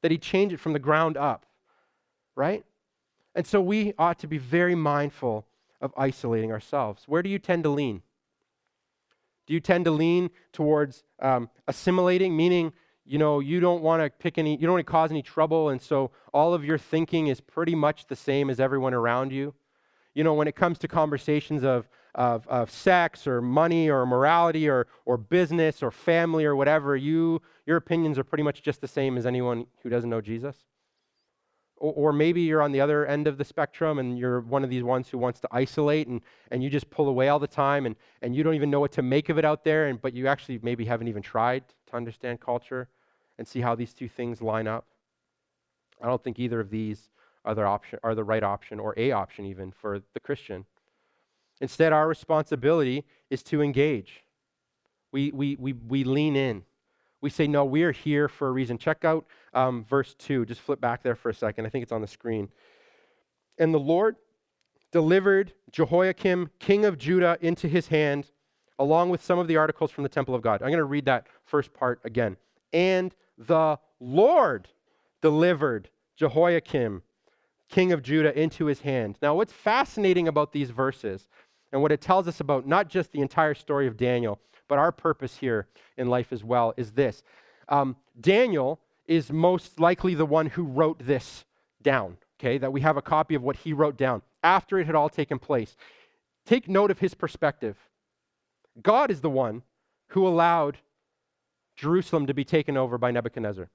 that 0.00 0.10
he 0.10 0.18
change 0.18 0.52
it 0.52 0.60
from 0.60 0.72
the 0.72 0.78
ground 0.78 1.16
up, 1.16 1.46
right? 2.34 2.64
And 3.34 3.46
so 3.46 3.60
we 3.60 3.94
ought 3.98 4.18
to 4.18 4.26
be 4.26 4.38
very 4.38 4.74
mindful 4.74 5.46
of 5.80 5.92
isolating 5.96 6.52
ourselves. 6.52 7.04
Where 7.06 7.22
do 7.22 7.28
you 7.28 7.38
tend 7.38 7.64
to 7.64 7.70
lean? 7.70 8.02
Do 9.46 9.54
you 9.54 9.60
tend 9.60 9.84
to 9.86 9.90
lean 9.90 10.30
towards 10.52 11.04
um, 11.20 11.50
assimilating, 11.66 12.36
meaning, 12.36 12.72
you 13.04 13.18
know, 13.18 13.40
you 13.40 13.60
don't 13.60 13.82
want 13.82 14.02
to 14.02 14.10
pick 14.10 14.38
any, 14.38 14.52
you 14.52 14.62
don't 14.62 14.72
want 14.72 14.86
to 14.86 14.90
cause 14.90 15.10
any 15.10 15.22
trouble, 15.22 15.70
and 15.70 15.82
so 15.82 16.10
all 16.32 16.54
of 16.54 16.64
your 16.64 16.78
thinking 16.78 17.26
is 17.26 17.40
pretty 17.40 17.74
much 17.74 18.06
the 18.06 18.16
same 18.16 18.50
as 18.50 18.60
everyone 18.60 18.94
around 18.94 19.32
you? 19.32 19.54
You 20.14 20.24
know, 20.24 20.34
when 20.34 20.46
it 20.46 20.54
comes 20.54 20.78
to 20.78 20.88
conversations 20.88 21.64
of, 21.64 21.88
of, 22.14 22.46
of 22.46 22.70
sex 22.70 23.26
or 23.26 23.40
money 23.40 23.88
or 23.88 24.04
morality 24.04 24.68
or, 24.68 24.86
or 25.06 25.16
business 25.16 25.82
or 25.82 25.90
family 25.90 26.44
or 26.44 26.54
whatever, 26.54 26.96
you, 26.96 27.40
your 27.66 27.78
opinions 27.78 28.18
are 28.18 28.24
pretty 28.24 28.44
much 28.44 28.62
just 28.62 28.80
the 28.80 28.88
same 28.88 29.16
as 29.16 29.26
anyone 29.26 29.66
who 29.82 29.88
doesn't 29.88 30.10
know 30.10 30.20
Jesus? 30.20 30.56
Or, 31.84 32.12
maybe 32.12 32.42
you're 32.42 32.62
on 32.62 32.70
the 32.70 32.80
other 32.80 33.06
end 33.06 33.26
of 33.26 33.38
the 33.38 33.44
spectrum 33.44 33.98
and 33.98 34.16
you're 34.16 34.40
one 34.42 34.62
of 34.62 34.70
these 34.70 34.84
ones 34.84 35.08
who 35.08 35.18
wants 35.18 35.40
to 35.40 35.48
isolate 35.50 36.06
and, 36.06 36.20
and 36.52 36.62
you 36.62 36.70
just 36.70 36.88
pull 36.90 37.08
away 37.08 37.28
all 37.28 37.40
the 37.40 37.48
time 37.48 37.86
and, 37.86 37.96
and 38.22 38.36
you 38.36 38.44
don't 38.44 38.54
even 38.54 38.70
know 38.70 38.78
what 38.78 38.92
to 38.92 39.02
make 39.02 39.30
of 39.30 39.36
it 39.36 39.44
out 39.44 39.64
there, 39.64 39.88
and, 39.88 40.00
but 40.00 40.14
you 40.14 40.28
actually 40.28 40.60
maybe 40.62 40.84
haven't 40.84 41.08
even 41.08 41.22
tried 41.22 41.64
to 41.88 41.96
understand 41.96 42.40
culture 42.40 42.88
and 43.36 43.48
see 43.48 43.60
how 43.60 43.74
these 43.74 43.92
two 43.92 44.08
things 44.08 44.40
line 44.40 44.68
up. 44.68 44.86
I 46.00 46.06
don't 46.06 46.22
think 46.22 46.38
either 46.38 46.60
of 46.60 46.70
these 46.70 47.10
are 47.44 47.52
the, 47.52 47.64
option, 47.64 47.98
are 48.04 48.14
the 48.14 48.22
right 48.22 48.44
option 48.44 48.78
or 48.78 48.94
a 48.96 49.10
option 49.10 49.44
even 49.46 49.72
for 49.72 50.00
the 50.14 50.20
Christian. 50.20 50.66
Instead, 51.60 51.92
our 51.92 52.06
responsibility 52.06 53.04
is 53.28 53.42
to 53.42 53.60
engage. 53.60 54.22
We, 55.10 55.32
we, 55.32 55.56
we, 55.56 55.72
we 55.72 56.04
lean 56.04 56.36
in. 56.36 56.62
We 57.22 57.30
say, 57.30 57.46
no, 57.46 57.64
we 57.64 57.84
are 57.84 57.92
here 57.92 58.28
for 58.28 58.48
a 58.48 58.50
reason. 58.50 58.76
Check 58.76 59.04
out 59.04 59.24
um, 59.54 59.84
verse 59.84 60.14
2. 60.18 60.44
Just 60.44 60.60
flip 60.60 60.80
back 60.80 61.02
there 61.02 61.14
for 61.14 61.30
a 61.30 61.34
second. 61.34 61.64
I 61.64 61.68
think 61.70 61.84
it's 61.84 61.92
on 61.92 62.02
the 62.02 62.06
screen. 62.06 62.50
And 63.58 63.72
the 63.72 63.78
Lord 63.78 64.16
delivered 64.90 65.52
Jehoiakim, 65.70 66.50
king 66.58 66.84
of 66.84 66.98
Judah, 66.98 67.38
into 67.40 67.68
his 67.68 67.86
hand, 67.86 68.26
along 68.78 69.10
with 69.10 69.22
some 69.22 69.38
of 69.38 69.46
the 69.46 69.56
articles 69.56 69.92
from 69.92 70.02
the 70.02 70.08
temple 70.08 70.34
of 70.34 70.42
God. 70.42 70.62
I'm 70.62 70.68
going 70.68 70.78
to 70.78 70.84
read 70.84 71.06
that 71.06 71.28
first 71.44 71.72
part 71.72 72.00
again. 72.04 72.36
And 72.72 73.14
the 73.38 73.78
Lord 74.00 74.68
delivered 75.20 75.88
Jehoiakim, 76.16 77.02
king 77.68 77.92
of 77.92 78.02
Judah, 78.02 78.38
into 78.38 78.66
his 78.66 78.80
hand. 78.80 79.16
Now, 79.22 79.36
what's 79.36 79.52
fascinating 79.52 80.26
about 80.26 80.52
these 80.52 80.70
verses 80.70 81.28
and 81.72 81.80
what 81.80 81.92
it 81.92 82.00
tells 82.00 82.28
us 82.28 82.40
about 82.40 82.66
not 82.66 82.88
just 82.88 83.12
the 83.12 83.20
entire 83.20 83.54
story 83.54 83.86
of 83.86 83.96
Daniel, 83.96 84.38
but 84.68 84.78
our 84.78 84.92
purpose 84.92 85.36
here 85.36 85.66
in 85.96 86.08
life 86.08 86.32
as 86.32 86.44
well 86.44 86.74
is 86.76 86.92
this 86.92 87.22
um, 87.68 87.96
Daniel 88.20 88.80
is 89.06 89.32
most 89.32 89.80
likely 89.80 90.14
the 90.14 90.26
one 90.26 90.46
who 90.46 90.64
wrote 90.64 91.04
this 91.04 91.44
down, 91.82 92.16
okay? 92.38 92.58
That 92.58 92.72
we 92.72 92.82
have 92.82 92.96
a 92.96 93.02
copy 93.02 93.34
of 93.34 93.42
what 93.42 93.56
he 93.56 93.72
wrote 93.72 93.96
down 93.96 94.22
after 94.42 94.78
it 94.78 94.86
had 94.86 94.94
all 94.94 95.08
taken 95.08 95.38
place. 95.38 95.76
Take 96.46 96.68
note 96.68 96.90
of 96.90 96.98
his 96.98 97.14
perspective. 97.14 97.76
God 98.82 99.10
is 99.10 99.20
the 99.20 99.30
one 99.30 99.62
who 100.08 100.26
allowed 100.26 100.78
Jerusalem 101.76 102.26
to 102.26 102.34
be 102.34 102.44
taken 102.44 102.76
over 102.76 102.98
by 102.98 103.10
Nebuchadnezzar. 103.10 103.70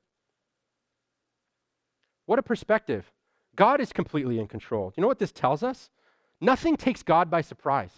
What 2.26 2.40
a 2.40 2.44
perspective. 2.44 3.12
God 3.56 3.80
is 3.82 3.92
completely 3.92 4.40
in 4.40 4.48
control. 4.48 4.94
You 4.96 5.02
know 5.02 5.08
what 5.08 5.20
this 5.20 5.32
tells 5.32 5.64
us? 5.64 5.90
Nothing 6.40 6.78
takes 6.78 7.04
God 7.04 7.30
by 7.30 7.42
surprise. 7.42 7.92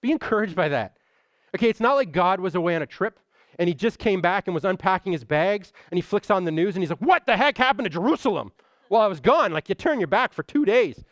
Be 0.00 0.10
encouraged 0.12 0.54
by 0.54 0.68
that. 0.68 0.96
Okay, 1.54 1.68
it's 1.68 1.80
not 1.80 1.94
like 1.94 2.12
God 2.12 2.40
was 2.40 2.54
away 2.54 2.76
on 2.76 2.82
a 2.82 2.86
trip 2.86 3.18
and 3.58 3.68
he 3.68 3.74
just 3.74 3.98
came 3.98 4.20
back 4.20 4.46
and 4.46 4.54
was 4.54 4.64
unpacking 4.64 5.12
his 5.12 5.24
bags 5.24 5.72
and 5.90 5.98
he 5.98 6.02
flicks 6.02 6.30
on 6.30 6.44
the 6.44 6.50
news 6.50 6.76
and 6.76 6.82
he's 6.82 6.90
like, 6.90 7.00
What 7.00 7.26
the 7.26 7.36
heck 7.36 7.58
happened 7.58 7.86
to 7.86 7.90
Jerusalem? 7.90 8.52
Well, 8.88 9.00
I 9.00 9.06
was 9.06 9.20
gone. 9.20 9.52
Like 9.52 9.68
you 9.68 9.74
turn 9.74 10.00
your 10.00 10.08
back 10.08 10.32
for 10.32 10.42
two 10.42 10.64
days. 10.64 11.04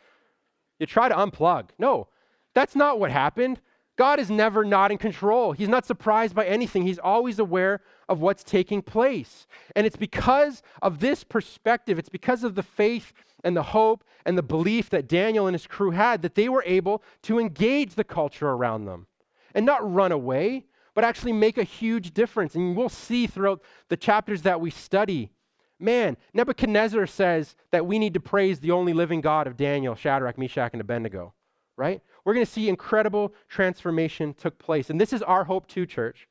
You 0.79 0.87
try 0.87 1.09
to 1.09 1.15
unplug. 1.15 1.71
No, 1.79 2.09
that's 2.55 2.77
not 2.77 3.01
what 3.01 3.11
happened. 3.11 3.61
God 3.97 4.21
is 4.21 4.31
never 4.31 4.65
not 4.65 4.93
in 4.93 4.99
control. 4.99 5.53
He's 5.53 5.69
not 5.69 5.85
surprised 5.85 6.35
by 6.35 6.47
anything. 6.47 6.85
He's 6.85 7.01
always 7.01 7.41
aware 7.41 7.81
of 8.09 8.21
what's 8.21 8.45
taking 8.45 8.81
place. 8.81 9.49
And 9.75 9.87
it's 9.87 9.97
because 9.97 10.63
of 10.81 11.01
this 11.01 11.25
perspective, 11.25 11.99
it's 11.99 12.09
because 12.09 12.45
of 12.45 12.55
the 12.55 12.63
faith 12.63 13.13
and 13.45 13.57
the 13.57 13.63
hope 13.63 14.05
and 14.25 14.37
the 14.37 14.43
belief 14.43 14.91
that 14.91 15.09
Daniel 15.09 15.47
and 15.47 15.55
his 15.55 15.67
crew 15.67 15.91
had 15.91 16.23
that 16.23 16.35
they 16.35 16.49
were 16.49 16.65
able 16.67 17.03
to 17.23 17.39
engage 17.39 17.95
the 17.95 18.05
culture 18.05 18.49
around 18.49 18.85
them 18.85 19.07
and 19.55 19.65
not 19.65 19.93
run 19.93 20.13
away, 20.13 20.67
but 20.95 21.05
actually 21.05 21.33
make 21.33 21.59
a 21.59 21.65
huge 21.65 22.13
difference. 22.13 22.55
And 22.55 22.77
we'll 22.77 22.89
see 22.89 23.27
throughout 23.27 23.63
the 23.89 23.97
chapters 23.97 24.43
that 24.43 24.61
we 24.61 24.71
study. 24.71 25.31
Man, 25.79 26.17
Nebuchadnezzar 26.35 27.07
says 27.07 27.55
that 27.71 27.87
we 27.87 27.99
need 27.99 28.15
to 28.15 28.21
praise 28.21 28.59
the 28.59 28.73
only 28.73 28.93
living 28.93 29.21
God 29.21 29.47
of 29.47 29.57
Daniel, 29.57 29.95
Shadrach, 29.95 30.37
Meshach, 30.37 30.73
and 30.73 30.81
Abednego, 30.81 31.35
right? 31.77 32.03
We're 32.25 32.35
going 32.35 32.45
to 32.45 32.53
see 32.53 32.69
incredible 32.69 33.33
transformation 33.49 34.35
took 34.35 34.59
place. 34.59 34.91
And 34.91 35.01
this 35.01 35.13
is 35.13 35.23
our 35.23 35.45
hope 35.45 35.69
too, 35.69 35.87
church. 35.87 36.29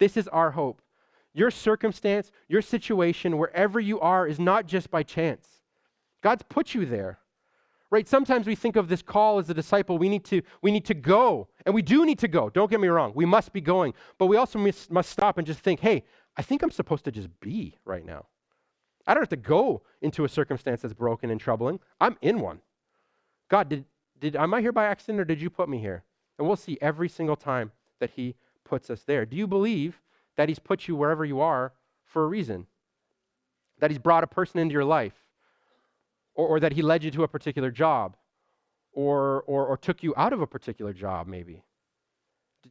This 0.00 0.16
is 0.16 0.26
our 0.28 0.50
hope. 0.50 0.82
Your 1.32 1.52
circumstance, 1.52 2.32
your 2.48 2.62
situation, 2.62 3.38
wherever 3.38 3.78
you 3.78 4.00
are, 4.00 4.26
is 4.26 4.40
not 4.40 4.66
just 4.66 4.90
by 4.90 5.04
chance. 5.04 5.46
God's 6.22 6.42
put 6.48 6.74
you 6.74 6.86
there. 6.86 7.18
Right? 7.90 8.06
Sometimes 8.06 8.46
we 8.46 8.54
think 8.54 8.76
of 8.76 8.88
this 8.88 9.02
call 9.02 9.38
as 9.38 9.50
a 9.50 9.54
disciple. 9.54 9.98
We 9.98 10.08
need 10.08 10.24
to 10.26 10.42
we 10.62 10.70
need 10.70 10.84
to 10.86 10.94
go. 10.94 11.48
And 11.66 11.74
we 11.74 11.82
do 11.82 12.06
need 12.06 12.20
to 12.20 12.28
go. 12.28 12.48
Don't 12.48 12.70
get 12.70 12.80
me 12.80 12.88
wrong. 12.88 13.12
We 13.14 13.26
must 13.26 13.52
be 13.52 13.60
going. 13.60 13.94
But 14.16 14.26
we 14.26 14.36
also 14.36 14.58
must, 14.60 14.90
must 14.90 15.10
stop 15.10 15.38
and 15.38 15.46
just 15.46 15.60
think 15.60 15.80
hey 15.80 16.04
i 16.36 16.42
think 16.42 16.62
i'm 16.62 16.70
supposed 16.70 17.04
to 17.04 17.10
just 17.10 17.28
be 17.40 17.76
right 17.84 18.06
now. 18.06 18.26
I 19.06 19.14
don't 19.14 19.22
have 19.22 19.28
to 19.30 19.36
go 19.36 19.82
into 20.02 20.24
a 20.24 20.28
circumstance 20.28 20.82
that's 20.82 20.94
broken 20.94 21.30
and 21.30 21.40
troubling. 21.40 21.80
I'm 22.00 22.16
in 22.22 22.38
one. 22.40 22.60
God 23.48 23.68
did 23.68 23.84
did 24.20 24.36
am 24.36 24.54
i 24.54 24.60
here 24.60 24.72
by 24.72 24.84
accident 24.84 25.20
or 25.20 25.24
did 25.24 25.40
you 25.40 25.50
put 25.50 25.68
me 25.68 25.80
here? 25.80 26.04
And 26.38 26.46
we'll 26.46 26.56
see 26.56 26.78
every 26.80 27.08
single 27.08 27.36
time 27.36 27.72
that 27.98 28.10
he 28.10 28.36
puts 28.64 28.88
us 28.88 29.02
there. 29.02 29.26
Do 29.26 29.36
you 29.36 29.48
believe 29.48 30.00
that 30.36 30.48
he's 30.48 30.60
put 30.60 30.86
you 30.86 30.94
wherever 30.94 31.24
you 31.24 31.40
are 31.40 31.72
for 32.04 32.22
a 32.22 32.28
reason? 32.28 32.66
That 33.80 33.90
he's 33.90 33.98
brought 33.98 34.22
a 34.22 34.28
person 34.28 34.60
into 34.60 34.74
your 34.74 34.84
life 34.84 35.24
or, 36.34 36.46
or 36.46 36.60
that 36.60 36.72
he 36.72 36.82
led 36.82 37.04
you 37.04 37.10
to 37.12 37.22
a 37.22 37.28
particular 37.28 37.70
job, 37.70 38.16
or, 38.92 39.42
or, 39.42 39.66
or 39.66 39.76
took 39.76 40.02
you 40.02 40.14
out 40.16 40.32
of 40.32 40.40
a 40.40 40.46
particular 40.46 40.92
job, 40.92 41.26
maybe? 41.26 41.62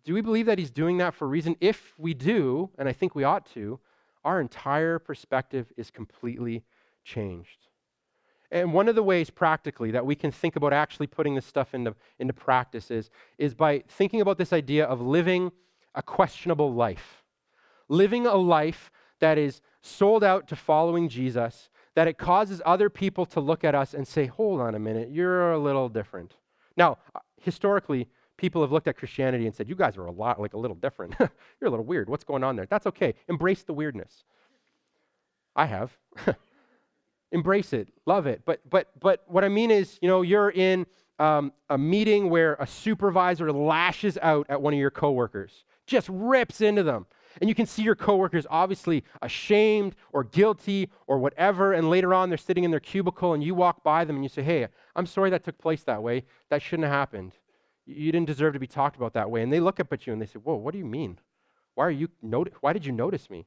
Do 0.04 0.14
we 0.14 0.22
believe 0.22 0.46
that 0.46 0.60
He's 0.60 0.72
doing 0.72 0.98
that 0.98 1.16
for 1.16 1.26
a 1.26 1.28
reason? 1.28 1.56
If 1.60 1.94
we 1.98 2.14
do, 2.14 2.70
and 2.78 2.88
I 2.88 2.94
think 2.94 3.16
we 3.16 3.24
ought 3.24 3.46
to, 3.54 3.80
our 4.24 4.40
entire 4.40 5.00
perspective 5.00 5.72
is 5.78 5.90
completely 5.90 6.64
changed. 7.04 7.68
And 8.52 8.74
one 8.74 8.88
of 8.88 8.96
the 8.96 9.04
ways 9.04 9.30
practically 9.30 9.92
that 9.92 10.06
we 10.06 10.16
can 10.16 10.32
think 10.32 10.56
about 10.56 10.74
actually 10.74 11.08
putting 11.08 11.36
this 11.36 11.46
stuff 11.46 11.74
into, 11.74 11.96
into 12.18 12.34
practice 12.34 12.90
is, 12.92 13.10
is 13.38 13.54
by 13.54 13.84
thinking 13.88 14.22
about 14.22 14.38
this 14.38 14.54
idea 14.54 14.86
of 14.86 15.02
living 15.02 15.52
a 15.96 16.02
questionable 16.02 16.74
life. 16.74 17.24
Living 17.88 18.26
a 18.26 18.36
life 18.36 18.92
that 19.20 19.38
is 19.38 19.62
sold 19.82 20.24
out 20.24 20.48
to 20.48 20.56
following 20.56 21.10
Jesus, 21.10 21.70
that 22.00 22.08
it 22.08 22.18
causes 22.18 22.62
other 22.66 22.90
people 22.90 23.26
to 23.26 23.42
look 23.42 23.66
at 23.66 23.76
us 23.76 23.94
and 23.94 24.08
say, 24.08 24.26
hold 24.26 24.62
on 24.62 24.74
a 24.74 24.80
minute, 24.80 25.10
you're 25.12 25.52
a 25.52 25.60
little 25.60 25.90
different. 25.90 26.34
Now, 26.78 26.98
historically, 27.42 28.08
people 28.38 28.62
have 28.62 28.72
looked 28.72 28.88
at 28.88 28.96
Christianity 28.96 29.46
and 29.48 29.54
said, 29.54 29.68
you 29.68 29.76
guys 29.76 29.98
are 29.98 30.06
a 30.06 30.12
lot 30.12 30.40
like 30.40 30.54
a 30.54 30.58
little 30.58 30.78
different. 30.78 31.14
you're 31.20 31.68
a 31.68 31.70
little 31.70 31.84
weird. 31.84 32.08
What's 32.08 32.24
going 32.24 32.42
on 32.42 32.56
there? 32.56 32.68
That's 32.68 32.88
okay. 32.88 33.16
Embrace 33.28 33.64
the 33.64 33.74
weirdness. 33.74 34.24
I 35.58 35.66
have. 35.66 35.92
embrace 37.34 37.74
it, 37.74 37.90
love 38.06 38.28
it. 38.28 38.44
But 38.46 38.62
but 38.70 38.98
but 39.02 39.26
what 39.28 39.44
I 39.44 39.50
mean 39.50 39.70
is, 39.70 40.00
you 40.02 40.08
know, 40.08 40.22
you're 40.22 40.52
in 40.52 40.86
um, 41.20 41.52
a 41.70 41.78
meeting 41.78 42.30
where 42.30 42.56
a 42.62 42.66
supervisor 42.66 43.52
lashes 43.52 44.18
out 44.22 44.46
at 44.48 44.62
one 44.62 44.74
of 44.74 44.80
your 44.80 44.90
coworkers, 44.90 45.66
just 45.86 46.08
rips 46.10 46.62
into 46.62 46.82
them. 46.82 47.08
And 47.40 47.50
you 47.50 47.56
can 47.56 47.66
see 47.66 47.84
your 47.84 47.96
coworkers 47.96 48.46
obviously 48.50 49.04
ashamed 49.22 49.96
or 50.12 50.24
guilty 50.24 50.90
or 51.08 51.20
whatever. 51.20 51.74
And 51.74 51.90
later 51.90 52.14
on, 52.14 52.30
they're 52.30 52.38
sitting 52.38 52.64
in 52.64 52.72
their 52.72 52.80
cubicle 52.80 53.34
and 53.34 53.44
you 53.44 53.56
walk 53.56 53.84
by 53.84 54.06
them 54.06 54.16
and 54.18 54.26
you 54.26 54.30
say, 54.30 54.44
Hey, 54.44 54.68
I'm 54.96 55.06
sorry 55.06 55.30
that 55.30 55.44
took 55.44 55.58
place 55.58 55.84
that 55.84 56.02
way. 56.02 56.24
That 56.50 56.62
shouldn't 56.62 56.88
have 56.88 56.94
happened. 56.94 57.34
You 57.86 58.12
didn't 58.12 58.28
deserve 58.28 58.54
to 58.54 58.60
be 58.60 58.68
talked 58.68 58.96
about 58.96 59.14
that 59.14 59.30
way. 59.30 59.42
And 59.42 59.52
they 59.52 59.60
look 59.60 59.80
up 59.80 59.92
at 59.94 60.06
you 60.06 60.14
and 60.14 60.22
they 60.22 60.26
say, 60.26 60.40
Whoa, 60.40 60.56
what 60.56 60.72
do 60.72 60.78
you 60.78 60.86
mean? 60.86 61.20
Why, 61.76 61.86
are 61.86 61.92
you 61.92 62.10
not- 62.22 62.50
why 62.62 62.74
did 62.74 62.86
you 62.86 62.92
notice 62.92 63.30
me? 63.30 63.46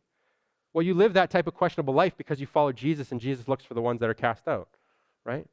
Well, 0.73 0.83
you 0.83 0.95
live 0.95 1.13
that 1.15 1.31
type 1.31 1.47
of 1.47 1.55
questionable 1.55 1.93
life 1.93 2.17
because 2.17 2.41
you 2.41 2.47
follow 2.47 2.73
Jesus 2.73 3.13
and 3.13 3.21
Jesus 3.21 3.47
looks 3.47 3.65
for 3.65 3.75
the 3.75 3.83
ones 3.83 4.01
that 4.01 4.09
are 4.09 4.15
cast 4.15 4.49
out, 4.49 4.69
right? 5.25 5.47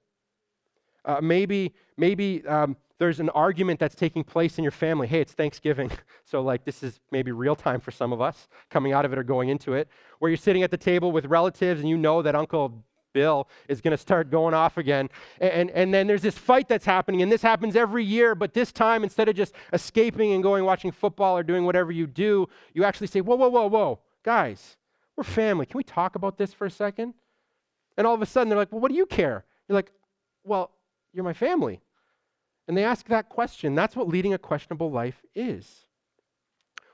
Uh, 1.03 1.19
maybe 1.21 1.73
maybe 1.97 2.45
um, 2.47 2.77
there's 2.99 3.19
an 3.19 3.29
argument 3.29 3.79
that's 3.79 3.95
taking 3.95 4.23
place 4.23 4.57
in 4.57 4.63
your 4.63 4.71
family. 4.71 5.07
Hey, 5.07 5.21
it's 5.21 5.33
Thanksgiving. 5.33 5.91
So, 6.25 6.41
like, 6.41 6.63
this 6.63 6.83
is 6.83 6.99
maybe 7.09 7.31
real 7.31 7.55
time 7.55 7.79
for 7.79 7.89
some 7.89 8.13
of 8.13 8.21
us 8.21 8.49
coming 8.69 8.93
out 8.93 9.03
of 9.03 9.11
it 9.11 9.17
or 9.17 9.23
going 9.23 9.49
into 9.49 9.73
it, 9.73 9.87
where 10.19 10.29
you're 10.29 10.37
sitting 10.37 10.61
at 10.61 10.69
the 10.69 10.77
table 10.77 11.11
with 11.11 11.25
relatives 11.25 11.79
and 11.79 11.89
you 11.89 11.97
know 11.97 12.21
that 12.21 12.35
Uncle 12.35 12.83
Bill 13.13 13.47
is 13.67 13.81
going 13.81 13.91
to 13.91 13.97
start 13.97 14.29
going 14.29 14.53
off 14.53 14.77
again. 14.77 15.09
And, 15.39 15.51
and, 15.51 15.71
and, 15.71 15.93
then 15.93 16.05
there's 16.05 16.21
this 16.21 16.37
fight 16.37 16.67
that's 16.67 16.85
happening, 16.85 17.23
and 17.23 17.31
this 17.31 17.41
happens 17.41 17.75
every 17.75 18.03
year, 18.03 18.35
but 18.35 18.53
this 18.53 18.71
time, 18.71 19.03
instead 19.03 19.27
of 19.27 19.35
just 19.35 19.55
escaping 19.73 20.33
and 20.33 20.43
going 20.43 20.65
watching 20.65 20.91
football 20.91 21.35
or 21.35 21.41
doing 21.41 21.65
whatever 21.65 21.91
you 21.91 22.05
do, 22.05 22.47
you 22.75 22.83
actually 22.83 23.07
say, 23.07 23.21
Whoa, 23.21 23.35
whoa, 23.35 23.49
whoa, 23.49 23.67
whoa, 23.67 23.99
guys, 24.21 24.77
we're 25.15 25.23
family. 25.23 25.65
Can 25.65 25.79
we 25.79 25.83
talk 25.83 26.13
about 26.13 26.37
this 26.37 26.53
for 26.53 26.67
a 26.67 26.71
second? 26.71 27.15
And 27.97 28.05
all 28.05 28.13
of 28.13 28.21
a 28.21 28.27
sudden, 28.27 28.49
they're 28.49 28.57
like, 28.59 28.71
Well, 28.71 28.81
what 28.81 28.91
do 28.91 28.97
you 28.97 29.07
care? 29.07 29.45
You're 29.67 29.75
like, 29.75 29.91
Well, 30.43 30.69
you're 31.11 31.23
my 31.23 31.33
family. 31.33 31.81
And 32.69 32.77
they 32.77 32.83
ask 32.83 33.07
that 33.07 33.29
question. 33.29 33.73
That's 33.73 33.95
what 33.95 34.07
leading 34.07 34.35
a 34.35 34.37
questionable 34.37 34.91
life 34.91 35.23
is. 35.33 35.87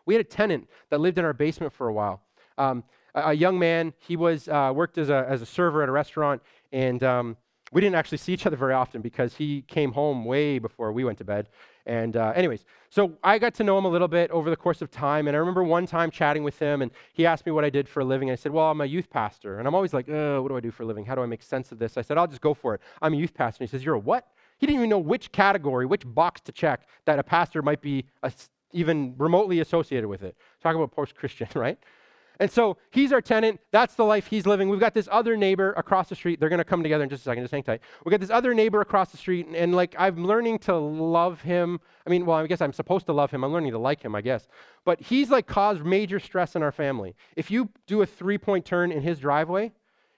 We 0.06 0.14
had 0.14 0.22
a 0.22 0.28
tenant 0.28 0.70
that 0.90 1.02
lived 1.02 1.18
in 1.18 1.26
our 1.26 1.34
basement 1.34 1.74
for 1.74 1.90
a 1.90 1.94
while. 1.94 2.22
Um, 2.58 2.86
a, 3.14 3.32
a, 3.32 3.34
young 3.34 3.60
man, 3.60 3.92
he 4.00 4.16
was 4.16 4.48
uh, 4.48 4.72
worked 4.74 4.98
as 4.98 5.10
a, 5.10 5.26
as 5.28 5.42
a 5.42 5.46
server 5.46 5.84
at 5.84 5.90
a 5.90 5.92
restaurant, 5.92 6.42
and 6.72 7.04
um, 7.04 7.36
we 7.74 7.82
didn't 7.82 7.98
actually 7.98 8.20
see 8.20 8.32
each 8.32 8.46
other 8.46 8.56
very 8.56 8.74
often 8.74 9.02
because 9.02 9.36
he 9.36 9.64
came 9.64 9.92
home 9.92 10.24
way 10.24 10.60
before 10.60 10.94
we 10.94 11.04
went 11.04 11.18
to 11.18 11.26
bed. 11.26 11.50
And, 11.86 12.16
uh, 12.16 12.32
anyways, 12.38 12.64
so 12.90 13.18
I 13.22 13.38
got 13.38 13.54
to 13.56 13.66
know 13.66 13.78
him 13.78 13.84
a 13.84 13.90
little 13.90 14.08
bit 14.08 14.32
over 14.32 14.50
the 14.50 14.56
course 14.56 14.82
of 14.82 14.90
time. 14.90 15.28
And 15.28 15.36
I 15.36 15.40
remember 15.42 15.66
one 15.66 15.86
time 15.88 16.10
chatting 16.10 16.46
with 16.46 16.58
him, 16.58 16.84
and 16.84 16.92
he 17.12 17.26
asked 17.26 17.46
me 17.46 17.52
what 17.52 17.66
I 17.66 17.70
did 17.70 17.90
for 17.90 18.00
a 18.00 18.06
living. 18.06 18.30
and 18.30 18.40
I 18.40 18.42
said, 18.42 18.54
Well, 18.54 18.72
I'm 18.72 18.80
a 18.80 18.86
youth 18.86 19.10
pastor. 19.10 19.60
And 19.60 19.68
I'm 19.68 19.76
always 19.76 19.94
like, 19.94 20.08
What 20.08 20.48
do 20.48 20.56
I 20.56 20.62
do 20.62 20.72
for 20.72 20.84
a 20.84 20.86
living? 20.86 21.04
How 21.04 21.16
do 21.16 21.22
I 21.22 21.26
make 21.26 21.44
sense 21.44 21.74
of 21.74 21.80
this? 21.80 21.98
I 21.98 22.02
said, 22.02 22.18
I'll 22.18 22.28
just 22.28 22.40
go 22.40 22.54
for 22.54 22.76
it. 22.76 22.82
I'm 23.02 23.14
a 23.14 23.18
youth 23.18 23.34
pastor. 23.34 23.62
And 23.62 23.70
he 23.70 23.72
says, 23.72 23.84
You're 23.84 23.96
a 23.96 24.00
what? 24.00 24.26
He 24.58 24.66
didn't 24.66 24.80
even 24.80 24.90
know 24.90 25.00
which 25.00 25.32
category, 25.32 25.86
which 25.86 26.04
box 26.06 26.42
to 26.42 26.52
check 26.52 26.88
that 27.06 27.20
a 27.20 27.24
pastor 27.24 27.62
might 27.62 27.82
be 27.82 28.06
a, 28.24 28.32
even 28.72 29.16
remotely 29.18 29.60
associated 29.60 30.08
with 30.08 30.24
it. 30.24 30.36
Talk 30.62 30.76
about 30.76 30.92
post 30.92 31.16
Christian, 31.16 31.48
right? 31.56 31.78
And 32.40 32.52
so 32.52 32.78
he's 32.92 33.14
our 33.14 33.22
tenant. 33.22 33.60
That's 33.72 33.96
the 33.96 34.04
life 34.04 34.28
he's 34.28 34.46
living. 34.46 34.70
We've 34.70 34.80
got 34.80 34.94
this 34.94 35.08
other 35.12 35.38
neighbor 35.38 35.74
across 35.78 36.10
the 36.10 36.16
street. 36.16 36.40
They're 36.40 36.50
going 36.50 36.60
to 36.60 36.66
come 36.66 36.84
together 36.84 37.04
in 37.04 37.10
just 37.10 37.22
a 37.22 37.24
second. 37.24 37.44
Just 37.44 37.54
hang 37.54 37.64
tight. 37.64 37.82
We've 38.04 38.12
got 38.12 38.20
this 38.20 38.30
other 38.30 38.54
neighbor 38.54 38.82
across 38.82 39.12
the 39.12 39.18
street, 39.18 39.48
and, 39.48 39.56
and, 39.56 39.76
like 39.76 39.96
I'm 39.98 40.26
learning 40.26 40.60
to 40.60 40.76
love 40.76 41.42
him. 41.42 41.80
I 42.06 42.10
mean, 42.10 42.26
well, 42.26 42.38
I 42.38 42.48
guess 42.48 42.62
I'm 42.62 42.74
supposed 42.74 43.06
to 43.08 43.14
love 43.14 43.32
him. 43.32 43.44
I'm 43.44 43.54
learning 43.54 43.72
to 43.72 43.80
like 43.80 44.04
him, 44.04 44.16
I 44.16 44.22
guess. 44.22 44.48
But 44.84 45.02
he's 45.02 45.30
like 45.30 45.48
caused 45.48 45.86
major 45.86 46.20
stress 46.20 46.56
in 46.56 46.64
our 46.64 46.72
family. 46.72 47.16
If 47.36 47.50
you 47.50 47.70
do 47.88 48.02
a 48.02 48.06
three 48.06 48.38
point 48.38 48.66
turn 48.66 48.92
in 48.92 49.02
his 49.02 49.20
driveway, 49.20 49.72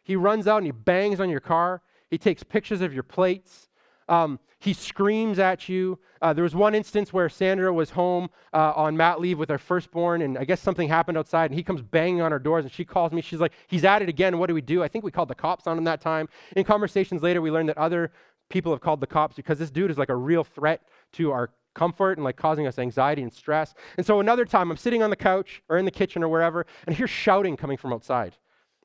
he 0.04 0.16
runs 0.16 0.48
out 0.48 0.58
and 0.58 0.66
he 0.66 0.72
bangs 0.72 1.20
on 1.20 1.30
your 1.30 1.40
car. 1.40 1.82
He 2.10 2.18
takes 2.18 2.42
pictures 2.42 2.82
of 2.82 2.94
your 2.94 3.04
plates. 3.04 3.67
Um, 4.10 4.40
he 4.60 4.74
screams 4.74 5.38
at 5.38 5.70
you. 5.70 6.00
Uh, 6.22 6.34
there 6.34 6.44
was 6.44 6.56
one 6.56 6.74
instance 6.74 7.14
where 7.14 7.30
Sandra 7.30 7.72
was 7.72 7.92
home 7.92 8.30
uh, 8.54 8.74
on 8.76 8.98
mat 8.98 9.20
leave 9.22 9.38
with 9.38 9.50
her 9.50 9.60
firstborn, 9.60 10.24
and 10.24 10.38
I 10.38 10.46
guess 10.46 10.62
something 10.62 10.90
happened 10.90 11.18
outside, 11.18 11.52
and 11.52 11.56
he 11.56 11.64
comes 11.64 11.82
banging 11.82 12.22
on 12.22 12.34
our 12.34 12.40
doors, 12.40 12.66
and 12.66 12.74
she 12.74 12.84
calls 12.84 13.12
me. 13.12 13.22
She's 13.22 13.40
like, 13.40 13.54
He's 13.68 13.86
at 13.86 14.02
it 14.02 14.10
again. 14.10 14.40
What 14.40 14.48
do 14.48 14.56
we 14.56 14.62
do? 14.62 14.82
I 14.82 14.88
think 14.88 15.04
we 15.04 15.12
called 15.12 15.30
the 15.30 15.36
cops 15.36 15.68
on 15.68 15.78
him 15.78 15.84
that 15.84 16.02
time. 16.02 16.28
In 16.56 16.64
conversations 16.64 17.22
later, 17.22 17.42
we 17.42 17.52
learned 17.52 17.70
that 17.70 17.78
other 17.78 18.12
people 18.50 18.72
have 18.72 18.82
called 18.82 19.02
the 19.02 19.08
cops 19.08 19.36
because 19.36 19.60
this 19.60 19.70
dude 19.70 19.92
is 19.92 19.98
like 19.98 20.10
a 20.10 20.16
real 20.16 20.44
threat 20.44 20.82
to 21.14 21.32
our 21.32 21.52
comfort 21.76 22.18
and 22.18 22.24
like 22.24 22.38
causing 22.38 22.66
us 22.66 22.80
anxiety 22.80 23.22
and 23.22 23.32
stress. 23.32 23.76
And 23.98 24.06
so 24.06 24.20
another 24.20 24.46
time, 24.46 24.72
I'm 24.72 24.78
sitting 24.78 25.04
on 25.04 25.12
the 25.12 25.16
couch 25.16 25.62
or 25.70 25.78
in 25.78 25.86
the 25.86 25.92
kitchen 25.92 26.24
or 26.24 26.30
wherever, 26.30 26.66
and 26.86 26.96
I 26.96 26.98
hear 26.98 27.08
shouting 27.08 27.56
coming 27.56 27.78
from 27.78 27.94
outside. 27.94 28.36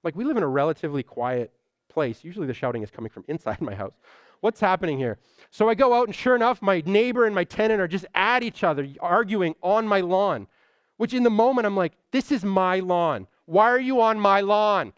Like, 0.04 0.16
we 0.16 0.24
live 0.24 0.36
in 0.36 0.42
a 0.42 0.48
relatively 0.48 1.02
quiet 1.02 1.52
place. 1.88 2.24
Usually 2.24 2.46
the 2.46 2.54
shouting 2.54 2.82
is 2.82 2.90
coming 2.90 3.10
from 3.10 3.24
inside 3.28 3.60
my 3.62 3.74
house. 3.74 3.94
What's 4.42 4.58
happening 4.58 4.98
here? 4.98 5.18
So 5.52 5.68
I 5.68 5.74
go 5.74 5.94
out, 5.94 6.08
and 6.08 6.14
sure 6.14 6.34
enough, 6.34 6.60
my 6.60 6.82
neighbor 6.84 7.26
and 7.26 7.34
my 7.34 7.44
tenant 7.44 7.80
are 7.80 7.86
just 7.86 8.06
at 8.12 8.42
each 8.42 8.64
other, 8.64 8.88
arguing 9.00 9.54
on 9.62 9.86
my 9.86 10.00
lawn. 10.00 10.48
Which 10.96 11.14
in 11.14 11.22
the 11.22 11.30
moment, 11.30 11.64
I'm 11.64 11.76
like, 11.76 11.92
this 12.10 12.32
is 12.32 12.44
my 12.44 12.80
lawn. 12.80 13.28
Why 13.46 13.70
are 13.70 13.80
you 13.80 14.00
on 14.00 14.18
my 14.18 14.40
lawn? 14.40 14.94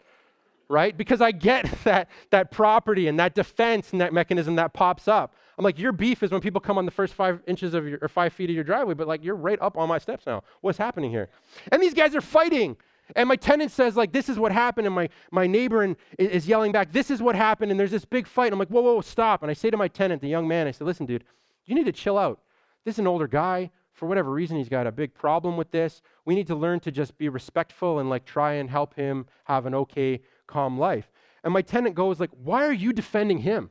Right? 0.67 0.97
Because 0.97 1.21
I 1.21 1.31
get 1.31 1.69
that, 1.83 2.09
that 2.31 2.49
property 2.49 3.07
and 3.07 3.19
that 3.19 3.35
defense 3.35 3.91
and 3.91 4.01
that 4.01 4.13
mechanism 4.13 4.55
that 4.55 4.73
pops 4.73 5.07
up. 5.07 5.35
I'm 5.59 5.63
like, 5.63 5.77
your 5.77 5.91
beef 5.91 6.23
is 6.23 6.31
when 6.31 6.41
people 6.41 6.59
come 6.59 6.79
on 6.79 6.85
the 6.85 6.91
first 6.91 7.13
five 7.13 7.39
inches 7.45 7.75
of 7.75 7.87
your, 7.87 7.99
or 8.01 8.07
five 8.07 8.33
feet 8.33 8.49
of 8.49 8.55
your 8.55 8.63
driveway, 8.63 8.95
but 8.95 9.07
like, 9.07 9.23
you're 9.23 9.35
right 9.35 9.61
up 9.61 9.77
on 9.77 9.87
my 9.87 9.99
steps 9.99 10.25
now. 10.25 10.43
What's 10.61 10.79
happening 10.79 11.11
here? 11.11 11.29
And 11.71 11.83
these 11.83 11.93
guys 11.93 12.15
are 12.15 12.21
fighting. 12.21 12.77
And 13.15 13.29
my 13.29 13.35
tenant 13.35 13.71
says, 13.71 13.95
like, 13.95 14.11
this 14.11 14.29
is 14.29 14.39
what 14.39 14.51
happened. 14.51 14.87
And 14.87 14.95
my, 14.95 15.09
my 15.31 15.45
neighbor 15.45 15.83
and, 15.83 15.95
is 16.17 16.47
yelling 16.47 16.71
back, 16.71 16.91
this 16.91 17.11
is 17.11 17.21
what 17.21 17.35
happened. 17.35 17.71
And 17.71 17.79
there's 17.79 17.91
this 17.91 18.05
big 18.05 18.25
fight. 18.25 18.51
I'm 18.51 18.59
like, 18.59 18.69
whoa, 18.69 18.81
whoa, 18.81 19.01
stop. 19.01 19.43
And 19.43 19.51
I 19.51 19.53
say 19.53 19.69
to 19.69 19.77
my 19.77 19.87
tenant, 19.87 20.21
the 20.21 20.27
young 20.27 20.47
man, 20.47 20.67
I 20.67 20.71
said, 20.71 20.87
listen, 20.87 21.05
dude, 21.05 21.23
you 21.65 21.75
need 21.75 21.85
to 21.85 21.91
chill 21.91 22.17
out. 22.17 22.41
This 22.83 22.95
is 22.95 22.99
an 22.99 23.07
older 23.07 23.27
guy. 23.27 23.71
For 23.93 24.07
whatever 24.07 24.31
reason, 24.31 24.57
he's 24.57 24.69
got 24.69 24.87
a 24.87 24.91
big 24.91 25.13
problem 25.13 25.55
with 25.55 25.71
this. 25.71 26.01
We 26.25 26.35
need 26.35 26.47
to 26.47 26.55
learn 26.55 26.81
to 26.81 26.91
just 26.91 27.17
be 27.17 27.29
respectful 27.29 27.99
and 27.99 28.09
like 28.09 28.25
try 28.25 28.53
and 28.53 28.69
help 28.69 28.95
him 28.95 29.25
have 29.45 29.65
an 29.65 29.73
okay, 29.73 30.21
calm 30.47 30.77
life. 30.77 31.09
And 31.43 31.53
my 31.53 31.61
tenant 31.61 31.95
goes 31.95 32.19
like, 32.19 32.31
why 32.31 32.65
are 32.65 32.73
you 32.73 32.91
defending 32.91 33.39
him? 33.39 33.69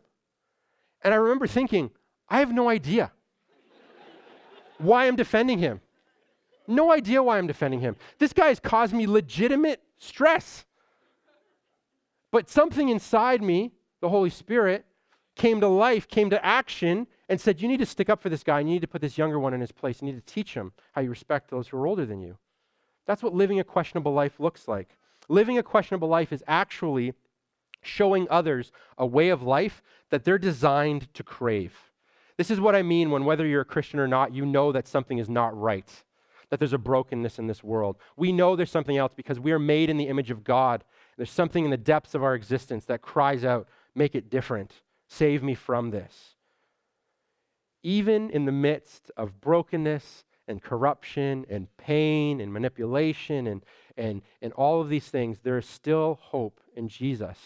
And 1.03 1.13
I 1.13 1.19
remember 1.19 1.47
thinking, 1.47 1.91
I 2.29 2.39
have 2.39 2.55
no 2.55 2.71
idea 2.71 3.13
why 4.79 5.07
I'm 5.07 5.17
defending 5.17 5.59
him. 5.59 5.83
No 6.67 6.93
idea 6.93 7.23
why 7.23 7.39
I'm 7.39 7.47
defending 7.47 7.81
him. 7.81 7.97
This 8.19 8.33
guy 8.33 8.49
has 8.49 8.61
caused 8.61 8.95
me 8.95 9.07
legitimate 9.07 9.83
stress. 9.99 10.65
But 12.31 12.49
something 12.49 12.89
inside 12.89 13.43
me, 13.43 13.73
the 14.01 14.09
Holy 14.09 14.31
Spirit, 14.31 14.85
came 15.37 15.61
to 15.61 15.69
life, 15.69 16.09
came 16.09 16.31
to 16.31 16.45
action, 16.45 17.07
and 17.29 17.41
said, 17.41 17.61
You 17.61 17.69
need 17.69 17.79
to 17.79 17.87
stick 17.87 18.09
up 18.09 18.23
for 18.23 18.29
this 18.29 18.43
guy. 18.43 18.61
You 18.61 18.67
need 18.67 18.83
to 18.83 18.89
put 18.89 19.01
this 19.01 19.19
younger 19.19 19.39
one 19.39 19.55
in 19.55 19.61
his 19.61 19.73
place. 19.73 20.01
You 20.01 20.07
need 20.07 20.27
to 20.27 20.33
teach 20.33 20.55
him 20.55 20.73
how 20.93 21.03
you 21.03 21.11
respect 21.11 21.51
those 21.51 21.69
who 21.69 21.77
are 21.77 21.87
older 21.87 22.07
than 22.07 22.21
you. 22.21 22.39
That's 23.07 23.23
what 23.23 23.35
living 23.35 23.61
a 23.61 23.65
questionable 23.65 24.13
life 24.13 24.41
looks 24.41 24.67
like. 24.67 24.97
Living 25.29 25.59
a 25.59 25.63
questionable 25.63 26.09
life 26.09 26.33
is 26.33 26.43
actually 26.47 27.13
showing 27.83 28.27
others 28.31 28.73
a 28.97 29.05
way 29.05 29.29
of 29.29 29.43
life 29.43 29.83
that 30.09 30.25
they're 30.25 30.39
designed 30.39 31.13
to 31.15 31.23
crave. 31.23 31.93
This 32.37 32.51
is 32.51 32.61
what 32.61 32.75
I 32.75 32.83
mean 32.83 33.11
when, 33.11 33.25
whether 33.25 33.47
you're 33.47 33.61
a 33.61 33.67
Christian 33.67 34.01
or 34.01 34.09
not, 34.09 34.35
you 34.35 34.47
know 34.47 34.73
that 34.73 34.89
something 34.89 35.19
is 35.19 35.29
not 35.29 35.59
right 35.59 36.05
that 36.55 36.61
there's 36.61 36.73
a 36.73 36.79
brokenness 36.79 37.41
in 37.41 37.49
this 37.49 37.65
world. 37.65 37.97
We 38.17 38.31
know 38.31 38.55
there's 38.55 38.71
something 38.71 38.97
else 38.97 39.13
because 39.13 39.41
we 39.41 39.51
are 39.51 39.59
made 39.59 39.91
in 39.91 39.97
the 39.97 40.07
image 40.07 40.31
of 40.31 40.45
God. 40.45 40.85
There's 41.17 41.29
something 41.29 41.65
in 41.65 41.73
the 41.73 41.77
depths 41.77 42.15
of 42.15 42.23
our 42.23 42.37
existence 42.37 42.85
that 42.85 43.03
cries 43.03 43.45
out, 43.45 43.67
Make 43.97 44.15
it 44.15 44.31
different. 44.31 44.71
Save 45.09 45.43
me 45.43 45.57
from 45.57 45.91
this. 45.91 46.37
Even 47.83 48.31
in 48.31 48.45
the 48.45 48.53
midst 48.53 49.11
of 49.17 49.41
brokenness 49.41 50.25
and 50.47 50.63
corruption 50.63 51.45
and 51.51 51.67
pain 51.77 52.41
and 52.41 52.53
manipulation 52.53 53.49
and, 53.49 53.65
and, 53.97 54.23
and 54.41 54.53
all 54.53 54.81
of 54.81 54.89
these 54.89 55.09
things, 55.09 55.41
there 55.43 55.59
is 55.59 55.67
still 55.67 56.21
hope 56.23 56.61
in 56.77 56.89
Jesus 56.89 57.37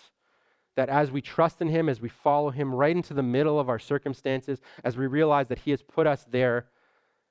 that 0.76 0.90
as 0.90 1.10
we 1.10 1.22
trust 1.22 1.62
in 1.62 1.68
Him, 1.68 1.88
as 1.88 2.02
we 2.02 2.10
follow 2.10 2.50
Him 2.50 2.74
right 2.74 2.94
into 2.94 3.14
the 3.14 3.22
middle 3.22 3.58
of 3.58 3.70
our 3.70 3.78
circumstances, 3.78 4.60
as 4.84 4.98
we 4.98 5.06
realize 5.06 5.48
that 5.48 5.60
He 5.60 5.70
has 5.70 5.80
put 5.80 6.06
us 6.06 6.26
there, 6.30 6.66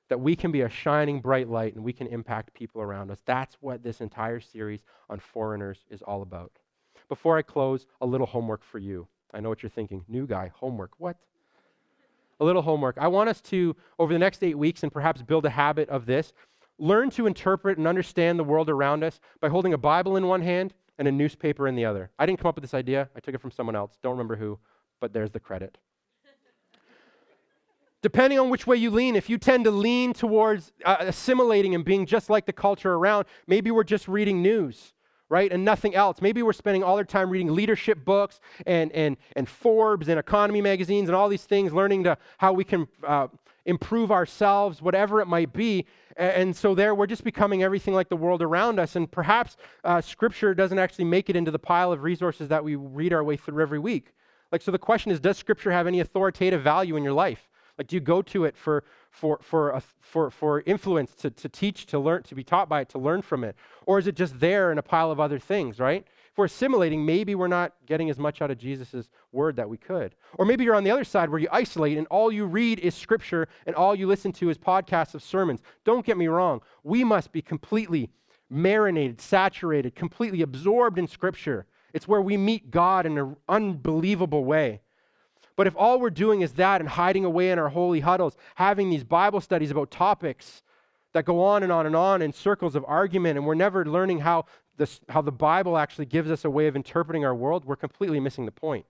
that 0.08 0.20
we 0.20 0.34
can 0.34 0.50
be 0.50 0.62
a 0.62 0.68
shining 0.68 1.20
bright 1.20 1.48
light 1.48 1.74
and 1.74 1.84
we 1.84 1.92
can 1.92 2.06
impact 2.06 2.54
people 2.54 2.80
around 2.80 3.10
us. 3.10 3.18
That's 3.26 3.56
what 3.60 3.82
this 3.82 4.00
entire 4.00 4.40
series 4.40 4.80
on 5.10 5.20
foreigners 5.20 5.84
is 5.90 6.02
all 6.02 6.22
about. 6.22 6.52
Before 7.08 7.36
I 7.36 7.42
close, 7.42 7.86
a 8.00 8.06
little 8.06 8.26
homework 8.26 8.62
for 8.62 8.78
you. 8.78 9.06
I 9.32 9.40
know 9.40 9.48
what 9.48 9.62
you're 9.62 9.70
thinking. 9.70 10.04
New 10.08 10.26
guy, 10.26 10.50
homework. 10.54 10.92
What? 10.98 11.16
A 12.40 12.44
little 12.44 12.62
homework. 12.62 12.96
I 12.98 13.08
want 13.08 13.28
us 13.28 13.40
to, 13.42 13.76
over 13.98 14.12
the 14.12 14.18
next 14.18 14.42
eight 14.42 14.56
weeks, 14.56 14.82
and 14.82 14.92
perhaps 14.92 15.22
build 15.22 15.44
a 15.44 15.50
habit 15.50 15.88
of 15.88 16.06
this, 16.06 16.32
learn 16.78 17.10
to 17.10 17.26
interpret 17.26 17.78
and 17.78 17.86
understand 17.86 18.38
the 18.38 18.44
world 18.44 18.70
around 18.70 19.02
us 19.02 19.20
by 19.40 19.48
holding 19.48 19.74
a 19.74 19.78
Bible 19.78 20.16
in 20.16 20.26
one 20.26 20.42
hand 20.42 20.72
and 20.98 21.08
a 21.08 21.12
newspaper 21.12 21.66
in 21.66 21.74
the 21.74 21.84
other. 21.84 22.10
I 22.18 22.26
didn't 22.26 22.40
come 22.40 22.48
up 22.48 22.54
with 22.54 22.62
this 22.62 22.74
idea, 22.74 23.08
I 23.16 23.20
took 23.20 23.34
it 23.34 23.40
from 23.40 23.50
someone 23.50 23.76
else. 23.76 23.98
Don't 24.02 24.12
remember 24.12 24.36
who, 24.36 24.58
but 25.00 25.12
there's 25.12 25.30
the 25.30 25.40
credit 25.40 25.78
depending 28.02 28.38
on 28.38 28.50
which 28.50 28.66
way 28.66 28.76
you 28.76 28.90
lean, 28.90 29.16
if 29.16 29.28
you 29.28 29.38
tend 29.38 29.64
to 29.64 29.70
lean 29.70 30.12
towards 30.12 30.72
uh, 30.84 30.96
assimilating 31.00 31.74
and 31.74 31.84
being 31.84 32.06
just 32.06 32.30
like 32.30 32.46
the 32.46 32.52
culture 32.52 32.94
around, 32.94 33.26
maybe 33.46 33.70
we're 33.70 33.84
just 33.84 34.06
reading 34.08 34.42
news, 34.42 34.94
right? 35.28 35.52
And 35.52 35.64
nothing 35.64 35.94
else. 35.94 36.22
Maybe 36.22 36.42
we're 36.42 36.52
spending 36.52 36.84
all 36.84 36.96
our 36.96 37.04
time 37.04 37.30
reading 37.30 37.52
leadership 37.54 38.04
books 38.04 38.40
and, 38.66 38.92
and, 38.92 39.16
and 39.34 39.48
Forbes 39.48 40.08
and 40.08 40.18
economy 40.18 40.60
magazines 40.60 41.08
and 41.08 41.16
all 41.16 41.28
these 41.28 41.44
things, 41.44 41.72
learning 41.72 42.04
to 42.04 42.16
how 42.38 42.52
we 42.52 42.64
can 42.64 42.86
uh, 43.06 43.28
improve 43.64 44.10
ourselves, 44.10 44.80
whatever 44.80 45.20
it 45.20 45.26
might 45.26 45.52
be. 45.52 45.84
And 46.16 46.56
so 46.56 46.74
there, 46.74 46.94
we're 46.94 47.06
just 47.06 47.22
becoming 47.22 47.62
everything 47.62 47.94
like 47.94 48.08
the 48.08 48.16
world 48.16 48.42
around 48.42 48.80
us. 48.80 48.96
And 48.96 49.10
perhaps 49.10 49.56
uh, 49.84 50.00
Scripture 50.00 50.54
doesn't 50.54 50.78
actually 50.78 51.04
make 51.04 51.30
it 51.30 51.36
into 51.36 51.50
the 51.50 51.58
pile 51.58 51.92
of 51.92 52.02
resources 52.02 52.48
that 52.48 52.64
we 52.64 52.74
read 52.74 53.12
our 53.12 53.22
way 53.22 53.36
through 53.36 53.62
every 53.62 53.78
week. 53.78 54.12
Like, 54.50 54.62
so 54.62 54.70
the 54.70 54.78
question 54.78 55.12
is, 55.12 55.20
does 55.20 55.36
Scripture 55.36 55.70
have 55.70 55.86
any 55.86 56.00
authoritative 56.00 56.62
value 56.62 56.96
in 56.96 57.04
your 57.04 57.12
life? 57.12 57.47
Like, 57.78 57.86
do 57.86 57.96
you 57.96 58.00
go 58.00 58.20
to 58.22 58.44
it 58.44 58.56
for, 58.56 58.82
for, 59.10 59.38
for, 59.40 59.70
a, 59.70 59.82
for, 60.00 60.30
for 60.30 60.62
influence, 60.66 61.14
to, 61.16 61.30
to 61.30 61.48
teach, 61.48 61.86
to 61.86 61.98
learn, 61.98 62.24
to 62.24 62.34
be 62.34 62.42
taught 62.42 62.68
by 62.68 62.80
it, 62.80 62.88
to 62.90 62.98
learn 62.98 63.22
from 63.22 63.44
it? 63.44 63.54
Or 63.86 63.98
is 63.98 64.08
it 64.08 64.16
just 64.16 64.38
there 64.40 64.72
in 64.72 64.78
a 64.78 64.82
pile 64.82 65.12
of 65.12 65.20
other 65.20 65.38
things, 65.38 65.78
right? 65.78 66.04
If 66.04 66.36
we're 66.36 66.46
assimilating, 66.46 67.06
maybe 67.06 67.36
we're 67.36 67.46
not 67.46 67.74
getting 67.86 68.10
as 68.10 68.18
much 68.18 68.42
out 68.42 68.50
of 68.50 68.58
Jesus' 68.58 69.08
word 69.32 69.56
that 69.56 69.68
we 69.68 69.76
could. 69.76 70.16
Or 70.34 70.44
maybe 70.44 70.64
you're 70.64 70.74
on 70.74 70.84
the 70.84 70.90
other 70.90 71.04
side 71.04 71.30
where 71.30 71.40
you 71.40 71.48
isolate 71.52 71.96
and 71.96 72.06
all 72.08 72.32
you 72.32 72.46
read 72.46 72.80
is 72.80 72.94
scripture 72.94 73.48
and 73.66 73.76
all 73.76 73.94
you 73.94 74.06
listen 74.06 74.32
to 74.32 74.50
is 74.50 74.58
podcasts 74.58 75.14
of 75.14 75.22
sermons. 75.22 75.60
Don't 75.84 76.04
get 76.04 76.18
me 76.18 76.26
wrong. 76.26 76.60
We 76.82 77.04
must 77.04 77.32
be 77.32 77.42
completely 77.42 78.10
marinated, 78.50 79.20
saturated, 79.20 79.94
completely 79.94 80.42
absorbed 80.42 80.98
in 80.98 81.06
scripture. 81.06 81.66
It's 81.92 82.08
where 82.08 82.22
we 82.22 82.36
meet 82.36 82.70
God 82.70 83.06
in 83.06 83.18
an 83.18 83.36
unbelievable 83.48 84.44
way. 84.44 84.80
But 85.58 85.66
if 85.66 85.74
all 85.76 85.98
we're 85.98 86.10
doing 86.10 86.42
is 86.42 86.52
that 86.52 86.80
and 86.80 86.88
hiding 86.88 87.24
away 87.24 87.50
in 87.50 87.58
our 87.58 87.68
holy 87.68 87.98
huddles, 87.98 88.36
having 88.54 88.90
these 88.90 89.02
Bible 89.02 89.40
studies 89.40 89.72
about 89.72 89.90
topics 89.90 90.62
that 91.14 91.24
go 91.24 91.42
on 91.42 91.64
and 91.64 91.72
on 91.72 91.84
and 91.84 91.96
on 91.96 92.22
in 92.22 92.32
circles 92.32 92.76
of 92.76 92.84
argument, 92.86 93.36
and 93.36 93.44
we're 93.44 93.56
never 93.56 93.84
learning 93.84 94.20
how, 94.20 94.44
this, 94.76 95.00
how 95.08 95.20
the 95.20 95.32
Bible 95.32 95.76
actually 95.76 96.06
gives 96.06 96.30
us 96.30 96.44
a 96.44 96.50
way 96.50 96.68
of 96.68 96.76
interpreting 96.76 97.24
our 97.24 97.34
world, 97.34 97.64
we're 97.64 97.74
completely 97.74 98.20
missing 98.20 98.46
the 98.46 98.52
point. 98.52 98.86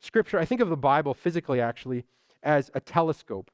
Scripture, 0.00 0.38
I 0.38 0.46
think 0.46 0.62
of 0.62 0.70
the 0.70 0.76
Bible 0.76 1.12
physically 1.12 1.60
actually 1.60 2.06
as 2.42 2.70
a 2.72 2.80
telescope. 2.80 3.50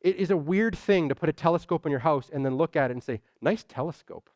It 0.00 0.16
is 0.16 0.30
a 0.30 0.38
weird 0.38 0.78
thing 0.78 1.10
to 1.10 1.14
put 1.14 1.28
a 1.28 1.34
telescope 1.34 1.84
in 1.84 1.90
your 1.90 2.00
house 2.00 2.30
and 2.32 2.46
then 2.46 2.56
look 2.56 2.76
at 2.76 2.90
it 2.90 2.94
and 2.94 3.02
say, 3.02 3.20
nice 3.42 3.62
telescope. 3.62 4.30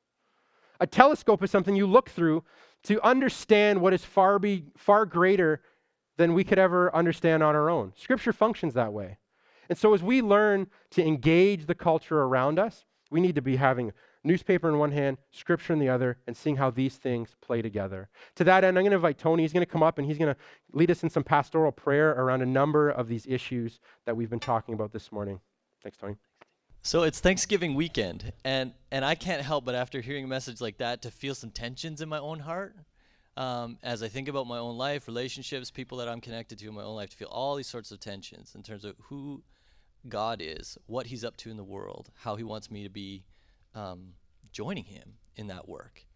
A 0.80 0.86
telescope 0.86 1.42
is 1.42 1.50
something 1.50 1.74
you 1.74 1.86
look 1.86 2.10
through 2.10 2.44
to 2.82 3.02
understand 3.02 3.80
what 3.80 3.94
is 3.94 4.04
far, 4.04 4.38
be, 4.38 4.64
far 4.76 5.06
greater 5.06 5.62
than 6.16 6.34
we 6.34 6.44
could 6.44 6.58
ever 6.58 6.94
understand 6.94 7.42
on 7.42 7.54
our 7.54 7.68
own. 7.68 7.92
Scripture 7.96 8.32
functions 8.32 8.74
that 8.74 8.92
way. 8.92 9.18
And 9.68 9.78
so, 9.78 9.94
as 9.94 10.02
we 10.02 10.20
learn 10.22 10.66
to 10.90 11.04
engage 11.04 11.66
the 11.66 11.74
culture 11.74 12.20
around 12.22 12.58
us, 12.58 12.84
we 13.10 13.20
need 13.20 13.34
to 13.34 13.42
be 13.42 13.56
having 13.56 13.92
newspaper 14.24 14.68
in 14.68 14.78
one 14.78 14.92
hand, 14.92 15.18
scripture 15.30 15.72
in 15.72 15.78
the 15.78 15.88
other, 15.88 16.18
and 16.26 16.36
seeing 16.36 16.56
how 16.56 16.70
these 16.70 16.96
things 16.96 17.36
play 17.40 17.62
together. 17.62 18.08
To 18.36 18.44
that 18.44 18.64
end, 18.64 18.78
I'm 18.78 18.84
going 18.84 18.90
to 18.90 18.96
invite 18.96 19.18
Tony. 19.18 19.42
He's 19.42 19.52
going 19.52 19.64
to 19.64 19.70
come 19.70 19.82
up 19.82 19.98
and 19.98 20.06
he's 20.06 20.18
going 20.18 20.34
to 20.34 20.40
lead 20.72 20.90
us 20.90 21.02
in 21.02 21.10
some 21.10 21.22
pastoral 21.22 21.72
prayer 21.72 22.10
around 22.12 22.42
a 22.42 22.46
number 22.46 22.90
of 22.90 23.08
these 23.08 23.26
issues 23.26 23.80
that 24.06 24.16
we've 24.16 24.30
been 24.30 24.40
talking 24.40 24.74
about 24.74 24.92
this 24.92 25.12
morning. 25.12 25.40
Thanks, 25.82 25.98
Tony. 25.98 26.16
So 26.82 27.02
it's 27.02 27.18
Thanksgiving 27.18 27.74
weekend, 27.74 28.32
and, 28.44 28.74
and 28.90 29.06
I 29.06 29.14
can't 29.14 29.40
help 29.40 29.64
but 29.64 29.74
after 29.74 30.02
hearing 30.02 30.24
a 30.24 30.28
message 30.28 30.60
like 30.60 30.78
that 30.78 31.00
to 31.02 31.10
feel 31.10 31.34
some 31.34 31.50
tensions 31.50 32.02
in 32.02 32.10
my 32.10 32.18
own 32.18 32.40
heart 32.40 32.76
um, 33.37 33.78
as 33.82 34.03
I 34.03 34.09
think 34.09 34.28
about 34.28 34.47
my 34.47 34.59
own 34.59 34.76
life, 34.76 35.07
relationships, 35.07 35.70
people 35.70 35.99
that 35.99 36.09
I'm 36.09 36.20
connected 36.20 36.59
to 36.59 36.68
in 36.68 36.74
my 36.74 36.82
own 36.82 36.97
life, 36.97 37.11
to 37.11 37.16
feel 37.16 37.28
all 37.28 37.57
these 37.57 37.66
sorts 37.66 37.91
of 37.91 38.01
tensions 38.01 38.55
in 38.55 38.62
terms 38.62 38.85
of 38.85 38.95
who 39.05 39.43
God 40.09 40.41
is, 40.43 40.78
what 40.87 41.07
He's 41.07 41.24
up 41.24 41.37
to 41.39 41.51
in 41.51 41.57
the 41.57 41.64
world, 41.64 42.11
how 42.14 42.37
He 42.37 42.45
wants 42.45 42.70
me 42.70 42.85
to 42.85 42.91
be 42.91 43.24
um, 43.74 44.14
joining 44.53 44.85
Him 44.85 45.14
in 45.37 45.49
that 45.49 45.68
work. 45.68 46.07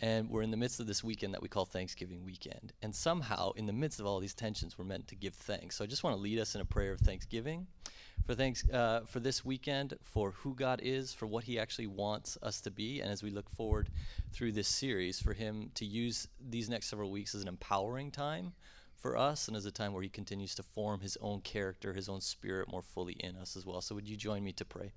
And 0.00 0.28
we're 0.30 0.42
in 0.42 0.50
the 0.50 0.56
midst 0.56 0.80
of 0.80 0.86
this 0.88 1.04
weekend 1.04 1.32
that 1.32 1.42
we 1.42 1.48
call 1.48 1.64
Thanksgiving 1.64 2.24
weekend. 2.24 2.72
And 2.82 2.92
somehow, 2.92 3.52
in 3.52 3.66
the 3.66 3.72
midst 3.72 4.00
of 4.00 4.06
all 4.06 4.18
these 4.18 4.34
tensions, 4.34 4.76
we're 4.76 4.84
meant 4.84 5.06
to 5.08 5.14
give 5.14 5.34
thanks. 5.34 5.76
So 5.76 5.84
I 5.84 5.86
just 5.86 6.02
want 6.02 6.16
to 6.16 6.20
lead 6.20 6.40
us 6.40 6.56
in 6.56 6.60
a 6.60 6.64
prayer 6.64 6.92
of 6.92 7.00
thanksgiving 7.00 7.68
for 8.24 8.34
thanks 8.34 8.68
uh, 8.70 9.00
for 9.06 9.20
this 9.20 9.44
weekend, 9.44 9.94
for 10.02 10.32
who 10.32 10.54
God 10.54 10.80
is, 10.82 11.12
for 11.12 11.26
what 11.26 11.44
He 11.44 11.58
actually 11.58 11.88
wants 11.88 12.38
us 12.42 12.60
to 12.62 12.70
be, 12.70 13.00
and 13.00 13.10
as 13.10 13.22
we 13.22 13.30
look 13.30 13.50
forward 13.50 13.88
through 14.32 14.52
this 14.52 14.68
series, 14.68 15.20
for 15.20 15.32
Him 15.32 15.70
to 15.74 15.84
use 15.84 16.28
these 16.40 16.68
next 16.68 16.86
several 16.86 17.10
weeks 17.10 17.34
as 17.34 17.42
an 17.42 17.48
empowering 17.48 18.10
time 18.10 18.52
for 18.96 19.16
us, 19.16 19.48
and 19.48 19.56
as 19.56 19.66
a 19.66 19.72
time 19.72 19.92
where 19.92 20.02
He 20.02 20.08
continues 20.08 20.54
to 20.54 20.62
form 20.62 21.00
His 21.00 21.18
own 21.20 21.40
character, 21.40 21.92
His 21.92 22.08
own 22.08 22.20
spirit 22.20 22.70
more 22.70 22.82
fully 22.82 23.14
in 23.14 23.36
us 23.36 23.56
as 23.56 23.66
well. 23.66 23.80
So, 23.80 23.94
would 23.94 24.08
you 24.08 24.16
join 24.16 24.44
me 24.44 24.52
to 24.52 24.64
pray? 24.64 24.92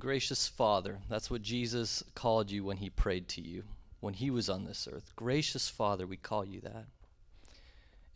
Gracious 0.00 0.48
Father, 0.48 1.00
that's 1.10 1.30
what 1.30 1.42
Jesus 1.42 2.02
called 2.14 2.50
you 2.50 2.64
when 2.64 2.78
he 2.78 2.88
prayed 2.88 3.28
to 3.28 3.42
you, 3.42 3.64
when 4.00 4.14
he 4.14 4.30
was 4.30 4.48
on 4.48 4.64
this 4.64 4.88
earth. 4.90 5.12
Gracious 5.14 5.68
Father, 5.68 6.06
we 6.06 6.16
call 6.16 6.42
you 6.42 6.62
that. 6.62 6.86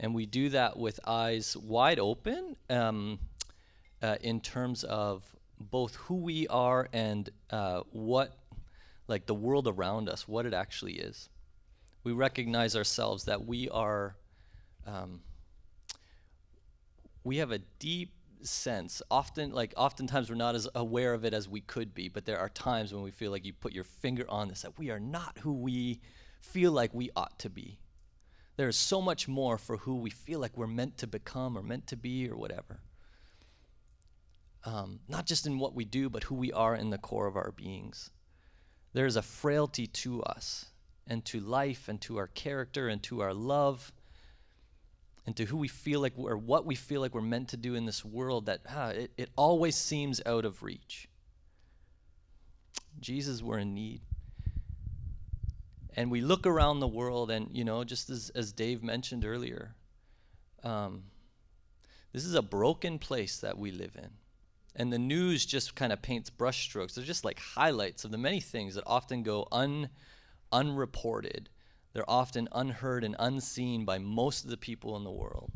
And 0.01 0.15
we 0.15 0.25
do 0.25 0.49
that 0.49 0.79
with 0.79 0.99
eyes 1.07 1.55
wide 1.59 1.99
open 1.99 2.57
um, 2.71 3.19
uh, 4.03 4.17
in 4.23 4.41
terms 4.41 4.83
of 4.83 5.23
both 5.61 5.95
who 5.97 6.17
we 6.17 6.49
are 6.49 6.89
and 6.95 7.29
uh, 7.51 7.83
what, 7.93 8.35
like 9.07 9.27
the 9.27 9.35
world 9.35 9.69
around 9.69 10.09
us, 10.09 10.27
what 10.27 10.47
it 10.47 10.55
actually 10.55 10.95
is. 10.95 11.29
We 12.03 12.13
recognize 12.13 12.75
ourselves 12.75 13.25
that 13.25 13.45
we 13.45 13.69
are, 13.69 14.17
um, 14.87 15.21
we 17.23 17.37
have 17.37 17.51
a 17.53 17.59
deep 17.79 18.11
sense. 18.51 19.03
Often, 19.11 19.53
like 19.53 19.75
oftentimes, 19.77 20.31
we're 20.31 20.37
not 20.37 20.55
as 20.55 20.69
aware 20.75 21.15
of 21.15 21.25
it 21.25 21.35
as 21.35 21.49
we 21.49 21.61
could 21.61 21.95
be. 21.95 22.09
But 22.09 22.25
there 22.25 22.39
are 22.39 22.49
times 22.49 22.93
when 22.93 23.03
we 23.03 23.11
feel 23.11 23.31
like 23.31 23.45
you 23.45 23.53
put 23.53 23.73
your 23.73 23.85
finger 23.85 24.25
on 24.29 24.49
this 24.49 24.63
that 24.63 24.79
we 24.79 24.91
are 24.91 25.01
not 25.01 25.39
who 25.41 25.53
we 25.53 26.01
feel 26.41 26.73
like 26.73 26.93
we 26.93 27.11
ought 27.17 27.39
to 27.41 27.51
be. 27.51 27.79
There 28.57 28.69
is 28.69 28.77
so 28.77 29.01
much 29.01 29.27
more 29.27 29.59
for 29.59 29.79
who 29.79 29.97
we 29.97 30.11
feel 30.11 30.39
like 30.39 30.57
we're 30.57 30.67
meant 30.67 30.99
to 30.99 31.07
become 31.07 31.59
or 31.59 31.63
meant 31.63 31.87
to 31.89 31.97
be 31.97 32.29
or 32.29 32.37
whatever. 32.37 32.81
Um, 34.65 35.01
not 35.09 35.27
just 35.27 35.47
in 35.47 35.59
what 35.59 35.75
we 35.75 35.85
do, 35.85 36.09
but 36.09 36.25
who 36.25 36.35
we 36.37 36.53
are 36.53 36.75
in 36.75 36.91
the 36.91 36.99
core 36.99 37.27
of 37.27 37.37
our 37.37 37.53
beings. 37.53 38.11
There 38.93 39.07
is 39.07 39.17
a 39.17 39.23
frailty 39.23 39.87
to 39.89 40.23
us 40.23 40.67
and 41.07 41.25
to 41.27 41.41
life 41.41 41.89
and 41.89 42.01
to 42.03 42.17
our 42.17 42.29
character 42.29 42.89
and 42.89 43.03
to 43.03 43.21
our 43.21 43.35
love 43.35 43.93
and 45.27 45.37
to 45.37 45.45
who 45.47 45.57
we 45.57 45.69
feel 45.69 46.01
like 46.01 46.13
or 46.17 46.37
what 46.37 46.67
we 46.67 46.75
feel 46.75 47.01
like 47.01 47.15
we're 47.15 47.23
meant 47.23 47.49
to 47.49 47.57
do 47.57 47.75
in 47.75 47.87
this 47.87 48.05
world 48.05 48.47
that 48.47 48.61
it, 48.95 49.11
it 49.17 49.31
always 49.37 49.77
seems 49.77 50.21
out 50.27 50.45
of 50.45 50.63
reach. 50.63 51.09
Jesus, 53.01 53.43
we're 53.43 53.59
in 53.59 53.75
need. 53.75 54.03
And 55.97 56.11
we 56.11 56.21
look 56.21 56.47
around 56.47 56.81
the 56.81 56.89
world, 56.89 57.31
and, 57.31 57.49
you 57.53 57.65
know, 57.65 57.85
just 57.85 58.11
as, 58.11 58.31
as 58.35 58.53
Dave 58.53 58.83
mentioned 58.83 59.25
earlier, 59.25 59.75
um, 60.65 61.05
this 62.13 62.25
is 62.25 62.35
a 62.35 62.43
broken 62.43 62.99
place 62.99 63.39
that 63.39 63.59
we 63.59 63.71
live 63.71 63.97
in. 63.97 64.11
And 64.77 64.93
the 64.93 64.99
news 64.99 65.47
just 65.47 65.77
kind 65.77 65.93
of 65.93 66.03
paints 66.03 66.31
brushstrokes. 66.31 66.95
They're 66.95 67.05
just 67.05 67.25
like 67.25 67.39
highlights 67.39 68.05
of 68.05 68.11
the 68.11 68.19
many 68.19 68.41
things 68.41 68.75
that 68.75 68.85
often 68.87 69.23
go 69.23 69.47
un, 69.53 69.89
unreported 70.51 71.49
they're 71.95 72.11
often 72.11 72.49
unheard 72.53 73.05
and 73.05 73.17
unseen 73.19 73.85
by 73.85 73.99
most 73.99 74.45
of 74.45 74.51
the 74.51 74.57
people 74.57 74.97
in 74.97 75.05
the 75.05 75.11
world. 75.11 75.51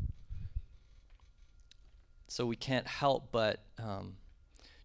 So 2.27 2.45
we 2.45 2.55
can't 2.55 2.87
help 2.87 3.31
but 3.31 3.61
um, 3.77 4.15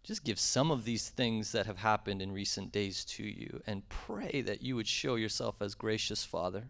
just 0.03 0.25
give 0.25 0.39
some 0.39 0.71
of 0.71 0.85
these 0.85 1.09
things 1.09 1.53
that 1.53 1.67
have 1.67 1.79
happened 1.79 2.21
in 2.21 2.33
recent 2.33 2.73
days 2.73 3.05
to 3.05 3.23
you 3.23 3.63
and 3.67 3.89
pray 3.89 4.43
that 4.43 4.63
you 4.63 4.77
would 4.77 4.89
show 4.89 5.15
yourself 5.15 5.63
as 5.63 5.75
gracious 5.75 6.25
Father 6.25 6.65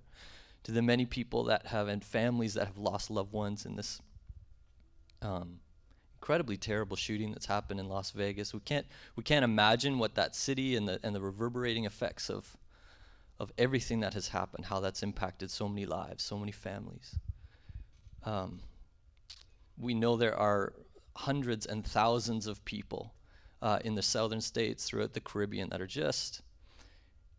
to 0.64 0.72
the 0.72 0.82
many 0.82 1.06
people 1.06 1.44
that 1.44 1.66
have 1.66 1.88
and 1.88 2.04
families 2.04 2.54
that 2.54 2.66
have 2.66 2.78
lost 2.78 3.10
loved 3.10 3.32
ones 3.32 3.64
in 3.64 3.76
this 3.76 4.00
um, 5.22 5.60
incredibly 6.16 6.56
terrible 6.56 6.96
shooting 6.96 7.32
that's 7.32 7.46
happened 7.46 7.80
in 7.80 7.88
Las 7.88 8.10
Vegas. 8.10 8.52
We 8.52 8.60
can't 8.60 8.86
we 9.16 9.22
can't 9.22 9.44
imagine 9.44 9.98
what 9.98 10.14
that 10.14 10.34
city 10.34 10.76
and 10.76 10.88
the 10.88 11.00
and 11.02 11.14
the 11.14 11.20
reverberating 11.20 11.84
effects 11.84 12.28
of 12.28 12.56
of 13.40 13.52
everything 13.58 14.00
that 14.00 14.14
has 14.14 14.28
happened, 14.28 14.66
how 14.66 14.80
that's 14.80 15.02
impacted 15.02 15.50
so 15.50 15.68
many 15.68 15.86
lives, 15.86 16.22
so 16.22 16.38
many 16.38 16.52
families. 16.52 17.16
Um, 18.24 18.60
we 19.76 19.94
know 19.94 20.16
there 20.16 20.36
are 20.36 20.72
hundreds 21.16 21.66
and 21.66 21.86
thousands 21.86 22.46
of 22.46 22.64
people 22.64 23.14
uh, 23.60 23.78
in 23.84 23.94
the 23.94 24.02
southern 24.02 24.40
states 24.40 24.84
throughout 24.84 25.14
the 25.14 25.20
Caribbean 25.20 25.70
that 25.70 25.80
are 25.80 25.86
just 25.86 26.42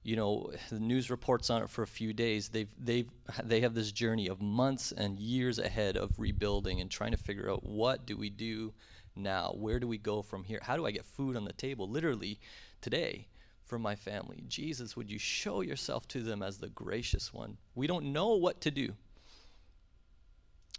you 0.06 0.16
know, 0.16 0.52
the 0.70 0.80
news 0.80 1.10
reports 1.10 1.50
on 1.50 1.64
it 1.64 1.70
for 1.70 1.82
a 1.82 1.88
few 1.88 2.14
days. 2.14 2.50
They've 2.50 2.70
they've 2.78 3.10
they 3.44 3.62
have 3.62 3.74
this 3.74 3.92
journey 3.92 4.28
of 4.28 4.40
months 4.40 4.92
and 4.92 5.18
years 5.18 5.58
ahead 5.58 5.98
of 5.98 6.20
rebuilding 6.20 6.80
and 6.80 6.92
trying 6.92 7.10
to 7.10 7.18
figure 7.18 7.50
out 7.50 7.66
what 7.66 8.06
do 8.06 8.16
we 8.16 8.30
do 8.30 8.72
now? 9.16 9.56
Where 9.58 9.80
do 9.80 9.88
we 9.88 9.98
go 9.98 10.22
from 10.22 10.44
here? 10.44 10.60
How 10.62 10.76
do 10.76 10.86
I 10.86 10.92
get 10.92 11.06
food 11.06 11.36
on 11.36 11.44
the 11.44 11.54
table? 11.54 11.90
Literally, 11.90 12.40
today 12.82 13.28
for 13.66 13.80
my 13.80 13.96
family. 13.96 14.44
Jesus, 14.48 14.96
would 14.96 15.10
you 15.10 15.20
show 15.20 15.62
yourself 15.62 16.08
to 16.10 16.22
them 16.22 16.44
as 16.44 16.58
the 16.58 16.70
gracious 16.70 17.34
one? 17.34 17.58
We 17.74 17.88
don't 17.88 18.14
know 18.14 18.36
what 18.36 18.62
to 18.62 18.72
do. 18.72 18.94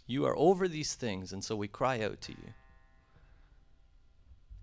You 0.05 0.25
are 0.25 0.37
over 0.37 0.67
these 0.67 0.95
things, 0.95 1.33
and 1.33 1.43
so 1.43 1.55
we 1.55 1.67
cry 1.67 2.01
out 2.01 2.21
to 2.21 2.31
you. 2.31 2.53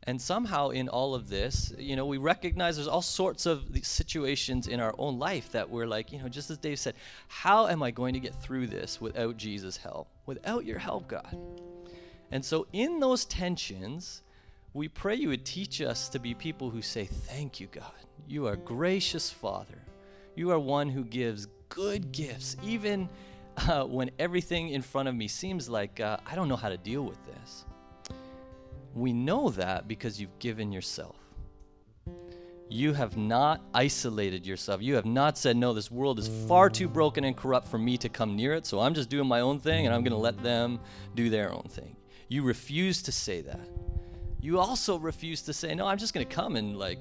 And 0.06 0.20
somehow, 0.20 0.68
in 0.68 0.88
all 0.88 1.14
of 1.14 1.30
this, 1.30 1.72
you 1.78 1.96
know, 1.96 2.04
we 2.04 2.18
recognize 2.18 2.76
there's 2.76 2.88
all 2.88 3.02
sorts 3.02 3.46
of 3.46 3.64
situations 3.82 4.68
in 4.68 4.78
our 4.78 4.94
own 4.98 5.18
life 5.18 5.52
that 5.52 5.70
we're 5.70 5.86
like, 5.86 6.12
you 6.12 6.18
know, 6.18 6.28
just 6.28 6.50
as 6.50 6.58
Dave 6.58 6.78
said, 6.78 6.94
how 7.26 7.68
am 7.68 7.82
I 7.82 7.90
going 7.90 8.12
to 8.12 8.20
get 8.20 8.34
through 8.34 8.66
this 8.66 9.00
without 9.00 9.38
Jesus' 9.38 9.78
help? 9.78 10.08
Without 10.26 10.66
your 10.66 10.78
help, 10.78 11.08
God. 11.08 11.36
And 12.30 12.44
so, 12.44 12.66
in 12.72 13.00
those 13.00 13.24
tensions, 13.24 14.22
we 14.74 14.88
pray 14.88 15.14
you 15.14 15.28
would 15.28 15.46
teach 15.46 15.80
us 15.80 16.08
to 16.10 16.18
be 16.18 16.34
people 16.34 16.68
who 16.68 16.82
say, 16.82 17.04
Thank 17.04 17.60
you, 17.60 17.68
God. 17.68 17.92
You 18.26 18.46
are 18.46 18.56
gracious 18.56 19.30
Father. 19.30 19.78
You 20.34 20.50
are 20.50 20.58
one 20.58 20.88
who 20.88 21.04
gives 21.04 21.46
good 21.68 22.12
gifts, 22.12 22.56
even 22.62 23.08
uh, 23.56 23.84
when 23.84 24.10
everything 24.18 24.70
in 24.70 24.82
front 24.82 25.08
of 25.08 25.14
me 25.14 25.28
seems 25.28 25.68
like 25.68 26.00
uh, 26.00 26.16
I 26.26 26.34
don't 26.34 26.48
know 26.48 26.56
how 26.56 26.68
to 26.68 26.76
deal 26.76 27.02
with 27.02 27.18
this. 27.26 27.64
We 28.94 29.12
know 29.12 29.50
that 29.50 29.88
because 29.88 30.20
you've 30.20 30.38
given 30.38 30.72
yourself. 30.72 31.16
You 32.68 32.92
have 32.94 33.16
not 33.16 33.60
isolated 33.74 34.46
yourself. 34.46 34.80
You 34.82 34.94
have 34.94 35.04
not 35.04 35.36
said, 35.36 35.56
No, 35.56 35.74
this 35.74 35.90
world 35.90 36.18
is 36.18 36.28
far 36.48 36.70
too 36.70 36.88
broken 36.88 37.24
and 37.24 37.36
corrupt 37.36 37.68
for 37.68 37.78
me 37.78 37.98
to 37.98 38.08
come 38.08 38.36
near 38.36 38.54
it, 38.54 38.66
so 38.66 38.80
I'm 38.80 38.94
just 38.94 39.10
doing 39.10 39.28
my 39.28 39.40
own 39.40 39.60
thing 39.60 39.86
and 39.86 39.94
I'm 39.94 40.02
going 40.02 40.12
to 40.12 40.18
let 40.18 40.42
them 40.42 40.80
do 41.14 41.28
their 41.28 41.52
own 41.52 41.66
thing. 41.68 41.96
You 42.28 42.42
refuse 42.42 43.02
to 43.02 43.12
say 43.12 43.42
that. 43.42 43.68
You 44.40 44.58
also 44.58 44.98
refuse 44.98 45.42
to 45.42 45.52
say, 45.52 45.74
No, 45.74 45.86
I'm 45.86 45.98
just 45.98 46.14
going 46.14 46.26
to 46.26 46.34
come 46.34 46.56
and, 46.56 46.76
like, 46.76 46.98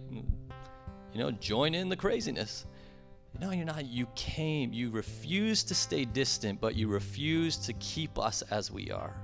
you 1.13 1.19
know, 1.19 1.31
join 1.31 1.75
in 1.75 1.89
the 1.89 1.95
craziness. 1.95 2.65
No, 3.39 3.51
you're 3.51 3.65
not. 3.65 3.85
You 3.85 4.07
came. 4.15 4.73
You 4.73 4.89
refused 4.91 5.67
to 5.69 5.75
stay 5.75 6.05
distant, 6.05 6.61
but 6.61 6.75
you 6.75 6.87
refused 6.87 7.63
to 7.65 7.73
keep 7.73 8.19
us 8.19 8.41
as 8.51 8.71
we 8.71 8.91
are. 8.91 9.15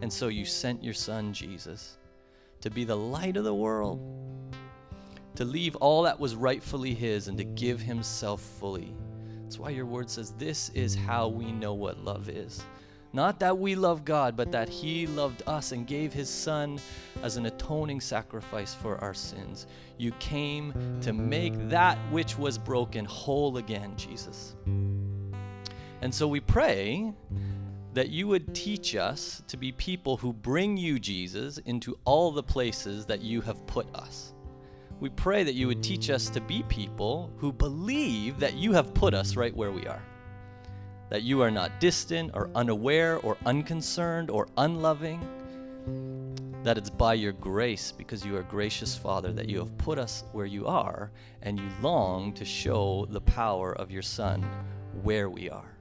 And 0.00 0.12
so 0.12 0.28
you 0.28 0.44
sent 0.44 0.82
your 0.82 0.94
son, 0.94 1.32
Jesus 1.32 1.98
to 2.60 2.70
be 2.70 2.84
the 2.84 2.96
light 2.96 3.36
of 3.36 3.44
the 3.44 3.54
world, 3.54 4.00
to 5.36 5.44
leave 5.44 5.76
all 5.76 6.02
that 6.02 6.18
was 6.18 6.34
rightfully 6.34 6.94
His 6.94 7.28
and 7.28 7.38
to 7.38 7.44
give 7.44 7.80
Himself 7.80 8.40
fully. 8.40 8.94
That's 9.42 9.58
why 9.58 9.70
your 9.70 9.86
word 9.86 10.10
says 10.10 10.32
this 10.32 10.70
is 10.70 10.94
how 10.94 11.28
we 11.28 11.52
know 11.52 11.74
what 11.74 12.04
love 12.04 12.28
is. 12.28 12.62
Not 13.12 13.40
that 13.40 13.56
we 13.56 13.74
love 13.74 14.04
God, 14.04 14.36
but 14.36 14.52
that 14.52 14.68
He 14.68 15.06
loved 15.06 15.42
us 15.46 15.72
and 15.72 15.86
gave 15.86 16.12
His 16.12 16.28
Son 16.28 16.78
as 17.22 17.36
an 17.36 17.46
atoning 17.46 18.00
sacrifice 18.00 18.74
for 18.74 18.98
our 18.98 19.14
sins. 19.14 19.66
You 19.96 20.12
came 20.12 20.98
to 21.00 21.12
make 21.12 21.54
that 21.68 21.96
which 22.10 22.36
was 22.36 22.58
broken 22.58 23.04
whole 23.04 23.56
again, 23.56 23.94
Jesus. 23.96 24.54
And 26.02 26.14
so 26.14 26.28
we 26.28 26.40
pray 26.40 27.12
that 27.94 28.10
you 28.10 28.28
would 28.28 28.54
teach 28.54 28.94
us 28.94 29.42
to 29.48 29.56
be 29.56 29.72
people 29.72 30.16
who 30.16 30.32
bring 30.32 30.76
you, 30.76 30.98
Jesus, 30.98 31.58
into 31.58 31.98
all 32.04 32.30
the 32.30 32.42
places 32.42 33.06
that 33.06 33.22
you 33.22 33.40
have 33.40 33.66
put 33.66 33.92
us. 33.94 34.34
We 35.00 35.08
pray 35.08 35.44
that 35.44 35.54
you 35.54 35.66
would 35.68 35.82
teach 35.82 36.10
us 36.10 36.28
to 36.30 36.40
be 36.40 36.62
people 36.64 37.30
who 37.38 37.52
believe 37.52 38.38
that 38.40 38.54
you 38.54 38.72
have 38.72 38.94
put 38.94 39.14
us 39.14 39.36
right 39.36 39.56
where 39.56 39.72
we 39.72 39.86
are. 39.86 40.02
That 41.10 41.22
you 41.22 41.40
are 41.42 41.50
not 41.50 41.80
distant 41.80 42.32
or 42.34 42.50
unaware 42.54 43.18
or 43.18 43.36
unconcerned 43.46 44.30
or 44.30 44.48
unloving. 44.56 45.20
That 46.64 46.76
it's 46.76 46.90
by 46.90 47.14
your 47.14 47.32
grace, 47.32 47.92
because 47.92 48.26
you 48.26 48.36
are 48.36 48.42
gracious 48.42 48.96
Father, 48.96 49.32
that 49.32 49.48
you 49.48 49.58
have 49.58 49.76
put 49.78 49.98
us 49.98 50.24
where 50.32 50.46
you 50.46 50.66
are, 50.66 51.10
and 51.42 51.58
you 51.58 51.68
long 51.80 52.32
to 52.34 52.44
show 52.44 53.06
the 53.10 53.20
power 53.20 53.72
of 53.72 53.90
your 53.90 54.02
Son 54.02 54.42
where 55.02 55.30
we 55.30 55.48
are. 55.48 55.78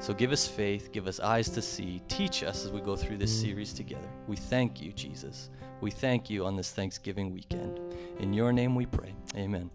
So 0.00 0.14
give 0.14 0.32
us 0.32 0.46
faith, 0.46 0.92
give 0.92 1.08
us 1.08 1.18
eyes 1.18 1.48
to 1.50 1.62
see, 1.62 2.02
teach 2.08 2.42
us 2.42 2.64
as 2.64 2.70
we 2.70 2.80
go 2.80 2.94
through 2.94 3.16
this 3.16 3.40
series 3.40 3.72
together. 3.72 4.08
We 4.26 4.36
thank 4.36 4.80
you, 4.80 4.92
Jesus. 4.92 5.50
We 5.80 5.90
thank 5.90 6.30
you 6.30 6.44
on 6.44 6.56
this 6.56 6.72
Thanksgiving 6.72 7.32
weekend. 7.32 7.80
In 8.20 8.32
your 8.32 8.52
name 8.52 8.74
we 8.74 8.86
pray. 8.86 9.14
Amen. 9.36 9.70